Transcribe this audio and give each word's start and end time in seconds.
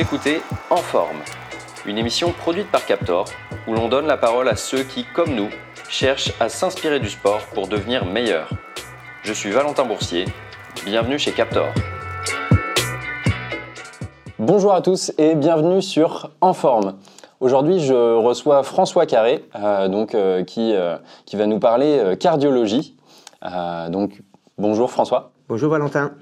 écoutez 0.00 0.40
En 0.70 0.78
Forme, 0.78 1.18
une 1.84 1.98
émission 1.98 2.32
produite 2.32 2.70
par 2.70 2.86
Captor 2.86 3.26
où 3.68 3.74
l'on 3.74 3.86
donne 3.86 4.06
la 4.06 4.16
parole 4.16 4.48
à 4.48 4.56
ceux 4.56 4.82
qui, 4.82 5.04
comme 5.04 5.34
nous, 5.34 5.50
cherchent 5.90 6.32
à 6.40 6.48
s'inspirer 6.48 7.00
du 7.00 7.10
sport 7.10 7.40
pour 7.52 7.68
devenir 7.68 8.06
meilleurs. 8.06 8.48
Je 9.22 9.34
suis 9.34 9.50
Valentin 9.50 9.84
Boursier, 9.84 10.24
bienvenue 10.86 11.18
chez 11.18 11.32
Captor. 11.32 11.66
Bonjour 14.38 14.72
à 14.72 14.80
tous 14.80 15.12
et 15.18 15.34
bienvenue 15.34 15.82
sur 15.82 16.30
En 16.40 16.54
Forme. 16.54 16.96
Aujourd'hui, 17.40 17.78
je 17.80 18.16
reçois 18.16 18.62
François 18.62 19.04
Carré, 19.04 19.44
euh, 19.54 19.88
donc, 19.88 20.14
euh, 20.14 20.44
qui, 20.44 20.72
euh, 20.74 20.96
qui 21.26 21.36
va 21.36 21.44
nous 21.44 21.58
parler 21.58 22.16
cardiologie. 22.18 22.96
donc, 23.90 24.22
bonjour 24.56 24.90
François. 24.90 25.32
Bonjour 25.46 25.70
Valentin. 25.70 26.12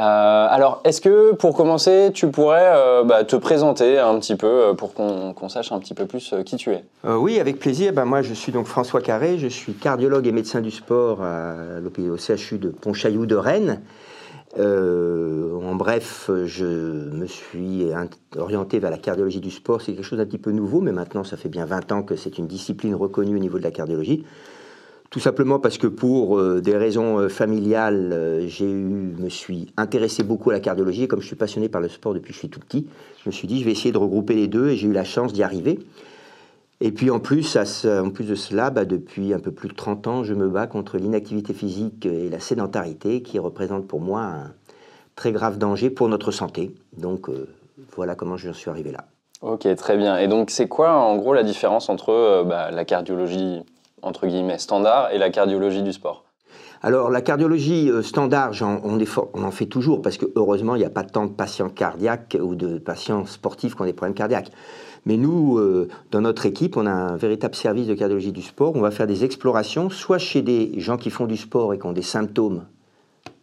Alors, 0.00 0.80
est-ce 0.84 1.00
que 1.00 1.32
pour 1.32 1.54
commencer, 1.54 2.10
tu 2.14 2.28
pourrais 2.28 3.04
bah, 3.04 3.24
te 3.24 3.36
présenter 3.36 3.98
un 3.98 4.18
petit 4.18 4.36
peu 4.36 4.74
pour 4.76 4.94
qu'on 4.94 5.48
sache 5.48 5.72
un 5.72 5.78
petit 5.78 5.94
peu 5.94 6.06
plus 6.06 6.34
qui 6.44 6.56
tu 6.56 6.72
es? 6.72 6.84
Oui, 7.04 7.38
avec 7.38 7.58
plaisir. 7.58 7.92
Ben, 7.92 8.04
moi, 8.04 8.22
je 8.22 8.34
suis 8.34 8.52
donc 8.52 8.66
François 8.66 9.00
Carré, 9.00 9.38
je 9.38 9.48
suis 9.48 9.74
cardiologue 9.74 10.26
et 10.26 10.32
médecin 10.32 10.60
du 10.60 10.70
sport 10.70 11.20
au 11.20 12.16
CHU 12.16 12.58
de 12.58 12.68
Pontchaillou 12.68 13.26
de 13.26 13.36
Rennes. 13.36 13.80
Euh, 14.58 15.54
en 15.62 15.76
bref, 15.76 16.30
je 16.44 16.64
me 16.64 17.26
suis 17.26 17.86
orienté 18.36 18.78
vers 18.78 18.90
la 18.90 18.98
cardiologie 18.98 19.40
du 19.40 19.50
sport. 19.50 19.80
C'est 19.80 19.92
quelque 19.92 20.04
chose 20.04 20.18
d'un 20.18 20.26
petit 20.26 20.38
peu 20.38 20.50
nouveau, 20.50 20.80
mais 20.80 20.92
maintenant, 20.92 21.24
ça 21.24 21.36
fait 21.36 21.48
bien 21.48 21.64
20 21.64 21.92
ans 21.92 22.02
que 22.02 22.16
c'est 22.16 22.38
une 22.38 22.46
discipline 22.46 22.94
reconnue 22.94 23.36
au 23.36 23.38
niveau 23.38 23.58
de 23.58 23.64
la 23.64 23.70
cardiologie. 23.70 24.24
Tout 25.10 25.20
simplement 25.20 25.58
parce 25.58 25.76
que 25.76 25.88
pour 25.88 26.38
euh, 26.38 26.60
des 26.60 26.76
raisons 26.76 27.18
euh, 27.18 27.28
familiales, 27.28 28.44
j'ai 28.46 28.70
eu, 28.70 29.14
me 29.18 29.28
suis 29.28 29.72
intéressé 29.76 30.22
beaucoup 30.22 30.50
à 30.50 30.52
la 30.52 30.60
cardiologie. 30.60 31.04
Et 31.04 31.08
comme 31.08 31.20
je 31.20 31.26
suis 31.26 31.36
passionné 31.36 31.68
par 31.68 31.80
le 31.80 31.88
sport 31.88 32.14
depuis 32.14 32.28
que 32.28 32.34
je 32.34 32.38
suis 32.38 32.48
tout 32.48 32.60
petit, 32.60 32.86
je 33.22 33.28
me 33.28 33.32
suis 33.32 33.48
dit, 33.48 33.60
je 33.60 33.64
vais 33.64 33.72
essayer 33.72 33.92
de 33.92 33.98
regrouper 33.98 34.34
les 34.34 34.46
deux 34.46 34.68
et 34.68 34.76
j'ai 34.76 34.86
eu 34.86 34.92
la 34.92 35.04
chance 35.04 35.32
d'y 35.32 35.42
arriver. 35.42 35.80
Et 36.82 36.92
puis 36.92 37.10
en 37.10 37.20
plus, 37.20 37.58
en 37.84 38.10
plus 38.10 38.24
de 38.24 38.34
cela, 38.34 38.70
bah, 38.70 38.86
depuis 38.86 39.34
un 39.34 39.38
peu 39.38 39.50
plus 39.50 39.68
de 39.68 39.74
30 39.74 40.06
ans, 40.06 40.24
je 40.24 40.32
me 40.32 40.48
bats 40.48 40.66
contre 40.66 40.96
l'inactivité 40.96 41.52
physique 41.52 42.06
et 42.06 42.30
la 42.30 42.40
sédentarité 42.40 43.20
qui 43.20 43.38
représentent 43.38 43.86
pour 43.86 44.00
moi 44.00 44.22
un 44.22 44.52
très 45.14 45.32
grave 45.32 45.58
danger 45.58 45.90
pour 45.90 46.08
notre 46.08 46.30
santé. 46.30 46.74
Donc 46.96 47.28
euh, 47.28 47.46
voilà 47.94 48.14
comment 48.14 48.38
je 48.38 48.50
suis 48.52 48.70
arrivé 48.70 48.90
là. 48.90 49.04
Ok, 49.42 49.68
très 49.76 49.98
bien. 49.98 50.16
Et 50.16 50.28
donc 50.28 50.50
c'est 50.50 50.68
quoi 50.68 50.92
en 50.92 51.16
gros 51.16 51.34
la 51.34 51.42
différence 51.42 51.90
entre 51.90 52.10
euh, 52.10 52.44
bah, 52.44 52.70
la 52.70 52.86
cardiologie 52.86 53.62
entre 54.02 54.26
guillemets 54.26 54.58
standard 54.58 55.10
et 55.12 55.18
la 55.18 55.30
cardiologie 55.30 55.82
du 55.82 55.92
sport 55.92 56.24
alors 56.82 57.10
la 57.10 57.20
cardiologie 57.20 57.90
euh, 57.90 58.02
standard, 58.02 58.52
on, 58.62 58.98
en 59.42 59.50
fait 59.50 59.66
toujours 59.66 60.00
parce 60.00 60.16
que 60.16 60.24
heureusement 60.34 60.76
il 60.76 60.78
n'y 60.78 60.86
a 60.86 60.90
pas 60.90 61.04
tant 61.04 61.26
de 61.26 61.32
patients 61.32 61.68
cardiaques 61.68 62.38
ou 62.40 62.54
de 62.54 62.78
patients 62.78 63.26
sportifs 63.26 63.74
qui 63.74 63.82
ont 63.82 63.84
des 63.84 63.92
problèmes 63.92 64.14
cardiaques. 64.14 64.50
Mais 65.04 65.18
nous, 65.18 65.58
euh, 65.58 65.88
dans 66.10 66.22
notre 66.22 66.46
équipe, 66.46 66.78
on 66.78 66.86
a 66.86 66.90
un 66.90 67.16
véritable 67.16 67.54
service 67.54 67.86
de 67.86 67.94
cardiologie 67.94 68.32
du 68.32 68.42
sport. 68.42 68.76
On 68.76 68.80
va 68.80 68.90
faire 68.90 69.06
des 69.06 69.24
explorations, 69.24 69.90
soit 69.90 70.18
chez 70.18 70.42
des 70.42 70.78
gens 70.80 70.96
qui 70.96 71.10
font 71.10 71.26
du 71.26 71.36
sport 71.36 71.74
et 71.74 71.78
qui 71.78 71.86
ont 71.86 71.92
des 71.92 72.02
symptômes 72.02 72.64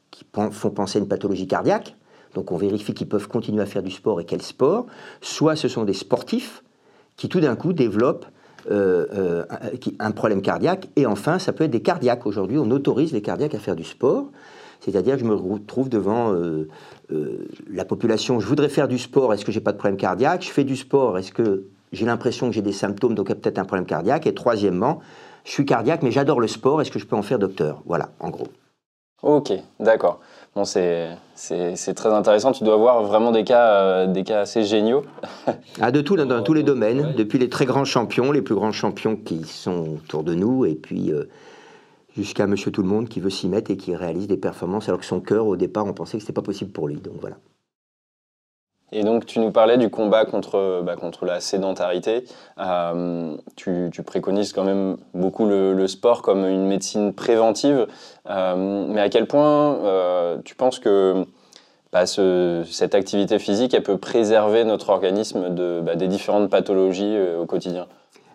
qui 0.10 0.26
font 0.34 0.72
penser 0.72 0.98
à 0.98 1.02
une 1.02 1.08
pathologie 1.08 1.48
cardiaque. 1.48 1.96
Donc 2.34 2.52
on 2.52 2.58
vérifie 2.58 2.94
qu'ils 2.94 3.08
peuvent 3.10 3.28
continuer 3.28 3.62
à 3.62 3.66
faire 3.66 3.84
du 3.84 3.92
sport 3.92 4.20
et 4.20 4.26
quel 4.26 4.42
sport. 4.42 4.88
Soit 5.22 5.56
ce 5.56 5.68
sont 5.68 5.84
des 5.84 5.94
sportifs 5.94 6.64
qui 7.16 7.30
tout 7.30 7.40
d'un 7.40 7.56
coup 7.56 7.74
développent 7.74 8.26
euh, 8.70 9.06
euh, 9.14 9.46
un 10.00 10.12
problème 10.12 10.42
cardiaque. 10.42 10.90
Et 10.96 11.06
enfin, 11.06 11.40
ça 11.40 11.54
peut 11.54 11.64
être 11.64 11.72
des 11.72 11.82
cardiaques. 11.82 12.26
Aujourd'hui, 12.26 12.58
on 12.58 12.70
autorise 12.72 13.14
les 13.14 13.22
cardiaques 13.22 13.56
à 13.56 13.60
faire 13.60 13.76
du 13.76 13.84
sport. 13.84 14.26
C'est-à-dire 14.82 15.16
que 15.16 15.22
je 15.22 15.26
me 15.26 15.34
retrouve 15.34 15.90
devant 15.90 16.34
euh, 16.34 16.68
la 17.70 17.86
population, 17.86 18.40
je 18.40 18.48
voudrais 18.48 18.70
faire 18.70 18.88
du 18.88 18.98
sport, 18.98 19.34
est-ce 19.34 19.46
que 19.46 19.52
j'ai 19.52 19.60
pas 19.60 19.72
de 19.72 19.78
problème 19.78 19.98
cardiaque? 19.98 20.44
Je 20.44 20.52
fais 20.52 20.64
du 20.64 20.76
sport, 20.76 21.18
est-ce 21.18 21.32
que 21.32 21.66
j'ai 21.92 22.06
l'impression 22.06 22.48
que 22.48 22.54
j'ai 22.54 22.62
des 22.62 22.74
symptômes, 22.74 23.16
donc 23.16 23.28
peut-être 23.28 23.58
un 23.58 23.66
problème 23.66 23.86
cardiaque? 23.86 24.28
Et 24.28 24.34
troisièmement, 24.34 25.00
je 25.46 25.52
suis 25.52 25.66
cardiaque, 25.66 26.04
mais 26.04 26.12
j'adore 26.12 26.40
le 26.40 26.48
sport, 26.48 26.82
est-ce 26.82 26.92
que 26.92 27.00
je 27.00 27.06
peux 27.06 27.16
en 27.16 27.22
faire 27.22 27.40
docteur? 27.40 27.82
Voilà, 27.86 28.10
en 28.20 28.30
gros. 28.30 28.48
Ok, 29.24 29.52
d'accord. 29.80 30.20
C'est 30.66 31.94
très 31.96 32.10
intéressant. 32.10 32.52
Tu 32.52 32.64
dois 32.64 32.76
avoir 32.76 33.04
vraiment 33.04 33.32
des 33.32 33.44
cas, 33.44 33.68
euh, 33.68 34.08
des 34.08 34.24
cas 34.24 34.42
assez 34.42 34.64
géniaux. 34.64 35.04
ah, 35.82 35.92
de 35.92 36.02
tout, 36.02 36.16
dans, 36.16 36.44
tous 36.44 36.54
les 36.54 36.64
domaines, 36.64 37.14
depuis 37.16 37.40
les 37.40 37.50
très 37.50 37.66
grands 37.66 37.86
champions, 37.86 38.32
les 38.32 38.42
plus 38.42 38.56
grands 38.56 38.72
champions 38.72 39.16
qui 39.16 39.44
sont 39.44 39.98
autour 40.04 40.24
de 40.24 40.34
nous, 40.34 40.66
et 40.66 40.76
puis 40.76 41.12
jusqu'à 42.16 42.48
Monsieur 42.48 42.72
Tout 42.72 42.82
le 42.82 42.88
Monde 42.90 43.08
qui 43.08 43.20
veut 43.20 43.30
s'y 43.30 43.48
mettre 43.48 43.72
et 43.72 43.78
qui 43.78 43.96
réalise 43.96 44.28
des 44.28 44.38
performances 44.38 44.88
alors 44.90 45.00
que 45.00 45.06
son 45.06 45.22
cœur, 45.22 45.46
au 45.46 45.56
départ, 45.56 45.86
on 45.86 45.94
pensait 45.94 46.18
que 46.18 46.22
c'était 46.22 46.34
pas 46.34 46.42
possible 46.42 46.72
pour 46.72 46.88
lui. 46.88 46.96
Donc 46.96 47.16
voilà. 47.22 47.38
Et 48.94 49.04
donc, 49.04 49.26
tu 49.26 49.40
nous 49.40 49.52
parlais 49.52 49.78
du 49.78 49.90
combat 49.90 50.26
contre, 50.26 50.82
bah, 50.84 50.96
contre 50.96 51.26
la 51.26 51.42
sédentarité. 51.42 52.24
Euh, 52.58 53.36
tu, 53.58 53.92
préconises 54.06 54.54
quand 54.54 54.64
même 54.64 54.98
beaucoup 55.14 55.46
le, 55.46 55.88
sport 55.88 56.22
comme 56.22 56.46
une 56.46 56.68
médecine 56.68 57.14
préventive. 57.14 57.88
Euh, 58.30 58.86
mais 58.88 59.02
à 59.02 59.10
quel 59.10 59.28
point 59.28 59.76
euh, 59.76 60.38
tu 60.46 60.56
penses 60.56 60.80
que 60.80 61.26
bah, 61.92 62.06
cette 62.06 62.96
activité 62.96 63.40
physique, 63.40 63.78
peut 63.84 63.98
préserver 63.98 64.64
notre 64.64 64.90
organisme 64.90 65.50
bah, 65.84 65.96
des 65.96 66.08
différentes 66.08 66.50
pathologies 66.50 67.18
au 67.38 67.46
quotidien? 67.46 67.88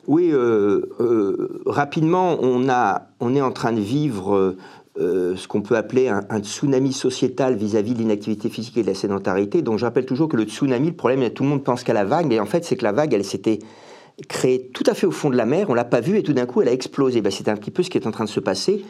Oui, 0.07 0.35
rapidement, 1.65 2.37
on, 2.43 2.69
a, 2.69 3.03
on 3.21 3.35
est 3.35 3.41
en 3.41 3.53
train 3.53 3.73
de 3.73 3.81
vivre 3.81 4.57
euh, 5.01 5.37
ce 5.37 5.49
qu'on 5.49 5.63
peut 5.63 5.77
appeler 5.77 6.09
un, 6.09 6.41
tsunami 6.41 6.93
sociétal 6.93 7.57
vis-à-vis 7.57 7.95
de 7.95 7.99
l'inactivité 7.99 8.51
physique 8.51 8.77
et 8.77 8.83
de 8.83 8.89
la 8.89 8.95
sédentarité. 8.95 9.63
Donc 9.63 9.79
je 9.79 9.87
rappelle 9.87 10.05
toujours 10.05 10.29
que 10.29 10.37
le 10.37 10.45
tsunami, 10.45 10.89
le 10.89 10.97
problème, 10.97 11.29
tout 11.31 11.45
le 11.45 11.49
monde 11.49 11.65
pense 11.65 11.83
qu'à 11.83 11.95
la 11.95 12.05
vague, 12.05 12.27
mais 12.27 12.39
en 12.39 12.45
fait, 12.45 12.65
c'est 12.65 12.77
que 12.77 12.85
la 12.85 12.93
vague, 12.93 13.15
elle 13.15 13.25
s'était 13.25 13.59
créée 14.29 14.71
tout 14.75 14.85
à 14.87 14.93
fait 14.93 15.07
au 15.07 15.11
fond 15.11 15.31
de 15.31 15.37
la 15.37 15.47
mer, 15.47 15.71
on 15.71 15.75
l'a 15.75 15.85
pas 15.85 16.01
vue, 16.01 16.19
et 16.19 16.23
tout 16.23 16.35
d'un 16.35 16.45
coup, 16.45 16.61
elle 16.61 16.69
a 16.69 16.73
explosé. 16.73 17.23
Ben, 17.23 17.33
c'est 17.33 17.49
un 17.49 17.57
petit 17.57 17.71
peu 17.71 17.83
ce 17.83 17.89
qui 17.89 17.97
est 17.97 18.07
en 18.07 18.11
train 18.11 18.25
de 18.25 18.29
se 18.29 18.41
passer. 18.41 18.85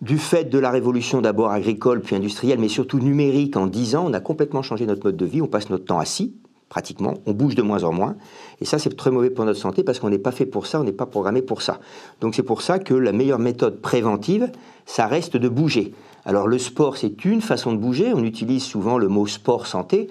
Du 0.00 0.18
fait 0.18 0.44
de 0.44 0.58
la 0.58 0.70
révolution 0.70 1.20
d'abord 1.20 1.50
agricole, 1.50 2.02
puis 2.02 2.14
industrielle, 2.14 2.60
mais 2.60 2.68
surtout 2.68 3.00
numérique, 3.00 3.56
en 3.56 3.66
10 3.66 3.96
ans, 3.96 4.04
on 4.06 4.12
a 4.12 4.20
complètement 4.20 4.62
changé 4.62 4.86
notre 4.86 5.06
mode 5.06 5.16
de 5.16 5.26
vie. 5.26 5.42
On 5.42 5.48
passe 5.48 5.70
notre 5.70 5.86
temps 5.86 5.98
assis, 5.98 6.34
pratiquement. 6.68 7.14
On 7.26 7.32
bouge 7.32 7.54
de 7.54 7.62
moins 7.62 7.84
en 7.84 7.92
moins. 7.92 8.16
Et 8.60 8.64
ça, 8.64 8.78
c'est 8.78 8.94
très 8.96 9.10
mauvais 9.10 9.30
pour 9.30 9.44
notre 9.44 9.58
santé 9.58 9.84
parce 9.84 9.98
qu'on 9.98 10.10
n'est 10.10 10.18
pas 10.18 10.32
fait 10.32 10.46
pour 10.46 10.66
ça, 10.66 10.80
on 10.80 10.84
n'est 10.84 10.92
pas 10.92 11.06
programmé 11.06 11.42
pour 11.42 11.62
ça. 11.62 11.80
Donc 12.20 12.34
c'est 12.34 12.42
pour 12.42 12.62
ça 12.62 12.78
que 12.78 12.94
la 12.94 13.12
meilleure 13.12 13.38
méthode 13.38 13.80
préventive, 13.80 14.50
ça 14.84 15.06
reste 15.06 15.36
de 15.36 15.48
bouger. 15.48 15.92
Alors 16.24 16.48
le 16.48 16.58
sport, 16.58 16.96
c'est 16.96 17.24
une 17.24 17.40
façon 17.40 17.72
de 17.72 17.78
bouger. 17.78 18.12
On 18.14 18.24
utilise 18.24 18.64
souvent 18.64 18.98
le 18.98 19.08
mot 19.08 19.26
sport 19.26 19.66
santé. 19.66 20.08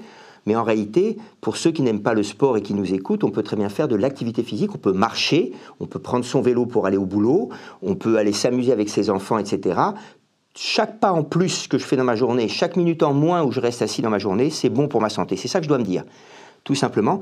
Mais 0.48 0.56
en 0.56 0.64
réalité, 0.64 1.18
pour 1.42 1.58
ceux 1.58 1.72
qui 1.72 1.82
n'aiment 1.82 2.04
pas 2.04 2.14
le 2.14 2.22
sport 2.22 2.56
et 2.56 2.62
qui 2.62 2.76
nous 2.76 2.94
écoutent, 2.94 3.24
on 3.24 3.32
peut 3.32 3.42
très 3.42 3.56
bien 3.56 3.68
faire 3.68 3.88
de 3.88 3.96
l'activité 3.96 4.44
physique. 4.44 4.76
On 4.76 4.78
peut 4.78 4.94
marcher, 4.94 5.54
on 5.80 5.88
peut 5.88 5.98
prendre 5.98 6.24
son 6.24 6.42
vélo 6.42 6.68
pour 6.68 6.86
aller 6.86 6.98
au 6.98 7.06
boulot, 7.06 7.50
on 7.82 7.96
peut 7.96 8.18
aller 8.18 8.32
s'amuser 8.32 8.72
avec 8.72 8.90
ses 8.90 9.10
enfants, 9.10 9.40
etc 9.40 9.80
chaque 10.58 11.00
pas 11.00 11.12
en 11.12 11.24
plus 11.24 11.68
que 11.68 11.78
je 11.78 11.84
fais 11.84 11.98
dans 11.98 12.04
ma 12.04 12.16
journée, 12.16 12.48
chaque 12.48 12.78
minute 12.78 13.04
en 13.04 13.14
moins 13.14 13.44
où 13.44 13.52
je 13.52 13.60
reste 13.60 13.82
assis 13.82 14.02
dans 14.02 14.10
ma 14.10 14.20
journée, 14.20 14.50
c'est 14.50 14.70
bon 14.70 14.88
pour 14.88 15.02
ma 15.02 15.10
santé. 15.10 15.36
C'est 15.36 15.50
ça 15.50 15.60
que 15.60 15.66
je 15.66 15.70
dois 15.70 15.78
me 15.78 15.84
dire 15.84 16.04
tout 16.66 16.76
simplement 16.76 17.22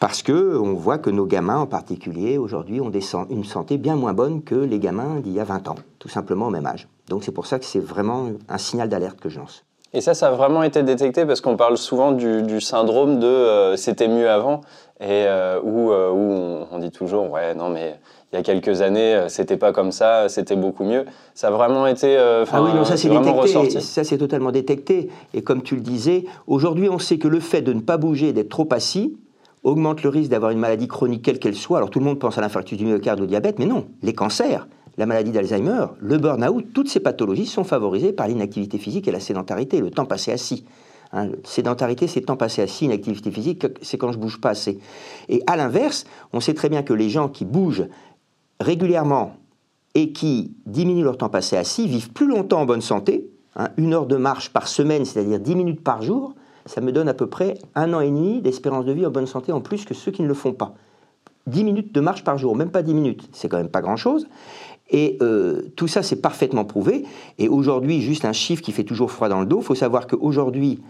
parce 0.00 0.22
que 0.22 0.56
on 0.56 0.74
voit 0.74 0.98
que 0.98 1.10
nos 1.10 1.26
gamins 1.26 1.58
en 1.58 1.66
particulier 1.66 2.38
aujourd'hui 2.38 2.80
ont 2.80 2.90
une 3.30 3.44
santé 3.44 3.76
bien 3.76 3.96
moins 3.96 4.14
bonne 4.14 4.42
que 4.42 4.54
les 4.54 4.78
gamins 4.78 5.20
d'il 5.20 5.32
y 5.32 5.40
a 5.40 5.44
20 5.44 5.68
ans, 5.68 5.76
tout 5.98 6.08
simplement 6.08 6.46
au 6.46 6.50
même 6.50 6.66
âge. 6.66 6.88
Donc 7.08 7.24
c'est 7.24 7.32
pour 7.32 7.46
ça 7.46 7.58
que 7.58 7.64
c'est 7.64 7.80
vraiment 7.80 8.30
un 8.48 8.58
signal 8.58 8.88
d'alerte 8.88 9.20
que 9.20 9.28
je 9.28 9.38
lance. 9.38 9.64
Et 9.92 10.00
ça, 10.00 10.14
ça 10.14 10.28
a 10.28 10.30
vraiment 10.32 10.64
été 10.64 10.82
détecté 10.82 11.24
parce 11.24 11.40
qu'on 11.40 11.56
parle 11.56 11.78
souvent 11.78 12.10
du, 12.10 12.60
syndrome 12.60 13.20
de 13.20 13.26
euh, 13.26 13.76
c'était 13.76 14.08
mieux 14.08 14.28
avant 14.28 14.62
et 15.00 15.26
euh, 15.26 15.60
où, 15.62 15.92
euh, 15.92 16.10
où 16.10 16.66
on, 16.70 16.78
dit 16.78 16.90
toujours 16.90 17.30
ouais 17.30 17.54
non 17.54 17.68
mais 17.68 17.98
il 18.34 18.38
y 18.38 18.40
a 18.40 18.42
quelques 18.42 18.82
années 18.82 19.24
c'était 19.28 19.56
pas 19.56 19.72
comme 19.72 19.92
ça, 19.92 20.28
c'était 20.28 20.56
beaucoup 20.56 20.84
mieux. 20.84 21.04
Ça 21.34 21.48
a 21.48 21.50
vraiment 21.50 21.86
été 21.86 22.16
ah 22.16 22.62
oui 22.62 22.74
non 22.74 22.84
ça 22.84 22.96
c'est 22.96 23.08
détecté, 23.08 23.80
ça 23.80 24.04
c'est 24.04 24.18
totalement 24.18 24.50
détecté 24.50 25.08
et 25.32 25.42
comme 25.42 25.62
tu 25.62 25.76
le 25.76 25.80
disais, 25.80 26.24
aujourd'hui 26.46 26.88
on 26.88 26.98
sait 26.98 27.18
que 27.18 27.28
le 27.28 27.40
fait 27.40 27.62
de 27.62 27.72
ne 27.72 27.80
pas 27.80 27.96
bouger, 27.96 28.32
d'être 28.32 28.48
trop 28.48 28.68
assis 28.72 29.16
augmente 29.62 30.02
le 30.02 30.10
risque 30.10 30.30
d'avoir 30.30 30.50
une 30.50 30.58
maladie 30.58 30.88
chronique 30.88 31.22
quelle 31.22 31.38
qu'elle 31.38 31.54
soit. 31.54 31.78
Alors 31.78 31.90
tout 31.90 31.98
le 31.98 32.04
monde 32.04 32.18
pense 32.18 32.38
à 32.38 32.40
l'infarctus 32.40 32.78
du 32.78 32.84
myocarde 32.84 33.20
ou 33.20 33.24
au 33.24 33.26
diabète, 33.26 33.58
mais 33.58 33.66
non, 33.66 33.86
les 34.02 34.12
cancers, 34.12 34.68
la 34.96 35.06
maladie 35.06 35.32
d'Alzheimer, 35.32 35.86
le 35.98 36.18
burn-out, 36.18 36.66
toutes 36.72 36.88
ces 36.88 37.00
pathologies 37.00 37.46
sont 37.46 37.64
favorisées 37.64 38.12
par 38.12 38.28
l'inactivité 38.28 38.78
physique 38.78 39.08
et 39.08 39.12
la 39.12 39.20
sédentarité, 39.20 39.80
le 39.80 39.90
temps 39.90 40.04
passé 40.04 40.30
assis. 40.32 40.64
Hein, 41.12 41.28
sédentarité, 41.44 42.06
c'est 42.08 42.22
temps 42.22 42.36
passé 42.36 42.62
assis, 42.62 42.86
inactivité 42.86 43.30
physique, 43.30 43.66
c'est 43.82 43.96
quand 43.96 44.12
je 44.12 44.18
bouge 44.18 44.40
pas 44.40 44.50
assez. 44.50 44.78
Et 45.28 45.42
à 45.46 45.56
l'inverse, 45.56 46.04
on 46.32 46.40
sait 46.40 46.54
très 46.54 46.68
bien 46.68 46.82
que 46.82 46.92
les 46.92 47.08
gens 47.08 47.28
qui 47.28 47.44
bougent 47.44 47.86
régulièrement 48.60 49.36
et 49.94 50.12
qui 50.12 50.54
diminuent 50.66 51.04
leur 51.04 51.18
temps 51.18 51.28
passé 51.28 51.56
assis 51.56 51.86
vivent 51.86 52.10
plus 52.10 52.26
longtemps 52.26 52.62
en 52.62 52.66
bonne 52.66 52.80
santé. 52.80 53.30
Hein, 53.56 53.68
une 53.76 53.94
heure 53.94 54.06
de 54.06 54.16
marche 54.16 54.52
par 54.52 54.66
semaine, 54.66 55.04
c'est-à-dire 55.04 55.38
10 55.38 55.54
minutes 55.54 55.84
par 55.84 56.02
jour, 56.02 56.34
ça 56.66 56.80
me 56.80 56.92
donne 56.92 57.08
à 57.08 57.14
peu 57.14 57.28
près 57.28 57.58
un 57.74 57.92
an 57.92 58.00
et 58.00 58.08
demi 58.08 58.40
d'espérance 58.40 58.84
de 58.84 58.92
vie 58.92 59.06
en 59.06 59.10
bonne 59.10 59.26
santé 59.26 59.52
en 59.52 59.60
plus 59.60 59.84
que 59.84 59.94
ceux 59.94 60.10
qui 60.10 60.22
ne 60.22 60.28
le 60.28 60.34
font 60.34 60.52
pas. 60.52 60.74
10 61.46 61.62
minutes 61.62 61.94
de 61.94 62.00
marche 62.00 62.24
par 62.24 62.38
jour, 62.38 62.56
même 62.56 62.70
pas 62.70 62.82
10 62.82 62.94
minutes, 62.94 63.28
c'est 63.32 63.48
quand 63.48 63.58
même 63.58 63.68
pas 63.68 63.82
grand-chose. 63.82 64.26
Et 64.90 65.18
euh, 65.22 65.62
tout 65.76 65.88
ça, 65.88 66.02
c'est 66.02 66.16
parfaitement 66.16 66.64
prouvé. 66.64 67.04
Et 67.38 67.48
aujourd'hui, 67.48 68.00
juste 68.00 68.24
un 68.24 68.32
chiffre 68.32 68.62
qui 68.62 68.72
fait 68.72 68.84
toujours 68.84 69.10
froid 69.10 69.28
dans 69.28 69.40
le 69.40 69.46
dos, 69.46 69.60
il 69.60 69.64
faut 69.64 69.74
savoir 69.74 70.06
qu'aujourd'hui, 70.06 70.80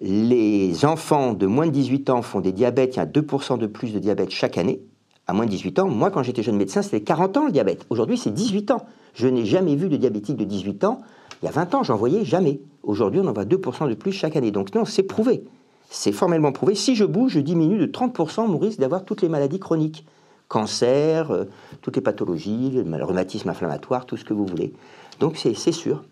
les 0.00 0.84
enfants 0.84 1.32
de 1.32 1.46
moins 1.46 1.66
de 1.66 1.72
18 1.72 2.10
ans 2.10 2.22
font 2.22 2.40
des 2.40 2.52
diabètes, 2.52 2.96
il 2.96 2.98
y 2.98 3.02
a 3.02 3.06
2% 3.06 3.58
de 3.58 3.66
plus 3.66 3.92
de 3.92 3.98
diabète 3.98 4.30
chaque 4.30 4.58
année, 4.58 4.82
à 5.26 5.32
moins 5.32 5.46
de 5.46 5.50
18 5.50 5.78
ans. 5.80 5.88
Moi, 5.88 6.10
quand 6.10 6.22
j'étais 6.22 6.42
jeune 6.42 6.56
médecin, 6.56 6.82
c'était 6.82 7.00
40 7.00 7.36
ans 7.36 7.46
le 7.46 7.52
diabète. 7.52 7.86
Aujourd'hui, 7.90 8.18
c'est 8.18 8.32
18 8.32 8.70
ans. 8.72 8.86
Je 9.14 9.28
n'ai 9.28 9.44
jamais 9.44 9.76
vu 9.76 9.88
de 9.88 9.96
diabétique 9.96 10.36
de 10.36 10.44
18 10.44 10.84
ans. 10.84 11.00
Il 11.42 11.46
y 11.46 11.48
a 11.48 11.52
20 11.52 11.74
ans, 11.74 11.82
j'en 11.82 11.96
voyais 11.96 12.24
jamais. 12.24 12.60
Aujourd'hui, 12.82 13.20
on 13.20 13.26
en 13.26 13.32
voit 13.32 13.44
2% 13.44 13.88
de 13.88 13.94
plus 13.94 14.12
chaque 14.12 14.36
année. 14.36 14.50
Donc 14.50 14.74
non, 14.74 14.84
c'est 14.84 15.02
prouvé. 15.02 15.44
C'est 15.90 16.12
formellement 16.12 16.52
prouvé. 16.52 16.74
Si 16.74 16.94
je 16.94 17.04
bouge, 17.04 17.32
je 17.32 17.40
diminue 17.40 17.78
de 17.78 17.86
30% 17.86 18.48
mon 18.48 18.58
risque 18.58 18.78
d'avoir 18.78 19.04
toutes 19.04 19.22
les 19.22 19.28
maladies 19.28 19.60
chroniques. 19.60 20.06
Cancer, 20.48 21.30
euh, 21.30 21.44
toutes 21.80 21.96
les 21.96 22.02
pathologies, 22.02 22.70
le 22.70 23.04
rhumatisme 23.04 23.48
inflammatoire, 23.48 24.06
tout 24.06 24.16
ce 24.16 24.24
que 24.24 24.34
vous 24.34 24.46
voulez. 24.46 24.72
Donc 25.18 25.36
c'est 25.36 25.54
sûr. 25.72 26.04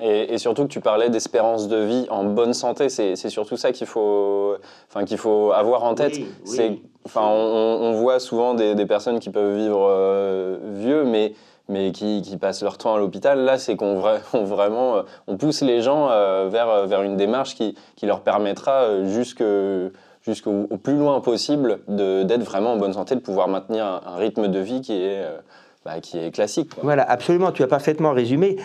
Et, 0.00 0.38
surtout 0.38 0.64
que 0.64 0.68
tu 0.68 0.80
parlais 0.80 1.08
d'espérance 1.08 1.68
de 1.68 1.78
vie 1.78 2.06
en 2.10 2.24
bonne 2.24 2.52
santé, 2.52 2.88
c'est 2.88 3.16
surtout 3.30 3.56
ça 3.56 3.72
qu'il 3.72 3.86
faut, 3.86 4.56
enfin, 4.88 5.04
qu'il 5.04 5.18
faut 5.18 5.52
avoir 5.52 5.84
en 5.84 5.94
tête. 5.94 6.18
c'est 6.44 6.78
Enfin, 7.06 7.22
on, 7.22 7.92
voit 7.92 8.18
souvent 8.18 8.54
des, 8.54 8.84
personnes 8.84 9.20
qui 9.20 9.30
peuvent 9.30 9.56
vivre 9.56 9.86
euh, 9.88 10.58
vieux, 10.74 11.04
mais 11.04 11.34
mais 11.68 11.90
qui, 11.90 12.22
qui, 12.22 12.36
passent 12.36 12.62
leur 12.62 12.78
temps 12.78 12.94
à 12.94 12.98
l'hôpital. 12.98 13.40
Là, 13.40 13.58
c'est 13.58 13.76
qu'on 13.76 14.00
vraiment, 14.32 14.96
euh, 14.96 15.02
on 15.28 15.36
pousse 15.36 15.62
les 15.62 15.82
gens 15.82 16.08
euh, 16.10 16.48
vers, 16.48 16.86
vers 16.86 17.02
une 17.02 17.16
démarche 17.16 17.54
qui, 17.54 17.76
qui 17.94 18.06
leur 18.06 18.22
permettra 18.22 19.04
jusqu'au 19.04 19.90
plus 20.82 20.96
loin 20.96 21.20
possible 21.20 21.78
d'être 21.88 22.42
vraiment 22.42 22.72
en 22.72 22.76
bonne 22.76 22.92
santé, 22.92 23.14
de 23.14 23.20
pouvoir 23.20 23.46
maintenir 23.46 23.84
un, 23.84 24.16
rythme 24.16 24.48
de 24.48 24.58
vie 24.58 24.80
qui 24.80 24.94
est, 24.94 25.24
bah, 25.86 26.00
qui 26.00 26.18
est 26.18 26.30
classique. 26.30 26.72
Voilà, 26.82 27.08
absolument, 27.08 27.52
tu 27.52 27.62
as 27.62 27.68
parfaitement 27.68 28.12
résumé. 28.12 28.56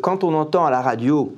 quand 0.00 0.24
on 0.24 0.34
entend 0.34 0.64
à 0.64 0.70
la 0.70 0.80
radio 0.80 1.32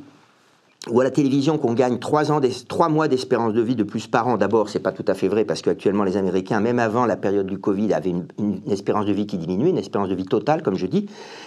ou 0.90 1.00
à 1.00 1.04
la 1.04 1.10
télévision 1.10 1.58
qu'on 1.58 1.72
gagne 1.72 1.98
3, 1.98 2.30
ans 2.30 2.40
3 2.68 2.88
mois 2.88 3.08
d'espérance 3.08 3.52
de 3.52 3.60
vie 3.60 3.76
de 3.76 3.84
plus 3.84 4.06
par 4.06 4.28
an, 4.28 4.36
d'abord, 4.36 4.68
c'est 4.68 4.80
pas 4.80 4.92
tout 4.92 5.04
à 5.06 5.14
fait 5.14 5.28
vrai 5.28 5.44
parce 5.44 5.62
qu'actuellement 5.62 6.04
les 6.04 6.16
Américains, 6.16 6.60
même 6.60 6.78
avant 6.78 7.06
la 7.06 7.16
période 7.16 7.46
du 7.46 7.58
Covid, 7.58 7.92
avaient 7.94 8.10
une, 8.10 8.60
espérance 8.70 9.06
de 9.06 9.12
vie 9.12 9.26
qui 9.26 9.38
diminuait, 9.38 9.70
une 9.70 9.78
espérance 9.78 10.08
de 10.08 10.14
vie 10.14 10.26
totale, 10.26 10.62
comme 10.62 10.76
je 10.76 10.86
dis. 10.86 11.06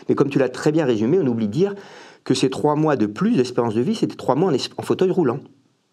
Mais 0.09 0.15
comme 0.15 0.29
tu 0.29 0.39
l'as 0.39 0.49
très 0.49 0.71
bien 0.71 0.85
résumé, 0.85 1.19
on 1.21 1.27
oublie 1.27 1.47
de 1.47 1.53
dire 1.53 1.75
que 2.23 2.33
ces 2.33 2.49
3 2.49 2.75
mois 2.75 2.95
de 2.95 3.05
plus 3.05 3.35
d'espérance 3.35 3.75
de 3.75 3.81
vie, 3.81 3.95
c'était 3.95 4.15
3 4.15 4.35
mois 4.35 4.51
en, 4.77 4.81
fauteuil 4.81 5.11
roulant. 5.11 5.39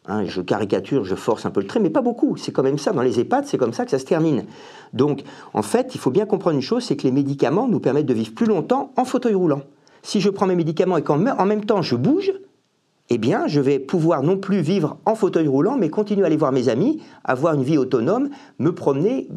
Hein, 0.06 0.24
je 0.26 0.42
caricature, 0.42 1.04
je 1.04 1.14
force 1.14 1.46
un 1.46 1.50
peu 1.50 1.60
le 1.60 1.66
trait, 1.66 1.80
mais 1.80 1.90
pas 1.90 2.02
beaucoup. 2.02 2.36
C'est 2.36 2.52
quand 2.52 2.62
même 2.62 2.76
ça. 2.76 2.92
Dans 2.92 3.02
les 3.02 3.20
EHPAD, 3.20 3.46
c'est 3.46 3.56
comme 3.56 3.72
ça 3.72 3.84
que 3.84 3.90
ça 3.90 3.98
se 3.98 4.04
termine. 4.04 4.44
Donc, 4.94 5.24
en 5.52 5.62
fait, 5.62 5.94
il 5.94 6.00
faut 6.00 6.10
bien 6.10 6.24
comprendre 6.24 6.56
une 6.56 6.62
chose, 6.62 6.84
c'est 6.84 6.96
que 6.96 7.02
les 7.02 7.12
médicaments 7.12 7.68
nous 7.68 7.80
permettent 7.80 8.06
de 8.06 8.14
vivre 8.14 8.32
plus 8.32 8.46
longtemps 8.46 8.92
en 8.96 9.04
fauteuil 9.04 9.34
roulant. 9.34 9.62
Si 10.02 10.20
je 10.20 10.30
prends 10.30 10.46
mes 10.46 10.54
médicaments 10.54 10.96
et 10.96 11.02
qu'en 11.02 11.18
même 11.18 11.64
temps 11.64 11.82
je 11.82 11.96
bouge, 11.96 12.32
eh 13.10 13.18
bien, 13.18 13.46
je 13.46 13.60
vais 13.60 13.78
pouvoir 13.78 14.22
non 14.22 14.38
plus 14.38 14.60
vivre 14.60 14.98
en 15.04 15.14
fauteuil 15.14 15.48
roulant, 15.48 15.76
mais 15.76 15.90
continuer 15.90 16.22
à 16.22 16.26
aller 16.26 16.36
voir 16.36 16.52
mes 16.52 16.68
amis, 16.68 17.02
avoir 17.24 17.54
une 17.54 17.62
vie 17.62 17.76
autonome, 17.76 18.30
me 18.58 18.74
promener, 18.74 19.28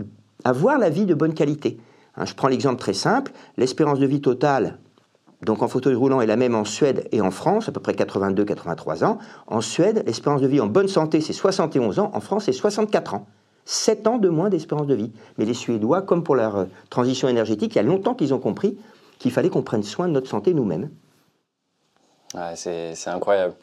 avoir 0.46 0.78
la 0.78 0.90
vie 0.90 1.06
de 1.06 1.14
bonne 1.14 1.34
qualité. 1.34 1.78
Hein, 2.16 2.26
je 2.26 2.34
prends 2.34 2.48
l'exemple 2.48 2.80
très 2.80 2.94
simple, 2.94 3.32
l'espérance 3.58 4.00
de 4.00 4.06
vie 4.06 4.22
totale, 4.22 4.78
donc 5.44 5.62
en 5.62 5.68
fauteuil 5.68 5.96
roulant, 5.96 6.22
est 6.22 6.26
la 6.26 6.36
même 6.36 6.56
en 6.56 6.66
Suède 6.66 7.08
et 7.12 7.22
en 7.22 7.32
France, 7.32 7.70
à 7.70 7.72
peu 7.72 7.80
près 7.80 7.94
82-83 7.94 9.06
ans. 9.06 9.18
En 9.48 9.62
Suède, 9.62 10.04
l'espérance 10.06 10.42
de 10.42 10.48
vie 10.48 10.60
en 10.60 10.68
bonne 10.68 10.88
santé, 10.88 11.22
c'est 11.22 11.34
71 11.34 12.00
ans, 12.00 12.12
en 12.14 12.20
France, 12.20 12.46
c'est 12.46 12.54
64 12.54 13.14
ans. 13.14 13.28
7 13.68 14.08
ans 14.08 14.18
de 14.18 14.30
moins 14.30 14.50
d'espérance 14.50 14.88
de 14.88 14.96
vie. 14.96 15.12
Mais 15.38 15.46
les 15.46 15.54
Suédois, 15.54 16.02
comme 16.02 16.24
pour 16.24 16.36
leur 16.36 16.56
euh, 16.56 16.66
transition 16.90 17.28
énergétique, 17.28 17.76
il 17.76 17.78
y 17.78 17.80
a 17.80 17.84
longtemps 17.84 18.16
qu'ils 18.16 18.34
ont 18.34 18.40
compris 18.40 18.78
qu'il 19.20 19.32
fallait 19.32 19.50
qu'on 19.50 19.62
prenne 19.62 19.84
soin 19.84 20.08
de 20.08 20.14
notre 20.14 20.30
santé 20.30 20.54
nous-mêmes 20.54 20.90
c'est 22.56 23.08
incroyable. 23.08 23.56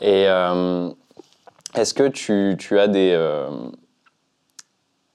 Et 0.00 0.26
euh, 0.28 0.90
est-ce 1.74 1.94
que 1.94 2.08
tu, 2.08 2.78
as 2.78 2.88
des, 2.88 3.12
euh, 3.14 3.48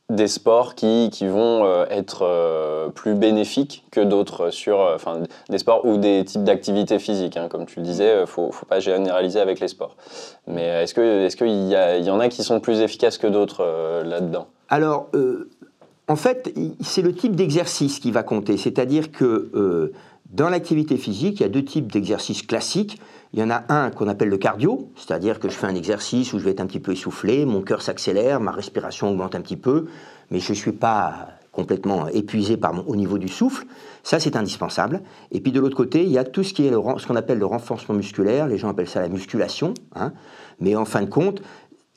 des 0.10 0.28
sports 0.28 0.76
qui, 0.76 1.10
qui 1.12 1.26
vont 1.28 1.66
euh, 1.66 1.86
être 1.90 2.92
plus 2.94 3.16
bénéfiques 3.16 3.86
que 3.92 4.02
d'autres 4.02 4.52
sur 4.52 4.80
enfin, 4.80 5.24
des 5.50 5.58
sports 5.58 5.86
ou 5.86 5.98
des 5.98 6.24
types 6.24 6.44
d'activités 6.44 7.00
physiques 7.00 7.38
hein, 7.38 7.48
Comme 7.50 7.66
tu 7.66 7.80
le 7.80 7.86
disais, 7.86 8.26
faut, 8.26 8.52
faut, 8.52 8.66
pas 8.66 8.80
généraliser 8.80 9.40
avec 9.40 9.60
les 9.60 9.68
sports. 9.68 9.96
Mais 10.48 10.84
est-ce 10.84 11.00
est 11.00 11.36
qu'il 11.36 11.48
y, 11.48 12.06
y, 12.06 12.10
en 12.12 12.20
a 12.20 12.30
qui 12.30 12.44
sont 12.44 12.60
plus 12.60 12.82
efficaces 12.82 13.18
que 13.18 13.28
d'autres 13.28 14.04
là-dedans? 14.06 14.48
Alors, 14.70 15.08
en 16.08 16.16
fait, 16.16 16.54
c'est 16.82 17.02
le 17.02 17.14
type 17.14 17.36
d'exercice 17.36 18.00
qui 18.00 18.12
va 18.12 18.22
compter. 18.22 18.58
C'est-à-dire 18.58 19.12
que 19.12 19.92
dans 20.32 20.50
l'activité 20.50 20.98
physique, 20.98 21.40
il 21.40 21.44
y 21.44 21.46
a 21.46 21.50
deux 21.50 21.64
types 21.64 21.92
d'exercices 21.92 22.42
classiques. 22.42 23.00
Il 23.36 23.42
y 23.42 23.44
en 23.44 23.50
a 23.50 23.66
un 23.68 23.92
qu'on 23.92 24.08
appelle 24.08 24.30
le 24.30 24.38
cardio, 24.38 24.88
c'est-à-dire 24.96 25.42
que 25.42 25.50
je 25.50 25.56
fais 25.56 25.68
un 25.68 25.76
exercice 25.76 26.32
où 26.32 26.40
je 26.40 26.46
vais 26.46 26.52
être 26.52 26.62
un 26.62 26.68
petit 26.68 26.80
peu 26.80 26.94
essoufflé, 26.94 27.46
mon 27.46 27.62
cœur 27.64 27.82
s'accélère, 27.82 28.40
ma 28.40 28.52
respiration 28.52 29.10
augmente 29.10 29.36
un 29.36 29.42
petit 29.42 29.58
peu, 29.58 29.88
mais 30.32 30.40
je 30.40 30.54
ne 30.54 30.56
suis 30.56 30.72
pas 30.72 31.28
complètement 31.52 32.08
épuisé 32.08 32.56
par 32.56 32.74
mon, 32.74 32.84
au 32.84 32.96
niveau 32.96 33.18
du 33.18 33.28
souffle. 33.28 33.66
Ça, 34.04 34.22
c'est 34.22 34.38
indispensable. 34.38 35.02
Et 35.34 35.42
puis 35.42 35.52
de 35.52 35.60
l'autre 35.60 35.76
côté, 35.76 36.04
il 36.04 36.12
y 36.12 36.18
a 36.18 36.24
tout 36.24 36.44
ce 36.44 36.54
qui 36.54 36.66
est 36.66 36.70
le, 36.70 36.80
qu'on 36.80 37.16
appelle 37.18 37.38
le 37.38 37.46
renforcement 37.46 37.96
musculaire. 37.96 38.48
Les 38.48 38.58
gens 38.58 38.70
appellent 38.70 38.88
ça 38.88 39.02
la 39.02 39.10
musculation. 39.10 39.74
Hein. 39.96 40.14
Mais 40.62 40.78
en 40.78 40.86
fin 40.86 41.02
de 41.02 41.10
compte, 41.10 41.42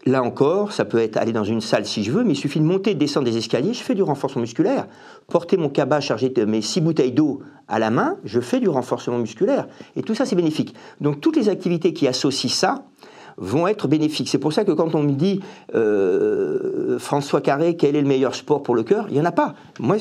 Là 0.09 0.23
encore, 0.23 0.73
ça 0.73 0.87
peut 0.87 1.01
être 1.01 1.19
aller 1.19 1.33
dans 1.33 1.45
une 1.45 1.61
salle 1.61 1.85
si 1.85 2.03
je 2.03 2.11
veux, 2.11 2.25
mais 2.25 2.33
il 2.33 2.37
suffit 2.37 2.61
de 2.61 2.65
monter, 2.65 2.95
de 2.95 2.99
descendre 2.99 3.27
des 3.27 3.37
escaliers, 3.37 3.75
je 3.75 3.83
fais 3.83 3.95
du 3.95 4.03
renforcement 4.03 4.41
musculaire. 4.41 4.87
Porter 5.27 5.59
mon 5.59 5.69
cabas 5.69 6.01
chargé 6.01 6.31
de 6.31 6.47
mes 6.47 6.63
six 6.63 6.81
bouteilles 6.81 7.13
d'eau 7.13 7.43
à 7.69 7.79
la 7.79 7.91
main, 7.91 8.17
je 8.25 8.41
fais 8.41 8.59
du 8.59 8.71
renforcement 8.71 9.19
musculaire. 9.19 9.69
Et 9.97 10.03
tout 10.03 10.15
ça, 10.15 10.25
c'est 10.25 10.35
bénéfique. 10.35 10.75
Donc 11.03 11.21
toutes 11.21 11.37
les 11.37 11.51
activités 11.51 11.93
qui 11.93 12.09
associent 12.09 12.49
ça 12.49 12.85
vont 13.37 13.69
être 13.69 13.87
bénéfiques. 13.87 14.31
C'est 14.31 14.39
pour 14.39 14.55
ça 14.55 14.65
que 14.65 14.73
quand 14.73 14.95
on 14.95 15.03
me 15.03 15.13
dit 15.13 15.41
euh, 15.75 16.99
François 16.99 17.43
Carré, 17.43 17.77
quel 17.77 17.95
est 17.95 18.01
le 18.01 18.09
meilleur 18.09 18.35
sport 18.35 18.63
pour 18.63 18.75
le 18.75 18.85
cœur 18.85 19.09
Il 19.11 19.15
n'y 19.15 19.21
en 19.21 19.27
a 19.27 19.33
pas. 19.33 19.57
Moi, 19.79 19.97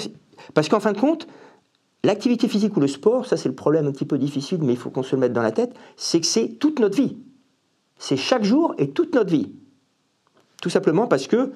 parce 0.53 0.69
qu'en 0.69 0.79
fin 0.79 0.93
de 0.93 0.99
compte, 0.99 1.27
l'activité 2.05 2.47
physique 2.47 2.77
ou 2.77 2.79
le 2.79 2.87
sport, 2.87 3.25
ça 3.25 3.35
c'est 3.35 3.49
le 3.49 3.55
problème 3.55 3.85
un 3.87 3.91
petit 3.91 4.05
peu 4.05 4.17
difficile, 4.17 4.59
mais 4.61 4.71
il 4.71 4.79
faut 4.79 4.89
qu'on 4.89 5.03
se 5.03 5.17
le 5.17 5.19
mette 5.19 5.33
dans 5.33 5.41
la 5.41 5.51
tête, 5.51 5.73
c'est 5.97 6.21
que 6.21 6.25
c'est 6.25 6.47
toute 6.47 6.79
notre 6.79 6.95
vie. 6.95 7.17
C'est 7.97 8.15
chaque 8.15 8.45
jour 8.45 8.73
et 8.77 8.91
toute 8.91 9.13
notre 9.13 9.31
vie. 9.31 9.51
Tout 10.61 10.69
simplement 10.69 11.07
parce 11.07 11.27
que 11.27 11.51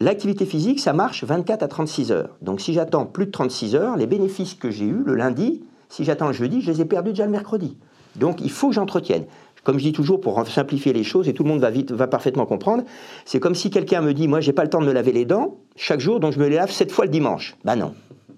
l'activité 0.00 0.44
physique, 0.44 0.80
ça 0.80 0.92
marche 0.92 1.24
24 1.24 1.62
à 1.62 1.68
36 1.68 2.12
heures. 2.12 2.30
Donc 2.42 2.60
si 2.60 2.72
j'attends 2.72 3.06
plus 3.06 3.26
de 3.26 3.30
36 3.30 3.74
heures, 3.74 3.96
les 3.96 4.06
bénéfices 4.06 4.54
que 4.54 4.70
j'ai 4.70 4.86
eus 4.86 5.02
le 5.04 5.14
lundi, 5.14 5.62
si 5.88 6.04
j'attends 6.04 6.28
le 6.28 6.32
jeudi, 6.32 6.60
je 6.60 6.70
les 6.70 6.80
ai 6.80 6.84
perdus 6.84 7.10
déjà 7.10 7.26
le 7.26 7.30
mercredi. 7.30 7.76
Donc 8.16 8.40
il 8.40 8.50
faut 8.50 8.68
que 8.68 8.74
j'entretienne. 8.74 9.24
Comme 9.62 9.78
je 9.78 9.84
dis 9.84 9.92
toujours, 9.92 10.20
pour 10.20 10.46
simplifier 10.46 10.92
les 10.92 11.04
choses, 11.04 11.26
et 11.26 11.32
tout 11.32 11.42
le 11.42 11.48
monde 11.48 11.64
va 11.90 12.06
parfaitement 12.06 12.44
comprendre, 12.44 12.84
c'est 13.24 13.40
comme 13.40 13.54
si 13.54 13.70
quelqu'un 13.70 14.02
me 14.02 14.12
dit, 14.12 14.28
moi 14.28 14.40
j'ai 14.40 14.52
pas 14.52 14.62
le 14.62 14.68
temps 14.68 14.80
de 14.80 14.86
me 14.86 14.92
laver 14.92 15.12
les 15.12 15.24
dents 15.24 15.56
chaque 15.74 16.00
jour, 16.00 16.20
donc 16.20 16.34
je 16.34 16.38
me 16.38 16.48
les 16.48 16.56
lave 16.56 16.70
sept 16.70 16.92
fois 16.92 17.06
le 17.06 17.10
dimanche. 17.10 17.56
Ben 17.64 17.76
non, 17.76 17.94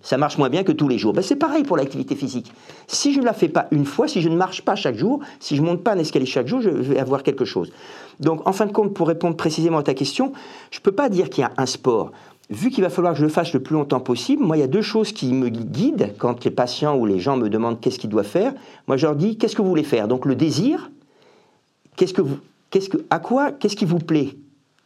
ça 0.06 0.16
marche 0.18 0.38
moins 0.38 0.48
bien 0.48 0.62
que 0.62 0.70
tous 0.70 0.86
les 0.86 0.98
jours. 0.98 1.12
Ben 1.12 1.20
c'est 1.20 1.34
pareil 1.34 1.64
pour 1.64 1.76
l'activité 1.76 2.14
physique. 2.14 2.52
Si 2.86 3.12
je 3.12 3.18
ne 3.18 3.24
la 3.24 3.32
fais 3.32 3.48
pas 3.48 3.66
une 3.72 3.84
fois, 3.84 4.06
si 4.06 4.22
je 4.22 4.28
ne 4.28 4.36
marche 4.36 4.62
pas 4.62 4.76
chaque 4.76 4.94
jour, 4.94 5.18
si 5.40 5.56
je 5.56 5.62
monte 5.62 5.82
pas 5.82 5.94
un 5.94 5.98
escalier 5.98 6.26
chaque 6.26 6.46
jour, 6.46 6.60
je 6.60 6.70
vais 6.70 7.00
avoir 7.00 7.24
quelque 7.24 7.44
chose. 7.44 7.72
Donc, 8.20 8.46
en 8.46 8.52
fin 8.52 8.66
de 8.66 8.72
compte, 8.72 8.94
pour 8.94 9.08
répondre 9.08 9.36
précisément 9.36 9.78
à 9.78 9.82
ta 9.82 9.94
question, 9.94 10.32
je 10.70 10.78
ne 10.78 10.82
peux 10.82 10.92
pas 10.92 11.08
dire 11.08 11.28
qu'il 11.28 11.42
y 11.42 11.44
a 11.44 11.50
un 11.56 11.66
sport. 11.66 12.12
Vu 12.50 12.70
qu'il 12.70 12.84
va 12.84 12.88
falloir 12.88 13.14
que 13.14 13.18
je 13.18 13.24
le 13.24 13.30
fasse 13.30 13.52
le 13.52 13.60
plus 13.60 13.74
longtemps 13.74 13.98
possible, 13.98 14.44
moi, 14.44 14.56
il 14.56 14.60
y 14.60 14.62
a 14.62 14.68
deux 14.68 14.80
choses 14.80 15.10
qui 15.10 15.32
me 15.32 15.48
guident 15.48 16.14
quand 16.18 16.44
les 16.44 16.52
patients 16.52 16.96
ou 16.96 17.04
les 17.04 17.18
gens 17.18 17.36
me 17.36 17.48
demandent 17.48 17.80
qu'est-ce 17.80 17.98
qu'ils 17.98 18.10
doivent 18.10 18.24
faire. 18.24 18.54
Moi, 18.86 18.96
je 18.96 19.06
leur 19.06 19.16
dis 19.16 19.36
qu'est-ce 19.36 19.56
que 19.56 19.62
vous 19.62 19.68
voulez 19.68 19.82
faire? 19.82 20.06
Donc, 20.06 20.24
le 20.24 20.36
désir, 20.36 20.92
qu'est-ce 21.96 22.14
que 22.14 22.22
vous, 22.22 22.38
qu'est-ce 22.70 22.88
que, 22.88 22.98
à 23.10 23.18
quoi, 23.18 23.50
qu'est-ce 23.50 23.74
qui 23.74 23.84
vous 23.84 23.98
plaît? 23.98 24.36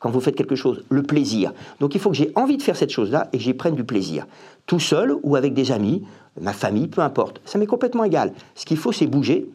Quand 0.00 0.10
vous 0.10 0.20
faites 0.20 0.34
quelque 0.34 0.56
chose 0.56 0.84
Le 0.88 1.04
plaisir. 1.04 1.52
Donc, 1.78 1.94
il 1.94 2.00
faut 2.00 2.10
que 2.10 2.16
j'ai 2.16 2.32
envie 2.34 2.56
de 2.56 2.62
faire 2.62 2.76
cette 2.76 2.90
chose-là 2.90 3.28
et 3.32 3.38
que 3.38 3.44
j'y 3.44 3.54
prenne 3.54 3.76
du 3.76 3.84
plaisir. 3.84 4.26
Tout 4.66 4.80
seul 4.80 5.14
ou 5.22 5.36
avec 5.36 5.54
des 5.54 5.70
amis, 5.70 6.04
ma 6.40 6.52
famille, 6.52 6.88
peu 6.88 7.02
importe. 7.02 7.40
Ça 7.44 7.58
m'est 7.58 7.66
complètement 7.66 8.02
égal. 8.02 8.32
Ce 8.56 8.66
qu'il 8.66 8.76
faut, 8.76 8.90
c'est 8.90 9.06
bouger 9.06 9.48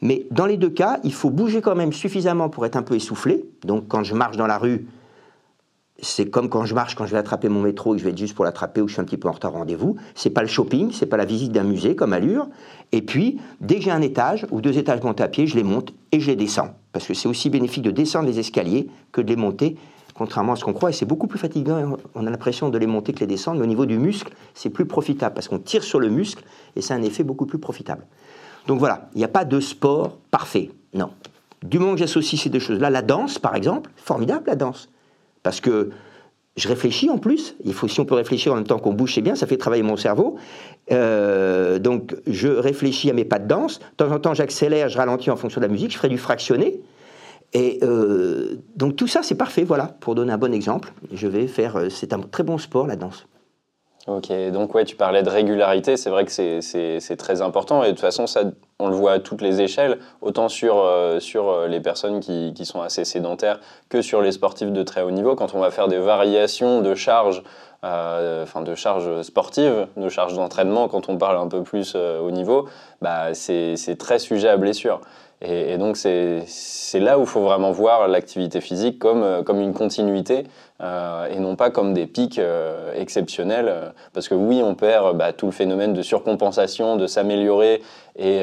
mais 0.00 0.26
dans 0.30 0.46
les 0.46 0.56
deux 0.56 0.70
cas, 0.70 1.00
il 1.04 1.12
faut 1.12 1.30
bouger 1.30 1.60
quand 1.60 1.74
même 1.74 1.92
suffisamment 1.92 2.48
pour 2.48 2.64
être 2.66 2.76
un 2.76 2.82
peu 2.82 2.94
essoufflé. 2.94 3.44
Donc 3.64 3.88
quand 3.88 4.04
je 4.04 4.14
marche 4.14 4.36
dans 4.36 4.46
la 4.46 4.58
rue, 4.58 4.86
c'est 6.00 6.30
comme 6.30 6.48
quand 6.48 6.64
je 6.64 6.74
marche, 6.74 6.94
quand 6.94 7.06
je 7.06 7.12
vais 7.12 7.18
attraper 7.18 7.48
mon 7.48 7.60
métro 7.60 7.94
et 7.94 7.98
je 7.98 8.04
vais 8.04 8.10
être 8.10 8.18
juste 8.18 8.34
pour 8.34 8.44
l'attraper 8.44 8.80
ou 8.80 8.86
je 8.86 8.92
suis 8.92 9.00
un 9.00 9.04
petit 9.04 9.16
peu 9.16 9.28
en 9.28 9.32
retard 9.32 9.52
rendez-vous. 9.52 9.96
C'est 10.14 10.30
pas 10.30 10.42
le 10.42 10.48
shopping, 10.48 10.92
c'est 10.92 11.06
pas 11.06 11.16
la 11.16 11.24
visite 11.24 11.50
d'un 11.50 11.64
musée 11.64 11.96
comme 11.96 12.12
allure. 12.12 12.46
Et 12.92 13.02
puis, 13.02 13.40
dès 13.60 13.76
que 13.76 13.82
j'ai 13.82 13.90
un 13.90 14.02
étage 14.02 14.46
ou 14.52 14.60
deux 14.60 14.78
étages 14.78 15.02
montés 15.02 15.24
à 15.24 15.28
pied, 15.28 15.46
je 15.48 15.56
les 15.56 15.64
monte 15.64 15.92
et 16.12 16.20
je 16.20 16.28
les 16.28 16.36
descends. 16.36 16.74
Parce 16.98 17.06
que 17.06 17.14
c'est 17.14 17.28
aussi 17.28 17.48
bénéfique 17.48 17.84
de 17.84 17.92
descendre 17.92 18.26
les 18.26 18.40
escaliers 18.40 18.88
que 19.12 19.20
de 19.20 19.28
les 19.28 19.36
monter, 19.36 19.76
contrairement 20.14 20.54
à 20.54 20.56
ce 20.56 20.64
qu'on 20.64 20.72
croit. 20.72 20.90
Et 20.90 20.92
c'est 20.92 21.06
beaucoup 21.06 21.28
plus 21.28 21.38
fatigant. 21.38 21.96
On 22.16 22.26
a 22.26 22.30
l'impression 22.30 22.70
de 22.70 22.76
les 22.76 22.88
monter 22.88 23.12
que 23.12 23.20
les 23.20 23.28
descendre. 23.28 23.58
Mais 23.58 23.62
au 23.62 23.68
niveau 23.68 23.86
du 23.86 23.98
muscle, 23.98 24.34
c'est 24.52 24.68
plus 24.68 24.84
profitable 24.84 25.32
parce 25.32 25.46
qu'on 25.46 25.60
tire 25.60 25.84
sur 25.84 26.00
le 26.00 26.08
muscle 26.08 26.42
et 26.74 26.80
c'est 26.80 26.94
un 26.94 27.02
effet 27.02 27.22
beaucoup 27.22 27.46
plus 27.46 27.60
profitable. 27.60 28.04
Donc 28.66 28.80
voilà, 28.80 29.10
il 29.14 29.18
n'y 29.18 29.24
a 29.24 29.28
pas 29.28 29.44
de 29.44 29.60
sport 29.60 30.18
parfait, 30.32 30.72
non. 30.92 31.10
Du 31.62 31.78
moment 31.78 31.92
que 31.92 32.00
j'associe 32.00 32.40
ces 32.42 32.50
deux 32.50 32.58
choses-là, 32.58 32.90
la 32.90 33.02
danse, 33.02 33.38
par 33.38 33.54
exemple, 33.54 33.92
formidable 33.94 34.42
la 34.48 34.56
danse. 34.56 34.88
Parce 35.44 35.60
que 35.60 35.90
je 36.56 36.66
réfléchis 36.66 37.10
en 37.10 37.18
plus. 37.18 37.54
Il 37.64 37.74
faut, 37.74 37.86
si 37.86 38.00
on 38.00 38.04
peut 38.04 38.16
réfléchir 38.16 38.52
en 38.52 38.56
même 38.56 38.66
temps 38.66 38.80
qu'on 38.80 38.92
bouge, 38.92 39.14
c'est 39.14 39.22
bien, 39.22 39.36
ça 39.36 39.46
fait 39.46 39.56
travailler 39.56 39.84
mon 39.84 39.96
cerveau. 39.96 40.36
Euh, 40.90 41.78
donc, 41.78 42.16
je 42.26 42.48
réfléchis 42.48 43.10
à 43.10 43.12
mes 43.12 43.24
pas 43.24 43.38
de 43.38 43.46
danse. 43.46 43.78
De 43.78 43.84
temps 43.96 44.12
en 44.12 44.18
temps, 44.18 44.34
j'accélère, 44.34 44.88
je 44.88 44.98
ralentis 44.98 45.30
en 45.30 45.36
fonction 45.36 45.60
de 45.60 45.66
la 45.66 45.72
musique. 45.72 45.92
Je 45.92 45.96
ferai 45.96 46.08
du 46.08 46.18
fractionné. 46.18 46.80
Et 47.54 47.78
euh, 47.82 48.56
donc 48.76 48.96
tout 48.96 49.06
ça, 49.06 49.22
c'est 49.22 49.34
parfait, 49.34 49.64
voilà, 49.64 49.86
pour 50.00 50.14
donner 50.14 50.32
un 50.32 50.38
bon 50.38 50.52
exemple. 50.52 50.92
Je 51.12 51.26
vais 51.26 51.46
faire, 51.46 51.76
euh, 51.76 51.88
c'est 51.88 52.12
un 52.12 52.20
très 52.20 52.42
bon 52.42 52.58
sport, 52.58 52.86
la 52.86 52.96
danse. 52.96 53.26
Ok, 54.06 54.30
donc 54.52 54.74
ouais, 54.74 54.84
tu 54.84 54.96
parlais 54.96 55.22
de 55.22 55.28
régularité, 55.28 55.98
c'est 55.98 56.08
vrai 56.08 56.24
que 56.24 56.30
c'est 56.30 57.16
très 57.18 57.42
important 57.42 57.84
et 57.84 57.88
de 57.88 57.92
toute 57.92 58.00
façon, 58.00 58.24
on 58.78 58.88
le 58.88 58.94
voit 58.94 59.12
à 59.12 59.18
toutes 59.18 59.42
les 59.42 59.60
échelles, 59.60 59.98
autant 60.22 60.48
sur, 60.48 60.82
sur 61.20 61.66
les 61.66 61.80
personnes 61.80 62.20
qui, 62.20 62.54
qui, 62.54 62.64
sont 62.64 62.80
assez 62.80 63.04
sédentaires 63.04 63.60
que 63.90 64.00
sur 64.00 64.22
les 64.22 64.32
sportifs 64.32 64.72
de 64.72 64.82
très 64.82 65.02
haut 65.02 65.10
niveau. 65.10 65.34
Quand 65.34 65.54
on 65.54 65.60
va 65.60 65.70
faire 65.70 65.88
des 65.88 65.98
variations 65.98 66.80
de 66.80 66.94
charges, 66.94 67.42
enfin 67.82 68.62
de 68.62 68.74
charges 68.74 69.22
sportives, 69.22 69.86
de 69.96 70.08
charges 70.08 70.34
d'entraînement, 70.34 70.88
quand 70.88 71.08
on 71.08 71.16
parle 71.16 71.38
un 71.38 71.48
peu 71.48 71.62
plus 71.62 71.94
au 71.94 72.30
niveau, 72.30 72.68
bah, 73.00 73.34
c'est 73.34 73.96
très 73.98 74.18
sujet 74.18 74.48
à 74.48 74.56
blessure. 74.56 75.00
Et, 75.40 75.78
donc 75.78 75.96
c'est 75.96 76.44
là 76.94 77.16
où 77.16 77.22
il 77.22 77.26
faut 77.26 77.42
vraiment 77.42 77.70
voir 77.70 78.08
l'activité 78.08 78.60
physique 78.60 78.98
comme, 78.98 79.22
euh, 79.22 79.42
comme 79.44 79.60
une 79.60 79.72
continuité 79.72 80.44
euh, 80.82 81.28
et 81.28 81.38
non 81.38 81.54
pas 81.54 81.70
comme 81.70 81.94
des 81.94 82.06
pics 82.06 82.40
euh, 82.40 82.92
exceptionnels. 82.94 83.92
Parce 84.12 84.28
que 84.28 84.34
oui, 84.34 84.62
on 84.64 84.74
perd 84.74 85.16
bah, 85.16 85.32
tout 85.32 85.46
le 85.46 85.52
phénomène 85.52 85.92
de 85.92 86.02
surcompensation, 86.02 86.96
de 86.96 87.06
s'améliorer 87.06 87.82
et, 88.16 88.42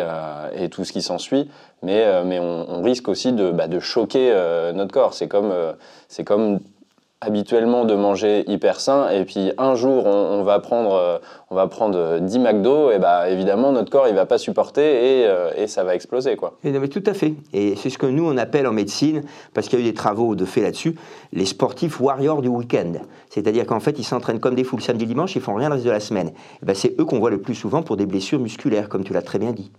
tout 0.71 0.85
ce 0.85 0.93
qui 0.93 1.01
s'ensuit, 1.01 1.49
mais, 1.83 2.23
mais 2.23 2.39
on, 2.39 2.65
on, 2.69 2.81
risque 2.81 3.09
aussi 3.09 3.33
de, 3.33 3.51
bah, 3.51 3.67
de 3.67 3.79
choquer 3.79 4.31
notre 4.73 4.93
corps. 4.93 5.13
C'est 5.13 5.27
comme, 5.27 5.53
c'est 6.07 6.23
comme 6.23 6.59
habituellement 7.21 7.85
de 7.85 7.95
manger 7.95 8.43
hyper 8.47 8.79
sain. 8.79 9.09
Et 9.09 9.25
puis 9.25 9.51
un 9.57 9.75
jour 9.75 10.05
on, 10.05 10.43
va 10.43 10.59
prendre 10.59 10.93
euh, 10.93 11.17
on 11.49 11.55
va 11.55 11.67
prendre 11.67 12.19
10 12.19 12.39
McDo 12.39 12.91
et 12.91 12.99
bah 12.99 13.29
évidemment 13.29 13.71
notre 13.71 13.89
corps 13.89 14.07
il 14.07 14.15
va 14.15 14.25
pas 14.25 14.37
supporter 14.37 14.81
et, 14.81 15.27
euh, 15.27 15.51
et 15.55 15.67
ça 15.67 15.83
va 15.83 15.95
exploser 15.95 16.35
quoi. 16.35 16.57
Et 16.63 16.71
mais 16.71 16.87
tout 16.87 17.03
à 17.05 17.13
fait. 17.13 17.33
Et 17.53 17.75
c'est 17.75 17.89
ce 17.89 17.97
que 17.97 18.05
nous 18.05 18.25
on 18.25 18.37
appelle 18.37 18.67
en 18.67 18.73
médecine 18.73 19.23
parce 19.53 19.67
qu'il 19.67 19.79
y 19.79 19.81
a 19.81 19.85
eu 19.85 19.89
des 19.89 19.95
travaux 19.95 20.35
de 20.35 20.45
fait 20.45 20.61
là-dessus 20.61 20.95
les 21.33 21.45
sportifs 21.45 21.99
warriors 21.99 22.41
du 22.41 22.49
week-end. 22.49 22.93
C'est-à-dire 23.29 23.65
qu'en 23.65 23.79
fait 23.79 23.97
ils 23.97 24.03
s'entraînent 24.03 24.39
comme 24.39 24.55
des 24.55 24.63
fous 24.63 24.77
le 24.77 24.81
samedi 24.81 25.05
dimanche 25.05 25.35
ils 25.35 25.41
font 25.41 25.55
rien 25.55 25.69
le 25.69 25.75
reste 25.75 25.85
de 25.85 25.91
la 25.91 25.99
semaine. 25.99 26.31
Ben, 26.61 26.75
c'est 26.75 26.99
eux 26.99 27.05
qu'on 27.05 27.19
voit 27.19 27.31
le 27.31 27.41
plus 27.41 27.55
souvent 27.55 27.81
pour 27.81 27.97
des 27.97 28.05
blessures 28.05 28.39
musculaires 28.39 28.89
comme 28.89 29.03
tu 29.03 29.13
l'as 29.13 29.21
très 29.21 29.39
bien 29.39 29.51
dit. 29.51 29.71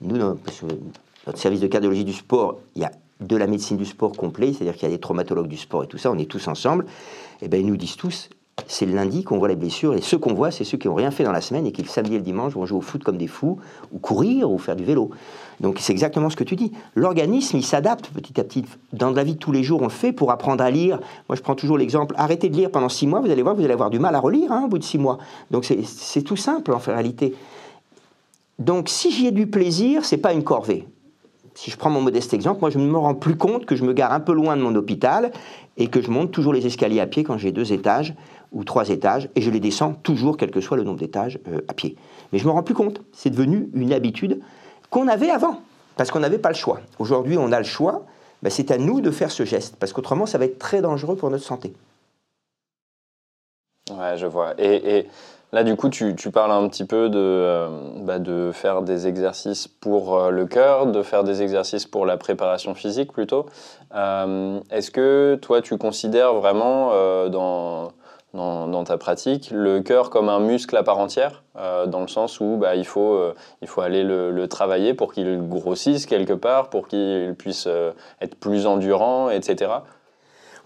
Nous 0.00 0.16
notre 0.16 1.38
service 1.38 1.60
de 1.60 1.66
cardiologie 1.66 2.04
du 2.04 2.12
sport 2.12 2.58
il 2.74 2.82
y 2.82 2.84
a 2.84 2.90
de 3.20 3.36
la 3.36 3.46
médecine 3.46 3.76
du 3.76 3.84
sport 3.84 4.12
complet, 4.12 4.52
c'est-à-dire 4.52 4.74
qu'il 4.74 4.84
y 4.84 4.92
a 4.92 4.94
des 4.94 5.00
traumatologues 5.00 5.48
du 5.48 5.56
sport 5.56 5.84
et 5.84 5.86
tout 5.86 5.98
ça, 5.98 6.10
on 6.10 6.18
est 6.18 6.30
tous 6.30 6.48
ensemble, 6.48 6.84
et 7.40 7.46
eh 7.46 7.48
ben 7.48 7.60
ils 7.60 7.66
nous 7.66 7.76
disent 7.76 7.96
tous, 7.96 8.30
c'est 8.66 8.86
le 8.86 8.94
lundi 8.94 9.24
qu'on 9.24 9.38
voit 9.38 9.48
les 9.48 9.56
blessures, 9.56 9.94
et 9.94 10.00
ceux 10.00 10.18
qu'on 10.18 10.34
voit, 10.34 10.50
c'est 10.50 10.64
ceux 10.64 10.78
qui 10.78 10.88
n'ont 10.88 10.94
rien 10.94 11.10
fait 11.10 11.24
dans 11.24 11.32
la 11.32 11.40
semaine 11.40 11.66
et 11.66 11.72
qui 11.72 11.82
le 11.82 11.88
samedi 11.88 12.14
et 12.14 12.18
le 12.18 12.24
dimanche 12.24 12.52
vont 12.52 12.66
jouer 12.66 12.78
au 12.78 12.82
foot 12.82 13.02
comme 13.02 13.16
des 13.16 13.26
fous, 13.26 13.58
ou 13.92 13.98
courir, 13.98 14.50
ou 14.50 14.58
faire 14.58 14.76
du 14.76 14.84
vélo. 14.84 15.10
Donc 15.60 15.78
c'est 15.78 15.92
exactement 15.92 16.30
ce 16.30 16.36
que 16.36 16.44
tu 16.44 16.56
dis. 16.56 16.72
L'organisme, 16.94 17.56
il 17.56 17.64
s'adapte 17.64 18.10
petit 18.10 18.40
à 18.40 18.44
petit. 18.44 18.64
Dans 18.92 19.10
la 19.10 19.24
vie 19.24 19.34
de 19.34 19.38
tous 19.38 19.52
les 19.52 19.62
jours, 19.62 19.80
on 19.80 19.84
le 19.84 19.90
fait 19.90 20.12
pour 20.12 20.30
apprendre 20.30 20.62
à 20.64 20.70
lire. 20.70 21.00
Moi, 21.28 21.36
je 21.36 21.42
prends 21.42 21.54
toujours 21.54 21.78
l'exemple, 21.78 22.14
arrêtez 22.18 22.48
de 22.48 22.56
lire 22.56 22.70
pendant 22.70 22.88
six 22.88 23.06
mois, 23.06 23.20
vous 23.20 23.30
allez 23.30 23.42
voir, 23.42 23.54
vous 23.54 23.64
allez 23.64 23.72
avoir 23.72 23.90
du 23.90 23.98
mal 23.98 24.14
à 24.14 24.20
relire 24.20 24.52
hein, 24.52 24.62
au 24.64 24.68
bout 24.68 24.78
de 24.78 24.84
six 24.84 24.98
mois. 24.98 25.18
Donc 25.50 25.64
c'est 25.64 26.22
tout 26.22 26.36
simple 26.36 26.72
en 26.72 26.78
réalité. 26.78 27.34
Donc 28.58 28.88
si 28.88 29.10
j'y 29.10 29.26
ai 29.26 29.32
du 29.32 29.46
plaisir, 29.46 30.04
c'est 30.04 30.18
pas 30.18 30.32
une 30.32 30.44
corvée 30.44 30.86
si 31.54 31.70
je 31.70 31.76
prends 31.76 31.90
mon 31.90 32.00
modeste 32.00 32.34
exemple, 32.34 32.60
moi 32.60 32.70
je 32.70 32.78
me 32.78 32.96
rends 32.96 33.14
plus 33.14 33.36
compte 33.36 33.66
que 33.66 33.76
je 33.76 33.84
me 33.84 33.92
gare 33.92 34.12
un 34.12 34.20
peu 34.20 34.32
loin 34.32 34.56
de 34.56 34.62
mon 34.62 34.74
hôpital 34.74 35.32
et 35.76 35.88
que 35.88 36.00
je 36.00 36.10
monte 36.10 36.30
toujours 36.30 36.52
les 36.52 36.66
escaliers 36.66 37.00
à 37.00 37.06
pied 37.06 37.24
quand 37.24 37.38
j'ai 37.38 37.52
deux 37.52 37.72
étages 37.72 38.14
ou 38.52 38.64
trois 38.64 38.88
étages 38.88 39.28
et 39.34 39.40
je 39.40 39.50
les 39.50 39.60
descends 39.60 39.94
toujours, 39.94 40.36
quel 40.36 40.50
que 40.50 40.60
soit 40.60 40.76
le 40.76 40.84
nombre 40.84 40.98
d'étages, 40.98 41.38
euh, 41.48 41.60
à 41.68 41.74
pied. 41.74 41.96
Mais 42.32 42.38
je 42.38 42.46
me 42.46 42.50
rends 42.50 42.62
plus 42.62 42.74
compte. 42.74 43.02
C'est 43.12 43.30
devenu 43.30 43.68
une 43.74 43.92
habitude 43.92 44.40
qu'on 44.90 45.08
avait 45.08 45.30
avant 45.30 45.60
parce 45.96 46.10
qu'on 46.10 46.20
n'avait 46.20 46.38
pas 46.38 46.50
le 46.50 46.54
choix. 46.54 46.80
Aujourd'hui, 46.98 47.36
on 47.38 47.52
a 47.52 47.58
le 47.58 47.64
choix. 47.64 48.04
Ben, 48.42 48.50
c'est 48.50 48.70
à 48.70 48.78
nous 48.78 49.00
de 49.00 49.10
faire 49.10 49.30
ce 49.30 49.44
geste 49.44 49.76
parce 49.76 49.92
qu'autrement, 49.92 50.26
ça 50.26 50.38
va 50.38 50.46
être 50.46 50.58
très 50.58 50.80
dangereux 50.80 51.16
pour 51.16 51.30
notre 51.30 51.44
santé. 51.44 51.74
Ouais, 53.90 54.16
je 54.16 54.26
vois. 54.26 54.54
et 54.58 55.06
Là, 55.52 55.64
du 55.64 55.74
coup, 55.74 55.88
tu, 55.88 56.14
parles 56.32 56.52
un 56.52 56.68
petit 56.68 56.84
peu 56.84 57.08
de, 57.08 57.18
euh, 57.18 57.68
bah, 58.02 58.20
de 58.20 58.52
faire 58.52 58.82
des 58.82 59.08
exercices 59.08 59.66
pour 59.66 60.16
euh, 60.16 60.30
le 60.30 60.46
cœur, 60.46 60.86
de 60.86 61.02
faire 61.02 61.24
des 61.24 61.42
exercices 61.42 61.86
pour 61.86 62.06
la 62.06 62.16
préparation 62.16 62.74
physique 62.74 63.12
plutôt. 63.12 63.46
Euh, 63.96 64.60
est-ce 64.70 64.92
que 64.92 65.36
toi, 65.42 65.60
tu 65.60 65.76
considères 65.76 66.34
vraiment 66.34 66.90
dans, 67.28 67.90
dans, 68.32 68.84
ta 68.84 68.96
pratique 68.96 69.50
le 69.52 69.80
cœur 69.80 70.10
comme 70.10 70.28
un 70.28 70.38
muscle 70.38 70.76
à 70.76 70.84
part 70.84 70.98
entière, 70.98 71.42
dans 71.56 72.00
le 72.00 72.08
sens 72.08 72.38
où 72.38 72.56
bah, 72.56 72.76
il, 72.76 72.86
faut, 72.86 73.20
il 73.60 73.66
faut 73.66 73.80
aller 73.80 74.04
le, 74.04 74.30
le 74.30 74.46
travailler 74.46 74.94
pour 74.94 75.12
qu'il 75.12 75.48
grossisse 75.48 76.06
quelque 76.06 76.32
part, 76.32 76.70
pour 76.70 76.86
qu'il 76.86 77.34
puisse 77.36 77.68
être 78.20 78.36
plus 78.36 78.66
endurant, 78.66 79.30
etc. 79.30 79.70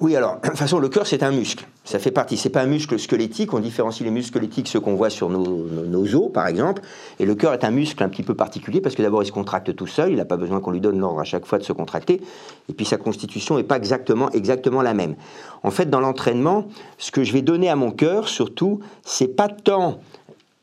Oui, 0.00 0.16
alors, 0.16 0.38
de 0.42 0.48
toute 0.48 0.58
façon, 0.58 0.78
le 0.78 0.88
cœur, 0.88 1.06
c'est 1.06 1.22
un 1.22 1.30
muscle. 1.30 1.66
Ça 1.84 1.98
fait 1.98 2.10
partie. 2.10 2.36
C'est 2.36 2.50
pas 2.50 2.62
un 2.62 2.66
muscle 2.66 2.98
squelettique. 2.98 3.52
On 3.54 3.60
différencie 3.60 4.04
les 4.04 4.10
muscles 4.10 4.28
squelettiques, 4.28 4.68
ceux 4.68 4.80
qu'on 4.80 4.94
voit 4.94 5.10
sur 5.10 5.28
nos, 5.28 6.14
os, 6.14 6.32
par 6.32 6.46
exemple. 6.46 6.82
Et 7.18 7.26
le 7.26 7.34
cœur 7.34 7.52
est 7.52 7.64
un 7.64 7.70
muscle 7.70 8.02
un 8.02 8.08
petit 8.08 8.22
peu 8.22 8.34
particulier 8.34 8.80
parce 8.80 8.94
que 8.94 9.02
d'abord, 9.02 9.22
il 9.22 9.26
se 9.26 9.32
contracte 9.32 9.74
tout 9.74 9.86
seul. 9.86 10.10
Il 10.10 10.16
n'a 10.16 10.24
pas 10.24 10.36
besoin 10.36 10.60
qu'on 10.60 10.70
lui 10.70 10.80
donne 10.80 10.98
l'ordre 10.98 11.20
à 11.20 11.24
chaque 11.24 11.46
fois 11.46 11.58
de 11.58 11.64
se 11.64 11.72
contracter. 11.72 12.20
Et 12.68 12.72
puis, 12.72 12.86
sa 12.86 12.96
constitution 12.96 13.56
n'est 13.56 13.64
pas 13.64 13.76
exactement, 13.76 14.30
exactement 14.30 14.82
la 14.82 14.94
même. 14.94 15.14
En 15.62 15.70
fait, 15.70 15.90
dans 15.90 16.00
l'entraînement, 16.00 16.66
ce 16.98 17.10
que 17.10 17.24
je 17.24 17.32
vais 17.32 17.42
donner 17.42 17.68
à 17.68 17.76
mon 17.76 17.90
cœur, 17.90 18.28
surtout, 18.28 18.80
c'est 19.02 19.36
pas 19.36 19.48
tant 19.48 20.00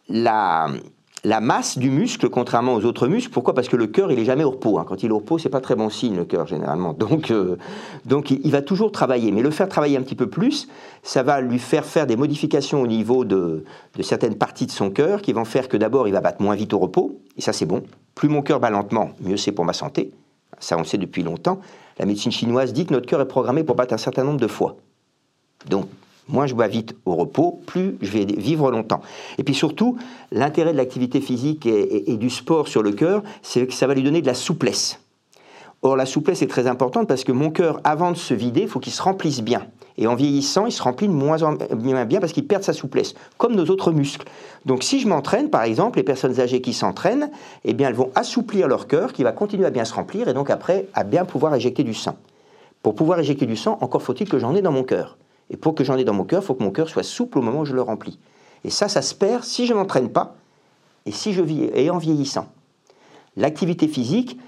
la, 0.09 0.67
la 1.23 1.39
masse 1.39 1.77
du 1.77 1.91
muscle, 1.91 2.29
contrairement 2.29 2.73
aux 2.73 2.83
autres 2.85 3.07
muscles. 3.07 3.31
Pourquoi? 3.31 3.53
Parce 3.53 3.69
que 3.69 3.75
le 3.75 3.87
cœur, 3.87 4.11
il 4.11 4.17
est 4.17 4.25
jamais 4.25 4.43
au 4.43 4.51
repos. 4.51 4.79
Hein. 4.79 4.85
Quand 4.87 5.03
il 5.03 5.09
est 5.09 5.11
au 5.11 5.19
repos, 5.19 5.37
c'est 5.37 5.49
pas 5.49 5.61
très 5.61 5.75
bon 5.75 5.89
signe, 5.89 6.15
le 6.15 6.25
cœur, 6.25 6.47
généralement. 6.47 6.93
Donc, 6.93 7.29
euh, 7.29 7.57
donc 8.05 8.31
il, 8.31 8.51
va 8.51 8.61
toujours 8.61 8.91
travailler. 8.91 9.31
Mais 9.31 9.41
le 9.41 9.51
faire 9.51 9.69
travailler 9.69 9.97
un 9.97 10.01
petit 10.01 10.15
peu 10.15 10.27
plus, 10.27 10.67
ça 11.03 11.21
va 11.21 11.41
lui 11.41 11.59
faire 11.59 11.85
faire 11.85 12.07
des 12.07 12.15
modifications 12.15 12.81
au 12.81 12.87
niveau 12.87 13.23
de, 13.23 13.63
de 13.95 14.03
certaines 14.03 14.35
parties 14.35 14.65
de 14.65 14.71
son 14.71 14.89
cœur 14.89 15.21
qui 15.21 15.31
vont 15.33 15.45
faire 15.45 15.69
que 15.69 15.77
d'abord, 15.77 16.07
il 16.07 16.11
va 16.11 16.21
battre 16.21 16.41
moins 16.41 16.55
vite 16.55 16.73
au 16.73 16.79
repos. 16.79 17.19
Et 17.37 17.41
ça, 17.41 17.53
c'est 17.53 17.67
bon. 17.67 17.83
Plus 18.15 18.29
mon 18.29 18.41
cœur 18.41 18.59
bat 18.59 18.71
lentement, 18.71 19.11
mieux 19.21 19.37
c'est 19.37 19.51
pour 19.51 19.65
ma 19.65 19.73
santé. 19.73 20.11
Ça, 20.59 20.75
on 20.75 20.79
le 20.79 20.85
sait 20.85 20.97
depuis 20.97 21.23
longtemps. 21.23 21.59
La 21.99 22.05
médecine 22.05 22.31
chinoise 22.31 22.73
dit 22.73 22.85
que 22.85 22.93
notre 22.93 23.05
cœur 23.05 23.21
est 23.21 23.27
programmé 23.27 23.63
pour 23.63 23.75
battre 23.75 23.93
un 23.93 23.97
certain 23.97 24.23
nombre 24.23 24.39
de 24.39 24.47
fois. 24.47 24.77
Donc, 25.69 25.87
moins 26.27 26.47
je 26.47 26.55
bois 26.55 26.67
vite 26.67 26.95
au 27.05 27.15
repos, 27.15 27.61
plus 27.65 27.97
je 28.01 28.11
vais 28.11 28.25
vivre 28.25 28.71
longtemps. 28.71 29.01
Et 29.37 29.43
puis 29.43 29.53
surtout, 29.53 29.97
l'intérêt 30.31 30.71
de 30.71 30.77
l'activité 30.77 31.21
physique 31.21 31.65
et, 31.65 32.17
du 32.17 32.29
sport 32.29 32.67
sur 32.67 32.83
le 32.83 32.91
cœur, 32.91 33.23
c'est 33.41 33.67
que 33.67 33.73
ça 33.73 33.87
va 33.87 33.93
lui 33.93 34.03
donner 34.03 34.21
de 34.21 34.27
la 34.27 34.33
souplesse. 34.33 34.99
Or, 35.83 35.95
la 35.95 36.05
souplesse 36.05 36.43
est 36.43 36.47
très 36.47 36.67
importante 36.67 37.07
parce 37.07 37.23
que 37.23 37.31
mon 37.31 37.49
cœur, 37.49 37.79
avant 37.83 38.11
de 38.11 38.17
se 38.17 38.35
vider, 38.35 38.61
il 38.61 38.67
faut 38.67 38.79
qu'il 38.79 38.93
se 38.93 39.01
remplisse 39.01 39.41
bien. 39.41 39.65
Et 39.97 40.07
en 40.07 40.15
vieillissant, 40.15 40.67
il 40.67 40.71
se 40.71 40.81
remplit 40.81 41.07
de 41.07 41.13
moins 41.13 41.41
en 41.41 41.57
moins 41.75 42.05
bien 42.05 42.19
parce 42.19 42.33
qu'il 42.33 42.45
perd 42.45 42.63
sa 42.63 42.73
souplesse, 42.73 43.15
comme 43.37 43.55
nos 43.55 43.65
autres 43.65 43.91
muscles. 43.91 44.27
Donc, 44.65 44.83
si 44.83 44.99
je 44.99 45.07
m'entraîne, 45.07 45.49
par 45.49 45.63
exemple, 45.63 45.97
les 45.97 46.03
personnes 46.03 46.39
âgées 46.39 46.61
qui 46.61 46.73
s'entraînent, 46.73 47.31
eh 47.65 47.73
bien, 47.73 47.89
elles 47.89 47.95
vont 47.95 48.11
assouplir 48.15 48.67
leur 48.67 48.87
cœur, 48.87 49.11
qui 49.11 49.23
va 49.23 49.31
continuer 49.31 49.65
à 49.65 49.71
bien 49.71 49.85
se 49.85 49.93
remplir, 49.93 50.27
et 50.27 50.33
donc 50.33 50.49
après, 50.49 50.87
à 50.93 51.03
bien 51.03 51.25
pouvoir 51.25 51.55
éjecter 51.55 51.83
du 51.83 51.93
sang. 51.93 52.15
Pour 52.83 52.95
pouvoir 52.95 53.19
éjecter 53.19 53.45
du 53.45 53.55
sang, 53.55 53.77
encore 53.81 54.01
faut-il 54.01 54.29
que 54.29 54.39
j'en 54.39 54.55
ai 54.55 54.61
dans 54.61 54.71
mon 54.71 54.83
cœur. 54.83 55.17
Et 55.51 55.58
pour 55.58 55.75
que 55.75 55.84
j'en 55.84 55.98
ai 55.98 56.05
dans 56.05 56.13
mon 56.13 56.24
cœur, 56.24 56.41
il 56.41 56.46
faut 56.46 56.55
que 56.55 56.63
mon 56.63 56.72
cœur 56.72 56.89
soit 56.89 57.03
souple 57.03 57.38
au 57.38 57.41
moment 57.41 57.60
où 57.60 57.65
je 57.65 57.74
le 57.74 57.81
remplis. 57.81 58.17
Et 58.63 58.70
ça, 58.70 58.88
ça 58.88 59.01
se 59.01 59.13
perd 59.13 59.43
si 59.43 59.67
je 59.67 59.74
ne 59.74 59.79
m'entraîne 59.79 60.10
pas 60.10 60.36
et 61.05 61.12
si 61.12 61.34
je 61.34 61.41
vis 61.41 61.70
et 61.74 61.89
en 61.89 61.98
vieillissant. 61.98 62.48
L'activité 63.36 63.88
physique 63.88 64.39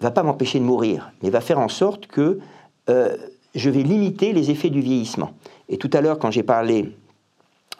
va 0.00 0.10
pas 0.10 0.22
m'empêcher 0.22 0.58
de 0.58 0.64
mourir, 0.64 1.12
mais 1.22 1.30
va 1.30 1.42
faire 1.42 1.58
en 1.58 1.68
sorte 1.68 2.06
que 2.06 2.38
euh, 2.88 3.16
je 3.54 3.68
vais 3.68 3.82
limiter 3.82 4.32
les 4.32 4.50
effets 4.50 4.70
du 4.70 4.80
vieillissement. 4.80 5.32
Et 5.68 5.76
tout 5.76 5.90
à 5.92 6.00
l'heure, 6.00 6.18
quand 6.18 6.30
j'ai 6.30 6.42
parlé 6.42 6.96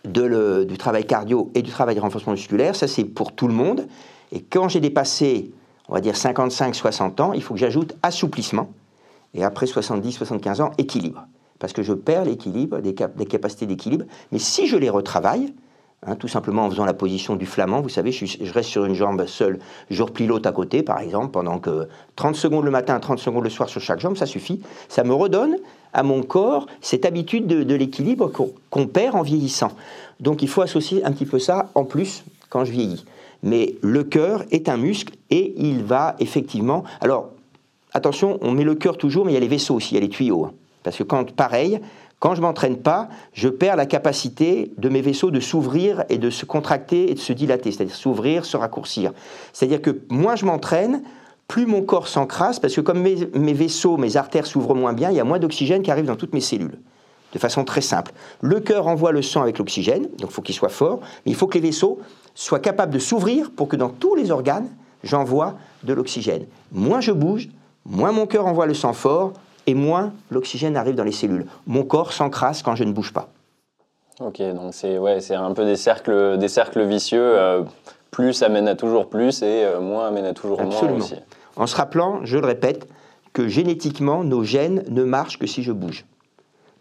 du 0.05 0.79
travail 0.79 1.07
cardio 1.07 1.51
et 1.55 1.63
du 1.63 1.71
travail 1.71 1.95
de 1.95 2.01
renforcement 2.01 2.33
musculaire, 2.33 2.77
ça 2.77 2.89
c'est 2.89 3.05
pour 3.05 3.33
tout 3.33 3.49
le 3.49 3.55
monde. 3.55 3.87
Et 4.33 4.43
quand 4.43 4.69
j'ai 4.69 4.81
dépassé, 4.81 5.51
on 5.89 5.95
va 5.95 6.01
dire 6.01 6.15
55-60 6.15 7.23
ans, 7.23 7.33
il 7.33 7.43
faut 7.43 7.55
que 7.55 7.61
j'ajoute 7.61 7.97
assouplissement. 8.03 8.71
Et 9.33 9.45
après 9.45 9.67
70-75 9.67 10.61
ans, 10.61 10.71
équilibre 10.77 11.27
parce 11.61 11.73
que 11.73 11.83
je 11.85 11.93
perds 11.93 12.25
l'équilibre, 12.25 12.81
des, 12.81 12.95
capacités 12.95 13.67
d'équilibre. 13.67 14.07
Mais 14.33 14.41
si 14.41 14.67
je 14.67 14.77
les 14.77 14.91
retravaille, 14.91 15.53
hein, 16.05 16.17
tout 16.17 16.27
simplement 16.27 16.65
en 16.65 16.71
faisant 16.71 16.87
la 16.87 16.95
position 16.95 17.37
du 17.37 17.47
flamand, 17.47 17.83
vous 17.83 17.91
savez, 17.91 18.11
je, 18.11 18.53
reste 18.53 18.71
sur 18.71 18.87
une 18.87 18.95
jambe 18.95 19.25
seule, 19.27 19.61
je 19.91 20.03
replie 20.03 20.27
l'autre 20.27 20.49
à 20.49 20.53
côté, 20.53 20.83
par 20.83 20.99
exemple, 20.99 21.31
pendant 21.31 21.59
que 21.59 21.87
30 22.17 22.35
secondes 22.35 22.65
le 22.65 22.71
matin, 22.71 22.99
30 22.99 23.19
secondes 23.19 23.45
le 23.45 23.51
soir 23.51 23.69
sur 23.69 23.81
chaque 23.81 24.01
jambe, 24.01 24.17
ça 24.17 24.27
suffit. 24.27 24.63
Ça 24.89 25.05
me 25.05 25.13
redonne 25.13 25.57
à 25.93 26.03
mon 26.03 26.23
corps 26.23 26.67
cette 26.81 27.05
habitude 27.05 27.47
de, 27.47 27.75
l'équilibre 27.75 28.33
qu'on 28.71 28.87
perd 28.87 29.15
en 29.15 29.23
vieillissant. 29.23 29.73
Donc 30.19 30.43
il 30.43 30.49
faut 30.49 30.63
associer 30.63 31.05
un 31.05 31.13
petit 31.13 31.27
peu 31.27 31.39
ça 31.39 31.71
en 31.75 31.85
plus 31.85 32.25
quand 32.49 32.65
je 32.65 32.73
vieillis. 32.73 33.05
Mais 33.43 33.77
le 33.83 34.03
cœur 34.03 34.45
est 34.51 34.69
un 34.69 34.79
muscle 34.79 35.15
et 35.29 35.55
il 35.57 35.85
va 35.85 36.17
effectivement... 36.21 36.85
Alors, 37.01 37.31
attention, 37.93 38.39
on 38.41 38.53
met 38.53 38.65
le 38.65 38.75
cœur 38.75 38.97
toujours, 38.97 39.27
mais 39.27 39.33
il 39.33 39.35
y 39.35 39.39
a 39.39 39.41
les 39.41 39.49
vaisseaux 39.49 39.75
aussi, 39.75 39.93
il 39.93 39.95
y 39.95 39.99
a 39.99 40.01
les 40.01 40.09
tuyaux. 40.09 40.51
Parce 40.83 40.97
que 40.97 41.03
quand, 41.03 41.33
pareil, 41.33 41.81
quand 42.21 42.35
je 42.35 42.43
m'entraîne 42.43 42.77
pas, 42.77 43.09
je 43.33 43.49
perds 43.49 43.77
la 43.77 43.87
capacité 43.87 44.73
de 44.77 44.89
mes 44.89 45.01
vaisseaux 45.01 45.31
de 45.31 45.41
s'ouvrir 45.41 46.05
et 46.11 46.19
de 46.19 46.29
se 46.29 46.45
contracter 46.45 47.11
et 47.11 47.15
de 47.15 47.19
se 47.19 47.33
dilater, 47.33 47.73
c'est-à-dire 47.73 47.97
s'ouvrir, 47.97 48.45
se 48.45 48.57
raccourcir. 48.57 49.13
C'est-à-dire 49.53 49.81
que 49.81 50.03
moins 50.11 50.37
je 50.37 50.45
m'entraîne, 50.45 51.03
plus 51.49 51.67
mon 51.67 51.83
corps 51.83 52.09
s'encrasse, 52.09 52.61
parce 52.61 52.77
que 52.77 52.81
comme 52.83 53.01
mes, 53.01 53.27
mes 53.35 53.55
vaisseaux, 53.55 53.97
mes 53.97 54.17
artères 54.17 54.47
s'ouvrent 54.47 54.75
moins 54.75 54.93
bien, 54.93 55.11
il 55.11 55.17
y 55.17 55.21
a 55.21 55.25
moins 55.25 55.39
d'oxygène 55.39 55.83
qui 55.83 55.91
arrive 55.91 56.05
dans 56.05 56.15
toutes 56.15 56.35
mes 56.35 56.41
cellules. 56.41 56.79
De 57.33 57.39
façon 57.39 57.65
très 57.65 57.81
simple. 57.81 58.13
Le 58.41 58.61
cœur 58.61 58.87
envoie 58.87 59.13
le 59.13 59.23
sang 59.23 59.41
avec 59.41 59.59
l'oxygène, 59.59 60.03
donc 60.19 60.31
il 60.31 60.33
faut 60.33 60.43
qu'il 60.43 60.55
soit 60.55 60.69
fort, 60.69 61.01
mais 61.25 61.33
il 61.33 61.35
faut 61.35 61.47
que 61.47 61.55
les 61.55 61.61
vaisseaux 61.61 62.01
soient 62.35 62.61
capables 62.61 62.93
de 62.93 62.99
s'ouvrir 62.99 63.51
pour 63.51 63.67
que 63.67 63.77
dans 63.77 63.89
tous 63.89 64.15
les 64.15 64.31
organes, 64.31 64.69
j'envoie 65.03 65.57
de 65.85 65.93
l'oxygène. 65.93 66.47
Moins 66.71 67.01
je 67.01 67.13
bouge, 67.13 67.49
moins 67.87 68.13
mon 68.13 68.27
cœur 68.27 68.47
envoie 68.47 68.67
le 68.67 68.75
sang 68.75 68.93
fort, 68.93 69.33
et 69.71 69.75
moins 69.75 70.13
l'oxygène 70.31 70.77
arrive 70.77 70.97
dans 70.97 71.05
les 71.05 71.13
cellules. 71.13 71.47
Mon 71.67 71.85
corps 71.85 72.13
s'encrasse 72.13 72.63
quand 72.63 72.75
je 72.75 72.85
ne 72.85 72.93
bouge 72.93 73.13
pas. 73.13 73.29
Ok, 74.21 74.43
donc 74.43 74.75
c'est 74.75 74.99
ouais, 74.99 75.21
c'est 75.21 75.35
un 75.35 75.53
peu 75.53 75.65
des 75.65 75.77
cercles, 75.77 76.37
des 76.39 76.49
cercles 76.49 76.83
vicieux. 76.83 77.23
Euh, 77.23 77.63
plus 78.11 78.43
amène 78.43 78.67
à 78.67 78.75
toujours 78.75 79.09
plus 79.09 79.43
et 79.43 79.65
euh, 79.65 79.81
moins 79.81 80.09
amène 80.09 80.25
à 80.25 80.35
toujours 80.35 80.61
moins 80.61 80.93
aussi. 80.93 81.15
En 81.55 81.69
se 81.69 81.77
rappelant, 81.77 82.21
je 82.25 82.39
le 82.39 82.47
répète, 82.47 82.89
que 83.33 83.47
génétiquement, 83.47 84.25
nos 84.25 84.43
gènes 84.43 84.85
ne 84.89 85.05
marchent 85.05 85.39
que 85.39 85.47
si 85.47 85.63
je 85.63 85.71
bouge. 85.71 86.05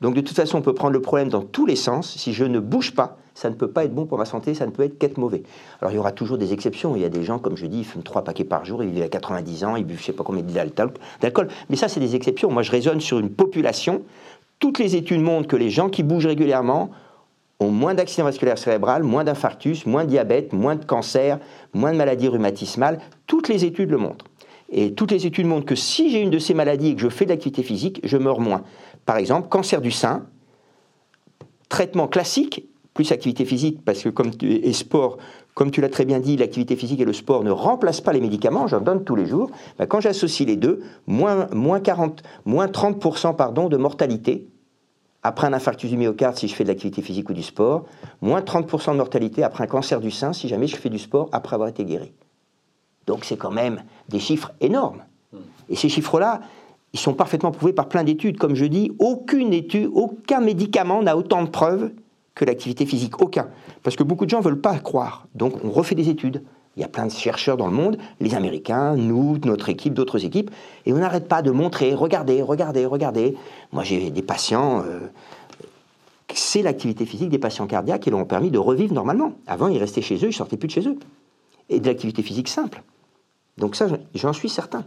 Donc 0.02 0.16
de 0.16 0.22
toute 0.22 0.36
façon, 0.36 0.58
on 0.58 0.62
peut 0.64 0.74
prendre 0.74 0.94
le 0.94 1.02
problème 1.02 1.30
dans 1.30 1.44
tous 1.44 1.68
les 1.68 1.76
sens. 1.76 2.16
Si 2.18 2.34
je 2.34 2.46
ne 2.46 2.60
bouge 2.60 2.96
pas, 2.96 3.18
ça 3.40 3.50
ne 3.50 3.56
peut 3.56 3.70
pas 3.70 3.86
être 3.86 3.96
bon 3.96 4.06
pour 4.06 4.18
ma 4.18 4.26
santé, 4.26 4.54
ça 4.54 4.66
ne 4.66 4.72
peut 4.72 4.84
être 4.84 4.98
qu'être 4.98 5.18
mauvais. 5.18 5.44
Alors 5.80 5.94
il 5.94 5.96
y 5.96 5.98
aura 5.98 6.12
toujours 6.12 6.38
des 6.38 6.52
exceptions. 6.52 6.98
Il 6.98 7.02
y 7.02 7.06
a 7.06 7.10
des 7.10 7.24
gens, 7.24 7.40
comme 7.40 7.56
je 7.56 7.66
dis, 7.68 7.80
ils 7.80 7.86
fument 7.86 8.04
trois 8.04 8.22
paquets 8.22 8.44
par 8.44 8.66
jour, 8.66 8.84
ils 8.84 8.90
vivent 8.90 9.04
à 9.04 9.08
90 9.08 9.64
ans, 9.64 9.76
ils 9.78 9.86
buvent 9.86 9.96
je 9.96 10.02
ne 10.02 10.06
sais 10.08 10.12
pas 10.12 10.26
combien 10.26 10.44
d'alcool. 10.44 11.48
Mais 11.70 11.78
ça, 11.78 11.88
c'est 11.88 12.02
des 12.02 12.18
exceptions. 12.18 12.52
Moi, 12.52 12.64
je 12.64 12.72
raisonne 12.72 13.00
sur 13.00 13.18
une 13.18 13.30
population. 13.30 14.04
Toutes 14.60 14.78
les 14.78 14.98
études 14.98 15.22
montrent 15.22 15.48
que 15.48 15.56
les 15.56 15.70
gens 15.70 15.88
qui 15.88 16.04
bougent 16.04 16.26
régulièrement 16.26 16.90
ont 17.62 17.72
moins 17.72 17.94
d'accidents 17.94 18.26
vasculaires 18.26 18.58
cérébrales, 18.58 19.04
moins 19.04 19.24
d'infarctus, 19.24 19.86
moins 19.86 20.04
de 20.04 20.10
diabète, 20.10 20.52
moins 20.52 20.76
de 20.76 20.84
cancer, 20.84 21.40
moins 21.74 21.94
de 21.94 21.98
maladies 21.98 22.28
rhumatismales. 22.28 23.00
Toutes 23.26 23.48
les 23.48 23.64
études 23.64 23.90
le 23.90 23.98
montrent. 23.98 24.26
Et 24.70 24.94
toutes 24.94 25.12
les 25.12 25.26
études 25.26 25.46
montrent 25.46 25.66
que 25.66 25.76
si 25.76 26.12
j'ai 26.12 26.20
une 26.20 26.30
de 26.30 26.40
ces 26.40 26.54
maladies 26.54 26.90
et 26.90 26.96
que 26.96 27.02
je 27.02 27.10
fais 27.10 27.24
de 27.24 27.30
l'activité 27.30 27.64
physique, 27.64 28.02
je 28.04 28.18
meurs 28.18 28.42
moins. 28.42 28.64
Par 29.06 29.16
exemple, 29.16 29.48
cancer 29.48 29.80
du 29.80 29.92
sein, 29.92 30.26
traitement 31.70 32.10
classique, 32.10 32.69
plus 33.00 33.14
activité 33.14 33.46
physique, 33.46 33.80
parce 33.86 34.04
que 34.04 34.10
comme 34.10 34.36
tu, 34.36 34.52
et 34.52 34.74
sport, 34.74 35.20
comme 35.54 35.72
tu 35.72 35.80
l'as 35.80 35.88
très 35.88 36.04
bien 36.04 36.20
dit, 36.20 36.36
l'activité 36.36 36.76
physique 36.76 37.00
et 37.00 37.06
le 37.06 37.14
sport 37.14 37.46
ne 37.46 37.52
remplacent 37.52 38.02
pas 38.02 38.12
les 38.12 38.20
médicaments, 38.20 38.68
j'en 38.68 38.82
donne 38.82 39.06
tous 39.06 39.16
les 39.16 39.26
jours. 39.26 39.50
Ben, 39.78 39.86
quand 39.86 40.02
j'associe 40.02 40.46
les 40.46 40.58
deux, 40.58 40.82
moins, 41.08 41.48
moins, 41.54 41.80
40, 41.80 42.22
moins 42.44 42.68
30% 42.68 43.38
pardon, 43.38 43.70
de 43.70 43.78
mortalité 43.78 44.50
après 45.24 45.48
un 45.48 45.54
infarctus 45.54 45.90
du 45.90 45.96
myocarde 45.96 46.36
si 46.36 46.50
je 46.50 46.54
fais 46.54 46.66
de 46.66 46.68
l'activité 46.68 47.02
physique 47.02 47.30
ou 47.30 47.34
du 47.34 47.42
sport, 47.42 47.86
moins 48.20 48.42
30% 48.42 48.92
de 48.92 48.98
mortalité 48.98 49.44
après 49.44 49.64
un 49.64 49.68
cancer 49.68 50.02
du 50.02 50.12
sein 50.12 50.34
si 50.34 50.50
jamais 50.50 50.68
je 50.68 50.76
fais 50.76 50.90
du 50.90 51.00
sport 51.00 51.30
après 51.32 51.54
avoir 51.54 51.70
été 51.70 51.86
guéri. 51.86 52.12
Donc 53.08 53.24
c'est 53.24 53.38
quand 53.38 53.52
même 53.52 53.84
des 54.10 54.20
chiffres 54.20 54.52
énormes. 54.60 55.04
Et 55.70 55.78
ces 55.78 55.88
chiffres-là, 55.88 56.42
ils 56.92 57.00
sont 57.00 57.14
parfaitement 57.14 57.52
prouvés 57.52 57.72
par 57.72 57.88
plein 57.88 58.04
d'études. 58.04 58.38
Comme 58.38 58.56
je 58.56 58.66
dis, 58.66 58.92
aucune 59.00 59.54
étude, 59.54 59.90
aucun 59.94 60.42
médicament 60.42 61.02
n'a 61.02 61.16
autant 61.16 61.44
de 61.44 61.50
preuves 61.50 61.92
que 62.36 62.46
l'activité 62.46 62.86
physique. 62.86 63.22
Aucun. 63.22 63.50
Parce 63.84 63.96
que 63.96 64.04
beaucoup 64.04 64.26
de 64.26 64.30
gens 64.30 64.40
ne 64.40 64.44
veulent 64.44 64.62
pas 64.62 64.78
croire. 64.80 65.28
Donc 65.36 65.64
on 65.64 65.70
refait 65.70 65.96
des 65.96 66.10
études. 66.10 66.44
Il 66.78 66.82
y 66.82 66.86
a 66.86 66.88
plein 66.88 67.08
de 67.08 67.12
chercheurs 67.12 67.58
dans 67.58 67.68
le 67.68 67.74
monde, 67.74 67.98
les 68.22 68.36
Américains, 68.36 68.96
nous, 68.96 69.38
notre 69.44 69.70
équipe, 69.70 69.94
d'autres 69.94 70.24
équipes, 70.24 70.52
et 70.86 70.94
on 70.94 70.98
n'arrête 70.98 71.28
pas 71.28 71.42
de 71.42 71.52
montrer, 71.52 71.94
regardez, 71.94 72.42
regardez, 72.42 72.86
regardez. 72.86 73.36
Moi 73.74 73.84
j'ai 73.84 74.12
des 74.12 74.22
patients, 74.22 74.84
euh, 74.86 75.00
c'est 76.34 76.62
l'activité 76.62 77.06
physique 77.06 77.30
des 77.30 77.40
patients 77.40 77.68
cardiaques 77.68 78.04
qui 78.04 78.12
leur 78.12 78.20
ont 78.20 78.26
permis 78.26 78.52
de 78.52 78.60
revivre 78.60 78.94
normalement. 78.94 79.34
Avant 79.46 79.68
ils 79.68 79.80
restaient 79.80 80.02
chez 80.02 80.16
eux, 80.18 80.30
ils 80.30 80.34
sortaient 80.34 80.58
plus 80.58 80.68
de 80.68 80.74
chez 80.74 80.88
eux. 80.88 80.98
Et 81.70 81.80
de 81.80 81.86
l'activité 81.86 82.22
physique 82.22 82.48
simple. 82.48 82.82
Donc 83.58 83.76
ça, 83.76 83.88
j'en 84.16 84.34
suis 84.34 84.50
certain. 84.50 84.86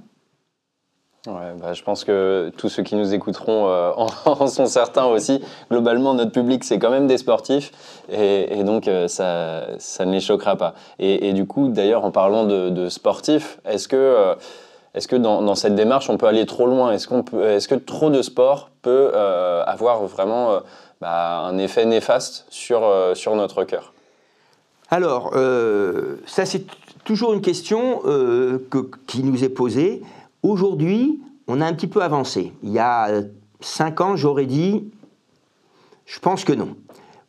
Ouais, 1.28 1.54
bah, 1.56 1.72
je 1.72 1.84
pense 1.84 2.02
que 2.02 2.50
tous 2.56 2.68
ceux 2.68 2.82
qui 2.82 2.96
nous 2.96 3.14
écouteront 3.14 3.68
euh, 3.68 3.92
en, 4.24 4.48
sont 4.48 4.66
certains 4.66 5.04
aussi. 5.04 5.40
Globalement, 5.70 6.14
notre 6.14 6.32
public, 6.32 6.64
c'est 6.64 6.80
quand 6.80 6.90
même 6.90 7.06
des 7.06 7.16
sportifs, 7.16 7.70
et, 8.10 8.64
donc 8.64 8.88
euh, 8.88 9.06
ça, 9.06 9.66
ça, 9.78 10.04
ne 10.04 10.10
les 10.10 10.18
choquera 10.20 10.56
pas. 10.56 10.74
Et, 10.98 11.32
du 11.32 11.46
coup, 11.46 11.68
d'ailleurs, 11.68 12.04
en 12.04 12.10
parlant 12.10 12.44
de, 12.44 12.88
sportifs, 12.88 13.60
est-ce 13.64 13.86
que, 13.86 13.94
euh, 13.94 14.34
est-ce 14.94 15.06
que 15.06 15.14
dans, 15.14 15.54
cette 15.54 15.76
démarche, 15.76 16.10
on 16.10 16.16
peut 16.16 16.26
aller 16.26 16.44
trop 16.44 16.66
loin? 16.66 16.90
Est-ce 16.90 17.06
qu'on 17.06 17.22
est-ce 17.40 17.68
que 17.68 17.76
trop 17.76 18.10
de 18.10 18.20
sport 18.20 18.70
peut 18.82 19.14
avoir 19.14 20.02
vraiment 20.02 20.58
bah, 21.00 21.38
un 21.38 21.56
effet 21.58 21.84
néfaste 21.86 22.46
sur, 22.50 22.82
sur 23.14 23.36
notre 23.36 23.62
cœur? 23.62 23.92
Alors, 24.90 25.32
ça 26.26 26.44
c'est 26.46 26.64
toujours 27.04 27.32
une 27.32 27.42
question 27.42 28.00
que, 28.02 28.90
qui 29.06 29.22
nous 29.22 29.44
est 29.44 29.48
posée. 29.48 30.02
Aujourd'hui, 30.42 31.20
on 31.46 31.60
a 31.60 31.66
un 31.66 31.72
petit 31.72 31.86
peu 31.86 32.02
avancé. 32.02 32.52
Il 32.62 32.70
y 32.70 32.78
a 32.78 33.22
cinq 33.60 34.00
ans, 34.00 34.16
j'aurais 34.16 34.46
dit, 34.46 34.90
je 36.06 36.18
pense 36.18 36.44
que 36.44 36.52
non. 36.52 36.76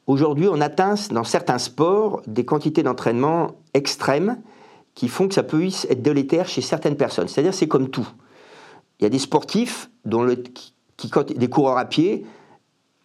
Aujourd'hui, 0.08 0.48
on 0.48 0.60
atteint 0.60 0.96
dans 1.12 1.24
certains 1.24 1.60
sports 1.60 2.22
des 2.28 2.44
quantités 2.44 2.84
d'entraînement 2.84 3.52
extrêmes 3.74 4.38
qui 4.96 5.08
font 5.08 5.28
que 5.28 5.34
ça 5.34 5.44
peut 5.44 5.64
être 5.64 6.02
délétère 6.02 6.48
chez 6.48 6.62
certaines 6.62 6.98
personnes. 6.98 7.28
C'est-à-dire, 7.28 7.54
c'est 7.54 7.68
comme 7.68 7.90
tout. 7.90 8.08
Il 9.00 9.04
y 9.04 9.06
a 9.06 9.10
des 9.10 9.20
sportifs, 9.20 9.90
le, 10.06 10.36
qui, 10.36 10.74
des 11.36 11.50
coureurs 11.50 11.78
à 11.78 11.86
pied, 11.86 12.26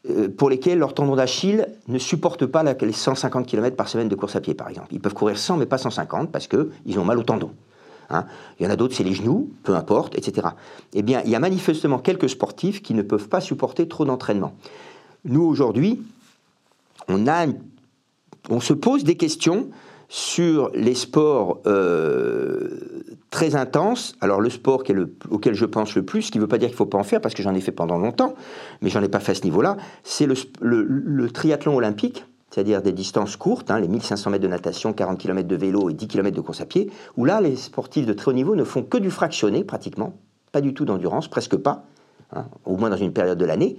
euh, 0.08 0.28
pour 0.28 0.50
lesquels 0.50 0.78
leur 0.78 0.94
tendon 0.94 1.16
d'Achille 1.16 1.66
ne 1.86 1.98
supporte 1.98 2.46
pas 2.46 2.62
les 2.62 2.92
150 2.92 3.46
km 3.46 3.76
par 3.76 3.88
semaine 3.88 4.08
de 4.08 4.14
course 4.14 4.36
à 4.36 4.40
pied, 4.40 4.54
par 4.54 4.68
exemple. 4.68 4.88
Ils 4.92 5.00
peuvent 5.00 5.14
courir 5.14 5.38
100, 5.38 5.56
mais 5.56 5.66
pas 5.66 5.78
150, 5.78 6.30
parce 6.32 6.46
qu'ils 6.46 6.98
ont 6.98 7.04
mal 7.04 7.18
au 7.18 7.22
tendon. 7.22 7.52
Hein. 8.10 8.24
Il 8.58 8.64
y 8.64 8.66
en 8.66 8.70
a 8.70 8.76
d'autres, 8.76 8.94
c'est 8.94 9.04
les 9.04 9.14
genoux, 9.14 9.50
peu 9.62 9.74
importe, 9.74 10.16
etc. 10.16 10.48
Eh 10.94 11.02
bien, 11.02 11.22
il 11.24 11.30
y 11.30 11.34
a 11.34 11.38
manifestement 11.38 11.98
quelques 11.98 12.28
sportifs 12.28 12.82
qui 12.82 12.94
ne 12.94 13.02
peuvent 13.02 13.28
pas 13.28 13.40
supporter 13.40 13.88
trop 13.88 14.04
d'entraînement. 14.04 14.54
Nous, 15.24 15.42
aujourd'hui, 15.42 16.02
on, 17.08 18.60
se 18.60 18.72
pose 18.72 19.04
des 19.04 19.16
questions 19.16 19.68
sur 20.08 20.70
les 20.74 20.94
sports 20.94 21.60
euh, 21.66 23.08
très 23.30 23.54
intenses. 23.54 24.16
Alors 24.20 24.40
le 24.40 24.50
sport 24.50 24.82
auquel 25.30 25.54
je 25.54 25.64
pense 25.64 25.94
le 25.94 26.04
plus, 26.04 26.22
ce 26.22 26.30
qui 26.30 26.38
ne 26.38 26.42
veut 26.42 26.48
pas 26.48 26.58
dire 26.58 26.68
qu'il 26.68 26.74
ne 26.74 26.78
faut 26.78 26.86
pas 26.86 26.98
en 26.98 27.04
faire, 27.04 27.20
parce 27.20 27.34
que 27.34 27.42
j'en 27.42 27.54
ai 27.54 27.60
fait 27.60 27.72
pendant 27.72 27.98
longtemps, 27.98 28.34
mais 28.80 28.90
j'en 28.90 29.02
ai 29.02 29.08
pas 29.08 29.20
fait 29.20 29.32
à 29.32 29.34
ce 29.34 29.44
niveau-là, 29.44 29.76
c'est 30.02 30.26
le, 30.26 31.30
triathlon 31.30 31.76
olympique 31.76 32.24
c'est-à-dire 32.58 32.82
des 32.82 32.90
distances 32.90 33.36
courtes, 33.36 33.70
hein, 33.70 33.78
les 33.78 33.86
1500 33.86 34.30
mètres 34.30 34.42
de 34.42 34.48
natation, 34.48 34.92
40 34.92 35.16
km 35.16 35.46
de 35.46 35.54
vélo 35.54 35.90
et 35.90 35.94
10 35.94 36.08
km 36.08 36.34
de 36.34 36.40
course 36.40 36.60
à 36.60 36.66
pied, 36.66 36.90
où 37.16 37.24
là, 37.24 37.40
les 37.40 37.54
sportifs 37.54 38.04
de 38.04 38.12
très 38.12 38.32
haut 38.32 38.34
niveau 38.34 38.56
ne 38.56 38.64
font 38.64 38.82
que 38.82 38.98
du 38.98 39.12
fractionné, 39.12 39.62
pratiquement, 39.62 40.14
pas 40.50 40.60
du 40.60 40.74
tout 40.74 40.84
d'endurance, 40.84 41.28
presque 41.28 41.54
pas, 41.54 41.84
hein, 42.32 42.46
au 42.64 42.76
moins 42.76 42.90
dans 42.90 42.96
une 42.96 43.12
période 43.12 43.38
de 43.38 43.44
l'année, 43.44 43.76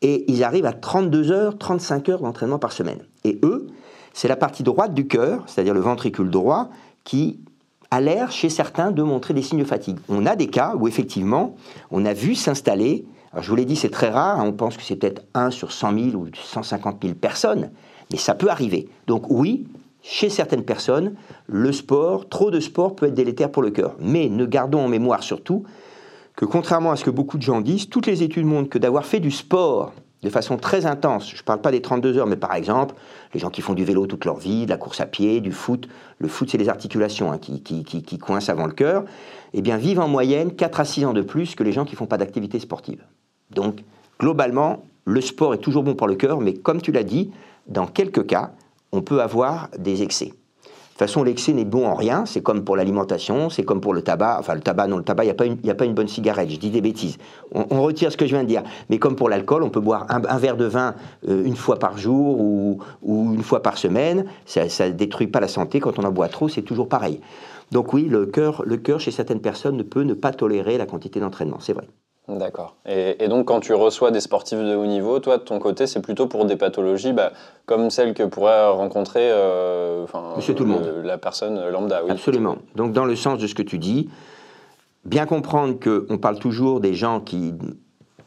et 0.00 0.32
ils 0.32 0.42
arrivent 0.44 0.64
à 0.64 0.72
32 0.72 1.30
heures, 1.30 1.58
35 1.58 2.08
heures 2.08 2.20
d'entraînement 2.22 2.58
par 2.58 2.72
semaine. 2.72 3.00
Et 3.24 3.38
eux, 3.42 3.66
c'est 4.14 4.28
la 4.28 4.36
partie 4.36 4.62
droite 4.62 4.94
du 4.94 5.06
cœur, 5.06 5.42
c'est-à-dire 5.46 5.74
le 5.74 5.80
ventricule 5.80 6.30
droit, 6.30 6.70
qui 7.04 7.40
a 7.90 8.00
l'air, 8.00 8.32
chez 8.32 8.48
certains, 8.48 8.92
de 8.92 9.02
montrer 9.02 9.34
des 9.34 9.42
signes 9.42 9.58
de 9.58 9.64
fatigue. 9.64 9.98
On 10.08 10.24
a 10.24 10.36
des 10.36 10.46
cas 10.46 10.74
où, 10.74 10.88
effectivement, 10.88 11.54
on 11.90 12.06
a 12.06 12.14
vu 12.14 12.34
s'installer, 12.34 13.04
alors 13.36 13.42
je 13.42 13.50
vous 13.50 13.56
l'ai 13.56 13.66
dit, 13.66 13.76
c'est 13.76 13.90
très 13.90 14.08
rare, 14.08 14.40
hein, 14.40 14.44
on 14.46 14.54
pense 14.54 14.78
que 14.78 14.82
c'est 14.82 14.96
peut-être 14.96 15.26
1 15.34 15.50
sur 15.50 15.70
100 15.70 16.12
000 16.12 16.16
ou 16.16 16.28
150 16.34 17.02
000 17.02 17.14
personnes, 17.16 17.70
mais 18.10 18.18
ça 18.18 18.34
peut 18.34 18.48
arriver. 18.48 18.88
Donc 19.06 19.30
oui, 19.30 19.66
chez 20.02 20.30
certaines 20.30 20.64
personnes, 20.64 21.14
le 21.46 21.72
sport, 21.72 22.28
trop 22.28 22.50
de 22.50 22.60
sport 22.60 22.94
peut 22.94 23.06
être 23.06 23.14
délétère 23.14 23.50
pour 23.50 23.62
le 23.62 23.70
cœur. 23.70 23.96
Mais 23.98 24.28
ne 24.28 24.46
gardons 24.46 24.80
en 24.80 24.88
mémoire 24.88 25.22
surtout 25.22 25.64
que 26.36 26.44
contrairement 26.44 26.92
à 26.92 26.96
ce 26.96 27.04
que 27.04 27.10
beaucoup 27.10 27.38
de 27.38 27.42
gens 27.42 27.60
disent, 27.60 27.88
toutes 27.88 28.06
les 28.06 28.22
études 28.22 28.44
montrent 28.44 28.68
que 28.68 28.78
d'avoir 28.78 29.04
fait 29.04 29.20
du 29.20 29.30
sport 29.30 29.92
de 30.22 30.30
façon 30.30 30.56
très 30.56 30.86
intense, 30.86 31.30
je 31.30 31.36
ne 31.36 31.42
parle 31.42 31.60
pas 31.60 31.70
des 31.70 31.80
32 31.80 32.18
heures, 32.18 32.26
mais 32.26 32.36
par 32.36 32.54
exemple, 32.54 32.94
les 33.34 33.40
gens 33.40 33.50
qui 33.50 33.60
font 33.60 33.74
du 33.74 33.84
vélo 33.84 34.06
toute 34.06 34.24
leur 34.24 34.36
vie, 34.36 34.64
de 34.64 34.70
la 34.70 34.76
course 34.76 35.00
à 35.00 35.06
pied, 35.06 35.40
du 35.40 35.52
foot, 35.52 35.88
le 36.18 36.28
foot 36.28 36.50
c'est 36.50 36.58
les 36.58 36.68
articulations 36.68 37.32
hein, 37.32 37.38
qui, 37.38 37.62
qui, 37.62 38.18
coincent 38.18 38.50
avant 38.50 38.66
le 38.66 38.72
cœur, 38.72 39.04
eh 39.54 39.62
bien 39.62 39.76
vivent 39.76 40.00
en 40.00 40.08
moyenne 40.08 40.52
4 40.52 40.80
à 40.80 40.84
6 40.84 41.04
ans 41.04 41.12
de 41.12 41.22
plus 41.22 41.54
que 41.54 41.62
les 41.62 41.72
gens 41.72 41.84
qui 41.84 41.92
ne 41.92 41.98
font 41.98 42.06
pas 42.06 42.18
d'activité 42.18 42.58
sportive. 42.58 43.02
Donc, 43.50 43.84
globalement, 44.18 44.82
le 45.04 45.20
sport 45.20 45.54
est 45.54 45.58
toujours 45.58 45.82
bon 45.82 45.94
pour 45.94 46.08
le 46.08 46.16
cœur, 46.16 46.40
mais 46.40 46.54
comme 46.54 46.82
tu 46.82 46.92
l'as 46.92 47.04
dit, 47.04 47.30
dans 47.68 47.86
quelques 47.86 48.26
cas, 48.26 48.52
on 48.92 49.02
peut 49.02 49.20
avoir 49.20 49.68
des 49.78 50.02
excès. 50.02 50.32
De 50.96 51.00
toute 51.00 51.08
façon, 51.10 51.24
l'excès 51.24 51.52
n'est 51.52 51.66
bon 51.66 51.86
en 51.86 51.94
rien, 51.94 52.24
c'est 52.24 52.40
comme 52.40 52.64
pour 52.64 52.74
l'alimentation, 52.74 53.50
c'est 53.50 53.64
comme 53.64 53.82
pour 53.82 53.92
le 53.92 54.00
tabac. 54.00 54.38
Enfin, 54.40 54.54
le 54.54 54.62
tabac, 54.62 54.86
non, 54.86 54.96
le 54.96 55.04
tabac, 55.04 55.24
il 55.24 55.58
n'y 55.62 55.68
a, 55.68 55.74
pas 55.74 55.84
une 55.84 55.92
bonne 55.92 56.08
cigarette, 56.08 56.48
je 56.48 56.56
dis 56.56 56.70
des 56.70 56.80
bêtises. 56.80 57.18
On, 57.52 57.82
retire 57.82 58.10
ce 58.10 58.16
que 58.16 58.24
je 58.24 58.30
viens 58.30 58.44
de 58.44 58.48
dire. 58.48 58.62
Mais 58.88 58.98
comme 58.98 59.14
pour 59.14 59.28
l'alcool, 59.28 59.62
on 59.62 59.68
peut 59.68 59.80
boire 59.80 60.06
un, 60.08 60.38
verre 60.38 60.56
de 60.56 60.64
vin 60.64 60.94
euh, 61.28 61.44
une 61.44 61.54
fois 61.54 61.78
par 61.78 61.98
jour 61.98 62.40
ou, 62.40 62.80
une 63.34 63.42
fois 63.42 63.62
par 63.62 63.76
semaine. 63.76 64.24
Ça 64.46 64.64
ne 64.64 64.92
détruit 64.92 65.26
pas 65.26 65.40
la 65.40 65.48
santé. 65.48 65.80
Quand 65.80 65.98
on 65.98 66.02
en 66.02 66.12
boit 66.12 66.28
trop, 66.28 66.48
c'est 66.48 66.62
toujours 66.62 66.88
pareil. 66.88 67.20
Donc 67.72 67.92
oui, 67.92 68.04
le 68.08 68.24
cœur, 68.24 68.62
le 68.64 68.78
cœur, 68.78 68.98
chez 68.98 69.10
certaines 69.10 69.40
personnes, 69.40 69.76
ne 69.76 69.82
peut 69.82 70.02
ne 70.02 70.14
pas 70.14 70.32
tolérer 70.32 70.78
la 70.78 70.86
quantité 70.86 71.20
d'entraînement, 71.20 71.58
c'est 71.60 71.74
vrai. 71.74 71.86
D'accord. 72.28 72.74
Et, 72.86 73.28
donc, 73.28 73.46
quand 73.46 73.60
tu 73.60 73.72
reçois 73.72 74.10
des 74.10 74.20
sportifs 74.20 74.58
de 74.58 74.74
haut 74.74 74.86
niveau, 74.86 75.20
toi, 75.20 75.38
de 75.38 75.42
ton 75.42 75.60
côté, 75.60 75.86
c'est 75.86 76.00
plutôt 76.00 76.26
pour 76.26 76.44
des 76.44 76.56
pathologies 76.56 77.12
bah, 77.12 77.32
comme 77.66 77.88
celles 77.90 78.14
que 78.14 78.24
pourrait 78.24 78.68
rencontrer 78.70 79.30
euh, 79.30 80.06
Monsieur 80.34 80.54
tout 80.54 80.64
le 80.64 80.70
monde. 80.70 81.02
la 81.04 81.18
personne 81.18 81.68
lambda. 81.68 82.02
Oui. 82.04 82.10
Absolument. 82.10 82.56
Donc, 82.74 82.92
dans 82.92 83.04
le 83.04 83.14
sens 83.14 83.38
de 83.38 83.46
ce 83.46 83.54
que 83.54 83.62
tu 83.62 83.78
dis, 83.78 84.10
bien 85.04 85.24
comprendre 85.24 85.76
qu'on 85.78 86.18
parle 86.18 86.40
toujours 86.40 86.80
des 86.80 86.94
gens 86.94 87.20
qui 87.20 87.54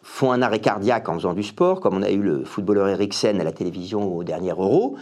font 0.01 0.31
un 0.31 0.41
arrêt 0.41 0.59
cardiaque 0.59 1.09
en 1.09 1.15
faisant 1.15 1.33
du 1.33 1.43
sport, 1.43 1.81
comme 1.81 1.97
on 1.97 2.01
a 2.01 2.09
eu 2.09 2.21
le 2.21 2.45
footballeur 2.45 2.87
Eriksen 2.87 3.41
à 3.41 3.43
la 3.43 3.51
télévision 3.51 4.15
au 4.15 4.23
dernier 4.23 4.51
Euro. 4.51 4.95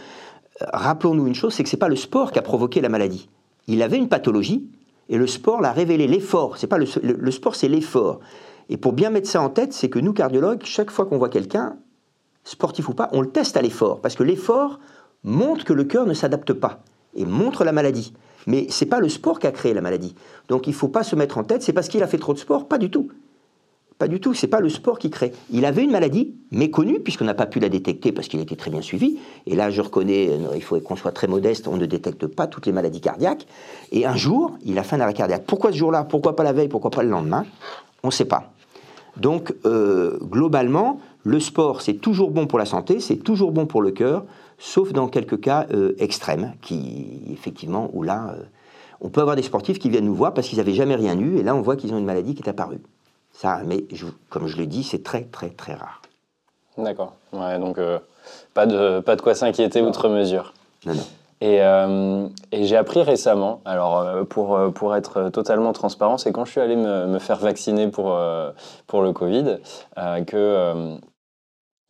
Euh, 0.60 0.66
rappelons-nous 0.72 1.28
une 1.28 1.36
chose, 1.36 1.54
c'est 1.54 1.62
que 1.62 1.68
ce 1.68 1.76
n'est 1.76 1.80
pas 1.80 1.88
le 1.88 1.96
sport 1.96 2.32
qui 2.32 2.40
a 2.40 2.42
provoqué 2.42 2.80
la 2.80 2.88
maladie. 2.88 3.28
Il 3.68 3.80
avait 3.84 3.96
une 3.96 4.08
pathologie 4.08 4.68
et 5.08 5.16
le 5.16 5.28
sport 5.28 5.60
l'a 5.60 5.70
révélé. 5.70 6.08
L'effort, 6.08 6.56
c'est 6.56 6.66
pas 6.66 6.78
le, 6.78 6.86
le 7.00 7.30
sport, 7.30 7.54
c'est 7.54 7.68
l'effort. 7.68 8.18
Et 8.68 8.76
pour 8.76 8.92
bien 8.92 9.10
mettre 9.10 9.28
ça 9.28 9.40
en 9.40 9.48
tête, 9.48 9.72
c'est 9.72 9.88
que 9.88 9.98
nous, 9.98 10.12
cardiologues, 10.12 10.62
chaque 10.64 10.90
fois 10.90 11.06
qu'on 11.06 11.18
voit 11.18 11.28
quelqu'un, 11.28 11.76
sportif 12.44 12.88
ou 12.88 12.94
pas, 12.94 13.08
on 13.12 13.20
le 13.20 13.30
teste 13.30 13.56
à 13.56 13.62
l'effort. 13.62 14.00
Parce 14.00 14.14
que 14.14 14.22
l'effort 14.22 14.78
montre 15.24 15.64
que 15.64 15.72
le 15.72 15.84
cœur 15.84 16.06
ne 16.06 16.14
s'adapte 16.14 16.52
pas 16.52 16.80
et 17.14 17.24
montre 17.24 17.64
la 17.64 17.72
maladie. 17.72 18.12
Mais 18.46 18.66
ce 18.70 18.84
n'est 18.84 18.88
pas 18.88 19.00
le 19.00 19.08
sport 19.08 19.38
qui 19.38 19.46
a 19.46 19.52
créé 19.52 19.74
la 19.74 19.80
maladie. 19.80 20.14
Donc 20.48 20.66
il 20.66 20.70
ne 20.70 20.76
faut 20.76 20.88
pas 20.88 21.02
se 21.02 21.16
mettre 21.16 21.38
en 21.38 21.44
tête, 21.44 21.62
c'est 21.62 21.72
parce 21.72 21.88
qu'il 21.88 22.02
a 22.02 22.06
fait 22.06 22.18
trop 22.18 22.34
de 22.34 22.38
sport, 22.38 22.68
pas 22.68 22.78
du 22.78 22.90
tout. 22.90 23.08
Pas 23.98 24.06
du 24.06 24.20
tout, 24.20 24.32
c'est 24.32 24.46
pas 24.46 24.60
le 24.60 24.68
sport 24.68 24.98
qui 25.00 25.10
crée. 25.10 25.32
Il 25.50 25.64
avait 25.64 25.82
une 25.82 25.90
maladie 25.90 26.36
méconnue, 26.52 27.00
puisqu'on 27.00 27.24
n'a 27.24 27.34
pas 27.34 27.46
pu 27.46 27.58
la 27.58 27.68
détecter 27.68 28.12
parce 28.12 28.28
qu'il 28.28 28.38
était 28.38 28.54
très 28.54 28.70
bien 28.70 28.80
suivi. 28.80 29.18
Et 29.46 29.56
là, 29.56 29.70
je 29.70 29.80
reconnais, 29.80 30.28
euh, 30.30 30.54
il 30.54 30.62
faut 30.62 30.78
qu'on 30.78 30.94
soit 30.94 31.10
très 31.10 31.26
modeste, 31.26 31.66
on 31.66 31.76
ne 31.76 31.84
détecte 31.84 32.28
pas 32.28 32.46
toutes 32.46 32.66
les 32.66 32.72
maladies 32.72 33.00
cardiaques. 33.00 33.48
Et 33.90 34.06
un 34.06 34.14
jour, 34.14 34.56
il 34.64 34.78
a 34.78 34.84
fait 34.84 34.94
un 34.94 35.00
arrêt 35.00 35.14
cardiaque. 35.14 35.44
Pourquoi 35.46 35.72
ce 35.72 35.78
jour-là? 35.78 36.04
Pourquoi 36.04 36.36
pas 36.36 36.44
la 36.44 36.52
veille? 36.52 36.68
Pourquoi 36.68 36.92
pas 36.92 37.02
le 37.02 37.10
lendemain? 37.10 37.44
On 38.04 38.08
ne 38.08 38.12
sait 38.12 38.24
pas. 38.24 38.52
Donc, 39.18 39.54
euh, 39.64 40.18
globalement, 40.22 41.00
le 41.24 41.40
sport, 41.40 41.82
c'est 41.82 41.94
toujours 41.94 42.30
bon 42.30 42.46
pour 42.46 42.58
la 42.58 42.64
santé, 42.64 43.00
c'est 43.00 43.16
toujours 43.16 43.52
bon 43.52 43.66
pour 43.66 43.82
le 43.82 43.90
cœur, 43.90 44.24
sauf 44.58 44.92
dans 44.92 45.08
quelques 45.08 45.40
cas 45.40 45.66
euh, 45.72 45.94
extrêmes, 45.98 46.54
qui, 46.62 47.22
effectivement, 47.30 47.90
où 47.92 48.02
là, 48.02 48.34
on 49.00 49.08
peut 49.08 49.20
avoir 49.20 49.36
des 49.36 49.42
sportifs 49.42 49.78
qui 49.78 49.90
viennent 49.90 50.06
nous 50.06 50.14
voir 50.14 50.34
parce 50.34 50.48
qu'ils 50.48 50.58
n'avaient 50.58 50.74
jamais 50.74 50.96
rien 50.96 51.18
eu, 51.18 51.38
et 51.38 51.42
là, 51.42 51.54
on 51.54 51.60
voit 51.60 51.76
qu'ils 51.76 51.92
ont 51.92 51.98
une 51.98 52.04
maladie 52.04 52.34
qui 52.34 52.42
est 52.42 52.48
apparue. 52.48 52.80
Ça, 53.32 53.60
mais 53.66 53.84
comme 54.30 54.48
je 54.48 54.56
le 54.56 54.66
dis, 54.66 54.82
c'est 54.82 55.02
très 55.04 55.22
très 55.22 55.50
très 55.50 55.74
rare. 55.74 56.02
D'accord. 56.76 57.14
Ouais, 57.32 57.58
donc 57.58 57.78
euh, 57.78 57.98
pas, 58.54 58.66
de, 58.66 59.00
pas 59.00 59.14
de 59.14 59.20
quoi 59.20 59.34
s'inquiéter 59.34 59.80
outre 59.80 60.08
mesure. 60.08 60.54
Non, 60.86 60.94
non. 60.94 61.06
Et, 61.40 61.62
euh, 61.62 62.28
et 62.50 62.64
j'ai 62.64 62.76
appris 62.76 63.02
récemment, 63.02 63.60
alors 63.64 64.00
euh, 64.00 64.24
pour, 64.24 64.58
pour 64.74 64.96
être 64.96 65.28
totalement 65.30 65.72
transparent, 65.72 66.18
c'est 66.18 66.32
quand 66.32 66.44
je 66.44 66.50
suis 66.50 66.60
allé 66.60 66.74
me, 66.74 67.18
faire 67.18 67.38
vacciner 67.38 67.88
pour, 67.88 68.18
pour 68.86 69.02
le 69.02 69.12
Covid, 69.12 69.58
que 70.26 70.98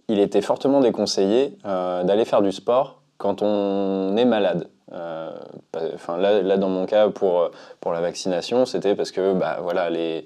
il 0.09 0.19
était 0.19 0.41
fortement 0.41 0.81
déconseillé 0.81 1.59
d'aller 1.65 2.25
faire 2.25 2.43
du 2.43 2.53
sport 2.53 3.03
quand 3.17 3.43
on 3.43 4.17
est 4.17 4.25
malade. 4.25 4.69
Enfin, 4.93 6.17
là, 6.17 6.41
là, 6.43 6.57
dans 6.57 6.71
mon 6.71 6.87
cas, 6.87 7.09
pour, 7.09 7.51
pour 7.81 7.93
la 7.93 8.01
vaccination, 8.01 8.65
c'était 8.65 8.95
parce 8.95 9.11
que 9.11 9.35
bah, 9.35 9.59
voilà, 9.63 9.91
les, 9.91 10.25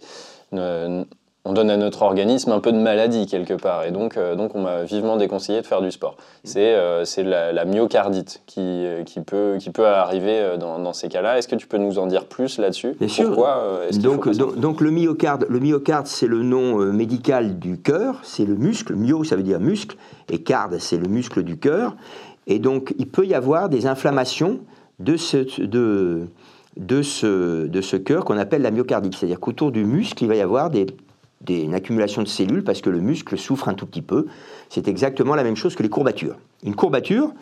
on 1.44 1.52
donne 1.52 1.70
à 1.70 1.76
notre 1.76 2.02
organisme 2.02 2.52
un 2.52 2.60
peu 2.60 2.70
de 2.70 2.78
maladie 2.78 3.26
quelque 3.26 3.54
part. 3.54 3.84
Et 3.84 3.90
donc, 3.90 4.16
euh, 4.16 4.36
donc 4.36 4.54
on 4.54 4.62
m'a 4.62 4.84
vivement 4.84 5.16
déconseillé 5.16 5.60
de 5.60 5.66
faire 5.66 5.82
du 5.82 5.90
sport. 5.90 6.16
C'est 6.44 6.74
euh, 6.74 7.04
la, 7.18 7.64
myocardite 7.64 8.42
qui, 8.46 8.60
euh, 8.60 9.02
qui, 9.02 9.20
peut, 9.20 9.56
qui 9.58 9.70
peut 9.70 9.86
arriver 9.86 10.56
dans, 10.58 10.92
ces 10.92 11.08
cas-là. 11.08 11.38
Est-ce 11.38 11.48
que 11.48 11.56
tu 11.56 11.66
peux 11.66 11.78
nous 11.78 11.98
en 11.98 12.06
dire 12.06 12.26
plus 12.26 12.58
là-dessus? 12.58 12.94
Bien 12.98 13.08
sûr. 13.08 13.34
donc, 13.94 14.28
donc, 14.30 14.80
le 14.80 14.90
myocarde, 14.90 15.46
le 15.48 15.58
myocarde 15.58 16.06
c'est 16.06 16.26
le 16.26 16.42
nom 16.42 16.76
médical 16.92 17.58
du 17.58 17.78
cœur, 17.78 18.20
c'est 18.22 18.44
le 18.44 18.54
muscle. 18.54 18.94
Myo, 18.94 19.24
ça 19.24 19.36
veut 19.36 19.42
dire 19.42 19.58
muscle, 19.58 19.96
et 20.30 20.42
carde, 20.42 20.78
c'est 20.78 20.98
le 20.98 21.08
muscle 21.08 21.42
du 21.42 21.56
cœur. 21.56 21.96
Et 22.46 22.58
donc, 22.58 22.94
il 22.98 23.08
peut 23.08 23.26
y 23.26 23.34
avoir 23.34 23.68
des 23.68 23.86
inflammations 23.86 24.60
de 24.98 25.16
ce, 25.16 25.60
de, 25.60 26.26
de 26.76 27.02
ce, 27.02 27.66
de 27.66 27.80
ce 27.80 27.96
cœur 27.96 28.24
qu'on 28.24 28.36
appelle 28.36 28.62
la 28.62 28.70
myocardite. 28.70 29.14
C'est-à-dire 29.16 29.40
qu'autour 29.40 29.72
du 29.72 29.84
muscle, 29.84 30.22
il 30.22 30.28
va 30.28 30.36
y 30.36 30.40
avoir 30.40 30.70
des, 30.70 30.86
une 31.48 31.74
accumulation 31.74 32.22
de 32.22 32.28
cellules 32.28 32.64
parce 32.64 32.80
que 32.80 32.90
le 32.90 33.00
muscle 33.00 33.36
souffre 33.38 33.68
un 33.68 33.74
tout 33.74 33.86
petit 33.86 34.02
peu. 34.02 34.26
C'est 34.68 34.88
exactement 34.88 35.34
la 35.34 35.44
même 35.44 35.56
chose 35.56 35.74
que 35.74 35.82
les 35.82 35.88
courbatures. 35.88 36.36
Une 36.62 36.74
courbature, 36.74 37.32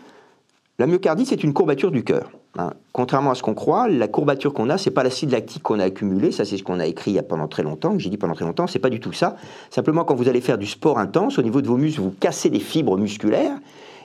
la 0.79 0.87
myocardite, 0.87 1.29
c'est 1.29 1.45
une 1.45 1.53
courbature 1.53 1.91
du 1.91 2.05
cœur. 2.05 2.31
Hein. 2.59 2.73
Contrairement 2.93 3.31
à 3.31 3.35
ce 3.35 3.43
qu'on 3.43 3.55
croit, 3.55 3.89
la 3.89 4.09
courbature 4.09 4.55
qu'on 4.55 4.71
a, 4.71 4.79
c'est 4.79 4.91
pas 4.91 5.03
l'acide 5.03 5.31
lactique 5.31 5.63
qu'on 5.63 5.79
a 5.79 5.85
accumulé. 5.85 6.33
Ça, 6.33 6.45
c'est 6.45 6.57
ce 6.57 6.63
qu'on 6.63 6.81
a 6.81 6.87
écrit 6.87 7.11
il 7.13 7.15
y 7.15 7.19
a 7.19 7.23
pendant 7.23 7.49
très 7.49 7.63
longtemps. 7.63 7.99
J'ai 7.99 8.11
dit 8.11 8.17
pendant 8.17 8.35
très 8.35 8.47
longtemps, 8.47 8.67
c'est 8.67 8.79
pas 8.79 8.91
du 8.91 8.99
tout 8.99 9.13
ça. 9.13 9.37
Simplement, 9.71 10.05
quand 10.05 10.15
vous 10.15 10.29
allez 10.29 10.41
faire 10.41 10.59
du 10.59 10.67
sport 10.67 10.99
intense, 10.99 11.39
au 11.39 11.43
niveau 11.43 11.61
de 11.61 11.69
vos 11.69 11.77
muscles, 11.77 12.01
vous 12.01 12.15
cassez 12.19 12.51
des 12.51 12.61
fibres 12.61 12.97
musculaires 12.97 13.59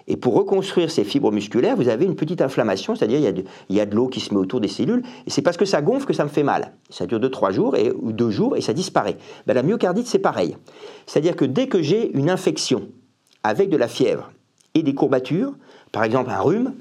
et 0.08 0.18
pour 0.18 0.36
reconstruire 0.36 0.92
ces 0.92 1.04
fibres 1.04 1.32
musculaires, 1.32 1.76
vous 1.76 1.90
avez 1.90 2.06
une 2.06 2.16
petite 2.16 2.42
inflammation, 2.42 2.96
c'est-à-dire 2.96 3.20
il 3.20 3.76
y 3.76 3.80
a 3.80 3.86
de, 3.86 3.96
l'eau 3.96 4.08
qui 4.08 4.20
se 4.20 4.34
met 4.34 4.40
autour 4.40 4.62
des 4.62 4.68
cellules, 4.68 5.02
et 5.26 5.30
c'est 5.30 5.42
parce 5.42 5.58
que 5.58 5.66
ça 5.66 5.82
gonfle 5.82 6.06
que 6.06 6.14
ça 6.14 6.24
me 6.24 6.30
fait 6.30 6.44
mal. 6.44 6.74
Ça 6.90 7.08
dure 7.08 7.20
2-3 7.20 7.52
jours 7.52 7.76
et, 7.76 7.92
ou 7.92 8.12
2 8.12 8.30
jours 8.30 8.56
et 8.56 8.62
ça 8.62 8.74
disparaît. 8.74 9.18
Ben, 9.48 9.54
la 9.54 9.64
myocardite, 9.64 10.08
c'est 10.08 10.20
pareil. 10.20 10.56
C'est-à-dire 11.08 11.36
que 11.36 11.46
dès 11.46 11.68
que 11.68 11.82
j'ai 11.82 12.16
une 12.16 12.30
infection 12.30 12.88
avec 13.44 13.70
de 13.70 13.78
la 13.78 13.88
fièvre 13.88 14.32
et 14.76 14.84
des 14.84 14.94
courbatures, 14.94 15.54
par 15.92 16.04
exemple 16.04 16.30
un 16.30 16.40
rhume, 16.40 16.74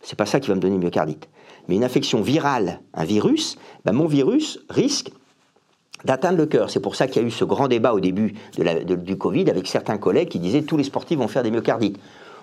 c'est 0.00 0.16
pas 0.16 0.26
ça 0.26 0.40
qui 0.40 0.48
va 0.48 0.54
me 0.54 0.60
donner 0.60 0.76
une 0.76 0.82
myocardite. 0.82 1.28
Mais 1.68 1.76
une 1.76 1.84
infection 1.84 2.22
virale, 2.22 2.80
un 2.94 3.04
virus, 3.04 3.58
ben, 3.84 3.92
mon 3.92 4.06
virus 4.06 4.58
risque 4.70 5.12
d'atteindre 6.06 6.38
le 6.38 6.46
cœur. 6.46 6.70
C'est 6.70 6.80
pour 6.80 6.96
ça 6.96 7.06
qu'il 7.06 7.22
y 7.22 7.24
a 7.24 7.28
eu 7.28 7.30
ce 7.30 7.44
grand 7.44 7.68
débat 7.68 7.92
au 7.92 8.00
début 8.00 8.34
du 8.56 9.18
Covid 9.18 9.50
avec 9.50 9.66
certains 9.66 9.98
collègues 9.98 10.28
qui 10.28 10.38
disaient 10.38 10.62
tous 10.62 10.76
les 10.76 10.84
sportifs 10.84 11.18
vont 11.18 11.28
faire 11.28 11.42
des 11.42 11.50
myocardites. 11.50 11.98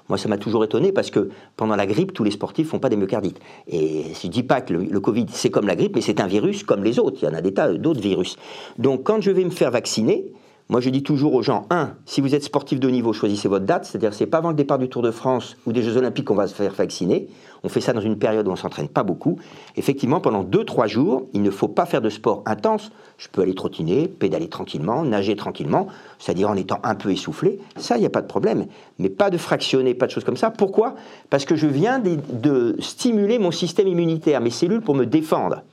Moi, 0.09 0.17
ça 0.17 0.27
m'a 0.27 0.37
toujours 0.37 0.63
étonné 0.63 0.91
parce 0.91 1.11
que 1.11 1.29
pendant 1.55 1.75
la 1.75 1.85
grippe, 1.85 2.13
tous 2.13 2.23
les 2.23 2.31
sportifs 2.31 2.69
font 2.69 2.79
pas 2.79 2.89
des 2.89 2.97
myocardites. 2.97 3.39
Et 3.67 4.05
je 4.21 4.27
dis 4.27 4.43
pas 4.43 4.61
que 4.61 4.73
le, 4.73 4.99
Covid, 4.99 5.27
c'est 5.31 5.51
comme 5.51 5.67
la 5.67 5.75
grippe, 5.75 5.95
mais 5.95 6.01
c'est 6.01 6.19
un 6.19 6.27
virus 6.27 6.63
comme 6.63 6.83
les 6.83 6.99
autres. 6.99 7.19
Il 7.21 7.25
y 7.25 7.27
en 7.29 7.35
a 7.35 7.41
des 7.41 7.53
tas 7.53 7.71
d'autres 7.73 8.01
virus. 8.01 8.35
Donc, 8.77 9.03
quand 9.03 9.21
je 9.21 9.31
vais 9.31 9.45
me 9.45 9.51
faire 9.51 9.71
vacciner, 9.71 10.33
moi, 10.67 10.81
je 10.81 10.89
dis 10.89 11.01
toujours 11.01 11.33
aux 11.33 11.41
gens, 11.41 11.65
un, 11.69 11.93
si 12.05 12.21
vous 12.21 12.35
êtes 12.35 12.43
sportif 12.43 12.79
de 12.79 12.87
haut 12.87 12.91
niveau, 12.91 13.13
choisissez 13.13 13.47
votre 13.47 13.65
date, 13.65 13.85
c'est-à-dire 13.85 14.13
c'est 14.13 14.27
pas 14.27 14.37
avant 14.37 14.49
le 14.49 14.55
départ 14.55 14.77
du 14.77 14.87
Tour 14.87 15.01
de 15.01 15.11
France 15.11 15.57
ou 15.65 15.71
des 15.71 15.81
Jeux 15.81 15.97
Olympiques 15.97 16.25
qu'on 16.25 16.35
va 16.35 16.47
se 16.47 16.53
faire 16.53 16.73
vacciner. 16.73 17.27
On 17.63 17.69
fait 17.69 17.81
ça 17.81 17.93
dans 17.93 18.01
une 18.01 18.17
période 18.17 18.47
où 18.47 18.51
on 18.51 18.55
s'entraîne 18.55 18.87
pas 18.87 19.03
beaucoup. 19.03 19.37
Effectivement, 19.75 20.21
pendant 20.21 20.43
2-3 20.43 20.87
jours, 20.87 21.27
il 21.33 21.41
ne 21.41 21.51
faut 21.51 21.67
pas 21.67 21.85
faire 21.85 22.01
de 22.01 22.09
sport 22.09 22.41
intense. 22.45 22.91
Je 23.17 23.27
peux 23.27 23.41
aller 23.41 23.55
trottiner, 23.55 24.07
pédaler 24.07 24.47
tranquillement, 24.47 25.03
nager 25.03 25.35
tranquillement, 25.35 25.87
c'est-à-dire 26.19 26.49
en 26.49 26.55
étant 26.55 26.79
un 26.83 26.95
peu 26.95 27.11
essoufflé. 27.11 27.59
Ça, 27.75 27.97
il 27.97 27.99
n'y 27.99 28.05
a 28.05 28.09
pas 28.09 28.21
de 28.21 28.27
problème. 28.27 28.67
Mais 28.97 29.09
pas 29.09 29.29
de 29.29 29.37
fractionner, 29.37 29.93
pas 29.93 30.05
de 30.05 30.11
choses 30.11 30.23
comme 30.23 30.37
ça. 30.37 30.51
Pourquoi? 30.51 30.95
Parce 31.29 31.45
que 31.45 31.55
je 31.55 31.67
viens 31.67 31.99
de, 31.99 32.17
de 32.31 32.75
stimuler 32.79 33.39
mon 33.39 33.51
système 33.51 33.87
immunitaire, 33.87 34.39
mes 34.39 34.51
cellules 34.51 34.81
pour 34.81 34.95
me 34.95 35.05
défendre. 35.05 35.63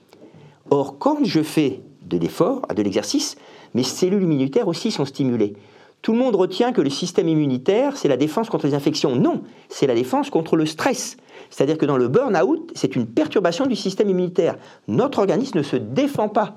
Or, 0.70 0.99
quand 0.99 1.18
je 1.25 1.42
fais 1.42 1.81
de 2.03 2.18
l'effort, 2.18 2.62
de 2.75 2.83
l'exercice, 2.83 3.37
mes 3.75 3.83
cellules 3.83 4.22
immunitaires 4.22 4.68
aussi 4.68 4.90
sont 4.90 5.05
stimulées. 5.05 5.55
Tout 6.03 6.12
le 6.12 6.18
monde 6.18 6.37
retient 6.37 6.72
que 6.72 6.81
le 6.81 6.90
système 6.90 7.29
immunitaire, 7.29 7.96
c'est 7.96 8.09
la 8.09 8.16
défense 8.16 8.49
contre 8.49 8.66
les 8.66 8.75
infections. 8.75 9.16
Non, 9.16 9.42
c'est 9.68 9.87
la 9.87 9.94
défense 9.94 10.31
contre 10.31 10.57
le 10.57 10.66
stress. 10.66 11.16
C'est-à-dire 11.51 11.79
que 11.79 11.87
dans 11.87 11.97
le 11.97 12.09
burn-out, 12.09 12.73
c'est 12.75 12.97
une 12.97 13.07
perturbation 13.07 13.67
du 13.67 13.77
système 13.77 14.11
immunitaire. 14.11 14.57
Notre 14.89 15.19
organisme 15.19 15.59
ne 15.59 15.63
se 15.63 15.77
défend 15.77 16.29
pas, 16.29 16.57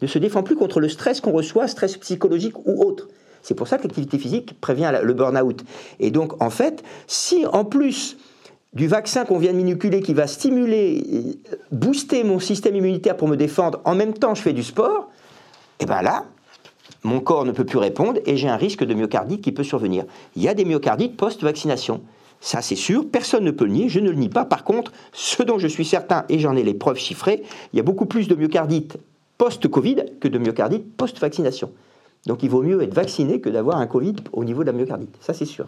ne 0.00 0.06
se 0.06 0.18
défend 0.18 0.42
plus 0.42 0.56
contre 0.56 0.80
le 0.80 0.88
stress 0.88 1.20
qu'on 1.20 1.32
reçoit, 1.32 1.68
stress 1.68 1.96
psychologique 1.96 2.58
ou 2.66 2.82
autre. 2.82 3.08
C'est 3.42 3.54
pour 3.54 3.68
ça 3.68 3.78
que 3.78 3.82
l'activité 3.82 4.18
physique 4.18 4.60
prévient 4.60 4.92
le 5.02 5.12
burn-out. 5.14 5.64
Et 5.98 6.10
donc, 6.10 6.40
en 6.42 6.50
fait, 6.50 6.82
si 7.06 7.44
en 7.46 7.64
plus 7.64 8.16
du 8.72 8.86
vaccin 8.86 9.24
qu'on 9.24 9.38
vient 9.38 9.52
de 9.52 9.56
m'inoculer 9.56 10.00
qui 10.00 10.14
va 10.14 10.26
stimuler, 10.26 11.36
booster 11.70 12.24
mon 12.24 12.38
système 12.38 12.76
immunitaire 12.76 13.16
pour 13.16 13.28
me 13.28 13.36
défendre, 13.36 13.80
en 13.84 13.94
même 13.94 14.14
temps 14.14 14.34
je 14.34 14.42
fais 14.42 14.52
du 14.52 14.62
sport, 14.62 15.10
et 15.78 15.84
eh 15.84 15.86
bien 15.86 16.00
là, 16.00 16.24
mon 17.02 17.20
corps 17.20 17.44
ne 17.44 17.52
peut 17.52 17.64
plus 17.64 17.78
répondre 17.78 18.20
et 18.24 18.36
j'ai 18.36 18.48
un 18.48 18.56
risque 18.56 18.84
de 18.84 18.94
myocardite 18.94 19.42
qui 19.42 19.52
peut 19.52 19.64
survenir. 19.64 20.04
Il 20.36 20.42
y 20.42 20.48
a 20.48 20.54
des 20.54 20.64
myocardites 20.64 21.16
post-vaccination. 21.16 22.00
Ça, 22.44 22.60
c'est 22.60 22.74
sûr, 22.74 23.08
personne 23.08 23.44
ne 23.44 23.52
peut 23.52 23.64
le 23.64 23.70
nier, 23.70 23.88
je 23.88 24.00
ne 24.00 24.10
le 24.10 24.16
nie 24.16 24.28
pas. 24.28 24.44
Par 24.44 24.64
contre, 24.64 24.90
ce 25.12 25.44
dont 25.44 25.58
je 25.58 25.68
suis 25.68 25.84
certain, 25.84 26.24
et 26.28 26.40
j'en 26.40 26.56
ai 26.56 26.64
les 26.64 26.74
preuves 26.74 26.98
chiffrées, 26.98 27.44
il 27.72 27.76
y 27.76 27.80
a 27.80 27.84
beaucoup 27.84 28.04
plus 28.04 28.26
de 28.26 28.34
myocardite 28.34 28.98
post-Covid 29.38 30.06
que 30.20 30.26
de 30.26 30.38
myocardite 30.38 30.96
post-vaccination. 30.96 31.70
Donc 32.26 32.42
il 32.42 32.50
vaut 32.50 32.62
mieux 32.62 32.82
être 32.82 32.94
vacciné 32.94 33.40
que 33.40 33.48
d'avoir 33.48 33.76
un 33.76 33.86
Covid 33.86 34.16
au 34.32 34.42
niveau 34.42 34.62
de 34.62 34.66
la 34.66 34.72
myocardite. 34.72 35.16
Ça, 35.20 35.34
c'est 35.34 35.44
sûr. 35.44 35.64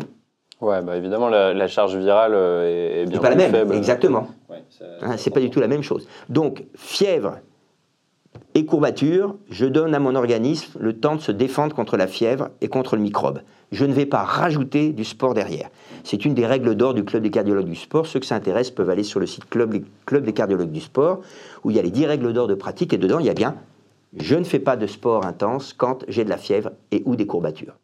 Ouais, 0.60 0.82
bah 0.82 0.96
évidemment, 0.96 1.28
la, 1.28 1.68
charge 1.68 1.96
virale 1.96 2.32
euh, 2.34 3.02
est, 3.02 3.06
bien 3.06 3.20
pas 3.20 3.30
la 3.30 3.36
même, 3.36 3.52
faible. 3.52 3.74
Exactement. 3.76 4.26
Hein, 5.00 5.16
c'est 5.16 5.30
pas 5.30 5.40
du 5.40 5.50
tout 5.50 5.60
la 5.60 5.68
même 5.68 5.82
chose. 5.82 6.08
Donc, 6.28 6.64
fièvre, 6.74 7.38
et 8.54 8.64
courbature, 8.66 9.36
je 9.50 9.66
donne 9.66 9.94
à 9.94 9.98
mon 9.98 10.14
organisme 10.14 10.78
le 10.78 10.92
temps 10.92 11.16
de 11.16 11.20
se 11.20 11.32
défendre 11.32 11.74
contre 11.74 11.96
la 11.96 12.06
fièvre 12.06 12.50
et 12.60 12.68
contre 12.68 12.96
le 12.96 13.02
microbe. 13.02 13.40
Je 13.72 13.84
ne 13.84 13.92
vais 13.92 14.06
pas 14.06 14.22
rajouter 14.22 14.92
du 14.92 15.04
sport 15.04 15.34
derrière. 15.34 15.70
C'est 16.04 16.24
une 16.24 16.34
des 16.34 16.46
règles 16.46 16.76
d'or 16.76 16.94
du 16.94 17.04
Club 17.04 17.24
des 17.24 17.30
cardiologues 17.30 17.68
du 17.68 17.74
sport. 17.74 18.06
Ceux 18.06 18.20
que 18.20 18.26
ça 18.26 18.36
intéresse 18.36 18.70
peuvent 18.70 18.90
aller 18.90 19.02
sur 19.02 19.18
le 19.18 19.26
site 19.26 19.48
Club, 19.48 19.74
Club 20.06 20.24
des 20.24 20.32
cardiologues 20.32 20.70
du 20.70 20.80
sport, 20.80 21.20
où 21.64 21.70
il 21.70 21.76
y 21.76 21.80
a 21.80 21.82
les 21.82 21.90
10 21.90 22.06
règles 22.06 22.32
d'or 22.32 22.46
de 22.46 22.54
pratique, 22.54 22.92
et 22.92 22.98
dedans, 22.98 23.18
il 23.18 23.26
y 23.26 23.30
a 23.30 23.34
bien 23.34 23.56
je 24.16 24.36
ne 24.36 24.44
fais 24.44 24.60
pas 24.60 24.76
de 24.76 24.86
sport 24.86 25.26
intense 25.26 25.72
quand 25.72 26.04
j'ai 26.08 26.24
de 26.24 26.28
la 26.28 26.38
fièvre 26.38 26.70
et 26.92 27.02
ou 27.04 27.16
des 27.16 27.26
courbatures. 27.26 27.74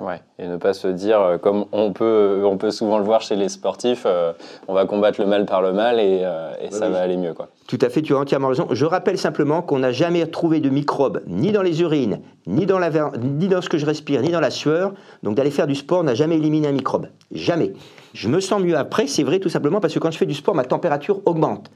Ouais, 0.00 0.20
et 0.38 0.46
ne 0.46 0.56
pas 0.56 0.72
se 0.72 0.88
dire, 0.88 1.20
euh, 1.20 1.38
comme 1.38 1.64
on 1.72 1.92
peut, 1.92 2.42
on 2.44 2.56
peut 2.58 2.70
souvent 2.70 2.98
le 2.98 3.04
voir 3.04 3.20
chez 3.20 3.36
les 3.36 3.48
sportifs, 3.48 4.04
euh, 4.06 4.32
on 4.68 4.74
va 4.74 4.84
combattre 4.84 5.20
le 5.20 5.26
mal 5.26 5.46
par 5.46 5.62
le 5.62 5.72
mal 5.72 5.98
et, 5.98 6.20
euh, 6.22 6.52
et 6.60 6.70
ça 6.70 6.88
va 6.88 7.00
aller 7.00 7.16
mieux. 7.16 7.34
Quoi. 7.34 7.48
Tout 7.66 7.78
à 7.82 7.88
fait, 7.88 8.00
tu 8.00 8.14
as 8.14 8.18
entièrement 8.18 8.48
raison. 8.48 8.68
Je 8.70 8.84
rappelle 8.84 9.18
simplement 9.18 9.62
qu'on 9.62 9.80
n'a 9.80 9.92
jamais 9.92 10.24
trouvé 10.26 10.60
de 10.60 10.70
microbes, 10.70 11.22
ni 11.26 11.50
dans 11.52 11.62
les 11.62 11.80
urines, 11.80 12.20
ni 12.46 12.66
dans, 12.66 12.78
la, 12.78 12.90
ni 13.18 13.48
dans 13.48 13.60
ce 13.60 13.68
que 13.68 13.78
je 13.78 13.86
respire, 13.86 14.22
ni 14.22 14.30
dans 14.30 14.40
la 14.40 14.50
sueur. 14.50 14.92
Donc 15.22 15.34
d'aller 15.34 15.50
faire 15.50 15.66
du 15.66 15.74
sport 15.74 16.04
n'a 16.04 16.14
jamais 16.14 16.36
éliminé 16.36 16.68
un 16.68 16.72
microbe. 16.72 17.08
Jamais. 17.32 17.72
Je 18.14 18.28
me 18.28 18.40
sens 18.40 18.60
mieux 18.62 18.76
après, 18.76 19.06
c'est 19.06 19.22
vrai 19.22 19.38
tout 19.38 19.48
simplement 19.48 19.80
parce 19.80 19.94
que 19.94 19.98
quand 19.98 20.10
je 20.10 20.18
fais 20.18 20.26
du 20.26 20.34
sport, 20.34 20.54
ma 20.54 20.64
température 20.64 21.20
augmente. 21.26 21.70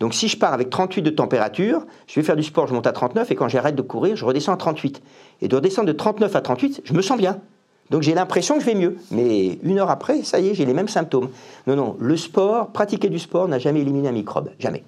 Donc 0.00 0.14
si 0.14 0.28
je 0.28 0.38
pars 0.38 0.52
avec 0.52 0.70
38 0.70 1.02
de 1.02 1.10
température, 1.10 1.84
je 2.06 2.14
vais 2.14 2.22
faire 2.24 2.36
du 2.36 2.42
sport, 2.42 2.66
je 2.66 2.74
monte 2.74 2.86
à 2.86 2.92
39 2.92 3.30
et 3.30 3.34
quand 3.34 3.48
j'arrête 3.48 3.74
de 3.74 3.82
courir, 3.82 4.16
je 4.16 4.24
redescends 4.24 4.52
à 4.52 4.56
38. 4.56 5.02
Et 5.42 5.48
de 5.48 5.56
redescendre 5.56 5.88
de 5.88 5.92
39 5.92 6.36
à 6.36 6.40
38, 6.40 6.82
je 6.84 6.94
me 6.94 7.02
sens 7.02 7.18
bien. 7.18 7.40
Donc 7.90 8.02
j'ai 8.02 8.14
l'impression 8.14 8.54
que 8.54 8.60
je 8.60 8.66
vais 8.66 8.74
mieux. 8.74 8.96
Mais 9.10 9.58
une 9.62 9.78
heure 9.78 9.90
après, 9.90 10.22
ça 10.22 10.40
y 10.40 10.48
est, 10.48 10.54
j'ai 10.54 10.66
les 10.66 10.74
mêmes 10.74 10.88
symptômes. 10.88 11.30
Non, 11.66 11.76
non, 11.76 11.96
le 11.98 12.16
sport, 12.16 12.68
pratiquer 12.68 13.08
du 13.08 13.18
sport 13.18 13.48
n'a 13.48 13.58
jamais 13.58 13.80
éliminé 13.80 14.08
un 14.08 14.12
microbe. 14.12 14.50
Jamais. 14.58 14.84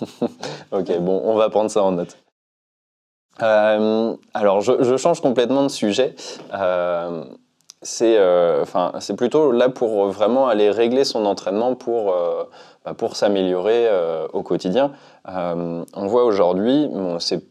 ok, 0.72 0.98
bon, 1.00 1.22
on 1.24 1.36
va 1.36 1.48
prendre 1.50 1.70
ça 1.70 1.82
en 1.82 1.92
note. 1.92 2.16
Euh, 3.42 4.14
alors, 4.32 4.60
je, 4.60 4.96
change 4.96 5.20
complètement 5.20 5.62
de 5.64 5.68
sujet. 5.68 6.14
Euh, 6.52 7.24
euh, 8.02 8.64
c'est 9.00 9.16
plutôt 9.16 9.52
là 9.52 9.68
pour 9.68 10.06
vraiment 10.06 10.48
aller 10.48 10.70
régler 10.70 11.04
son 11.04 11.26
entraînement 11.26 11.74
pour, 11.74 12.14
bah, 12.84 12.94
pour 12.94 13.16
s'améliorer 13.16 13.88
au 14.32 14.42
quotidien. 14.42 14.92
on 15.26 16.06
voit 16.06 16.24
aujourd'hui, 16.24 16.88
bon, 16.88 17.18
c'est 17.18 17.42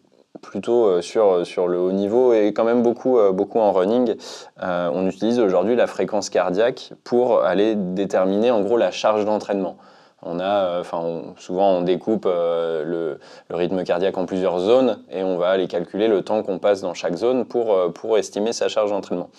plutôt 0.43 0.85
euh, 0.85 1.01
sur, 1.01 1.45
sur 1.47 1.67
le 1.67 1.79
haut 1.79 1.91
niveau 1.91 2.33
et 2.33 2.53
quand 2.53 2.63
même 2.63 2.83
beaucoup, 2.83 3.17
euh, 3.17 3.31
beaucoup 3.31 3.59
en 3.59 3.71
running. 3.71 4.15
Euh, 4.61 4.91
on 4.93 5.07
utilise 5.07 5.39
aujourd'hui 5.39 5.75
la 5.75 5.87
fréquence 5.87 6.29
cardiaque 6.29 6.93
pour 7.03 7.41
aller 7.41 7.73
déterminer 7.75 8.51
en 8.51 8.61
gros 8.61 8.77
la 8.77 8.91
charge 8.91 9.25
d'entraînement. 9.25 9.77
On 10.21 10.39
a, 10.39 10.79
enfin, 10.79 11.21
souvent 11.37 11.71
on 11.71 11.81
découpe 11.81 12.25
le, 12.25 13.19
le, 13.49 13.55
rythme 13.55 13.83
cardiaque 13.83 14.17
en 14.17 14.25
plusieurs 14.25 14.57
zones 14.59 14.99
et 15.11 15.21
on 15.21 15.37
va 15.37 15.49
aller 15.49 15.67
calculer 15.67 16.07
le 16.07 16.21
temps 16.21 16.43
qu'on 16.43 16.59
passe 16.59 16.79
dans 16.79 16.93
chaque 16.93 17.15
zone 17.15 17.43
pour, 17.43 17.91
pour 17.91 18.17
estimer 18.17 18.53
sa 18.53 18.69
charge 18.69 18.91
d'entraînement. 18.91 19.29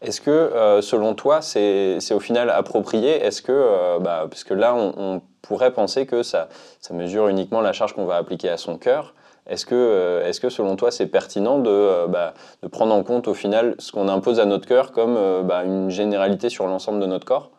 Est-ce 0.00 0.20
que, 0.20 0.78
selon 0.80 1.14
toi, 1.14 1.42
c'est 1.42 1.98
au 2.12 2.20
final 2.20 2.50
approprié? 2.50 3.24
Est-ce 3.24 3.42
que, 3.42 3.98
bah, 3.98 4.26
parce 4.30 4.44
que 4.44 4.54
là, 4.54 4.76
on, 4.76 4.94
on, 4.96 5.22
pourrait 5.42 5.72
penser 5.72 6.06
que 6.06 6.22
ça, 6.22 6.48
ça 6.80 6.94
mesure 6.94 7.26
uniquement 7.26 7.60
la 7.60 7.72
charge 7.72 7.94
qu'on 7.94 8.04
va 8.04 8.14
appliquer 8.14 8.48
à 8.48 8.56
son 8.56 8.78
cœur, 8.78 9.12
est-ce 9.48 9.66
que, 9.66 9.74
euh, 9.74 10.28
est 10.28 10.40
que 10.40 10.48
selon 10.48 10.76
toi 10.76 10.90
c'est 10.90 11.06
pertinent 11.06 11.58
de, 11.58 11.70
euh, 11.70 12.06
bah, 12.06 12.34
de, 12.62 12.68
prendre 12.68 12.94
en 12.94 13.02
compte 13.02 13.26
au 13.26 13.34
final 13.34 13.74
ce 13.78 13.90
qu'on 13.90 14.08
impose 14.08 14.38
à 14.38 14.44
notre 14.44 14.66
cœur 14.66 14.92
comme 14.92 15.16
euh, 15.16 15.42
bah, 15.42 15.64
une 15.64 15.90
généralité 15.90 16.48
sur 16.48 16.66
l'ensemble 16.66 17.00
de 17.00 17.06
notre 17.06 17.24
corps? 17.24 17.50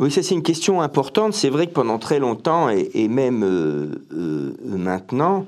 Oui, 0.00 0.10
ça 0.10 0.22
c'est 0.22 0.34
une 0.34 0.42
question 0.42 0.80
importante. 0.80 1.32
C'est 1.32 1.48
vrai 1.48 1.68
que 1.68 1.72
pendant 1.72 1.98
très 1.98 2.18
longtemps 2.18 2.68
et, 2.68 3.08
même 3.08 3.98
maintenant, 4.62 5.44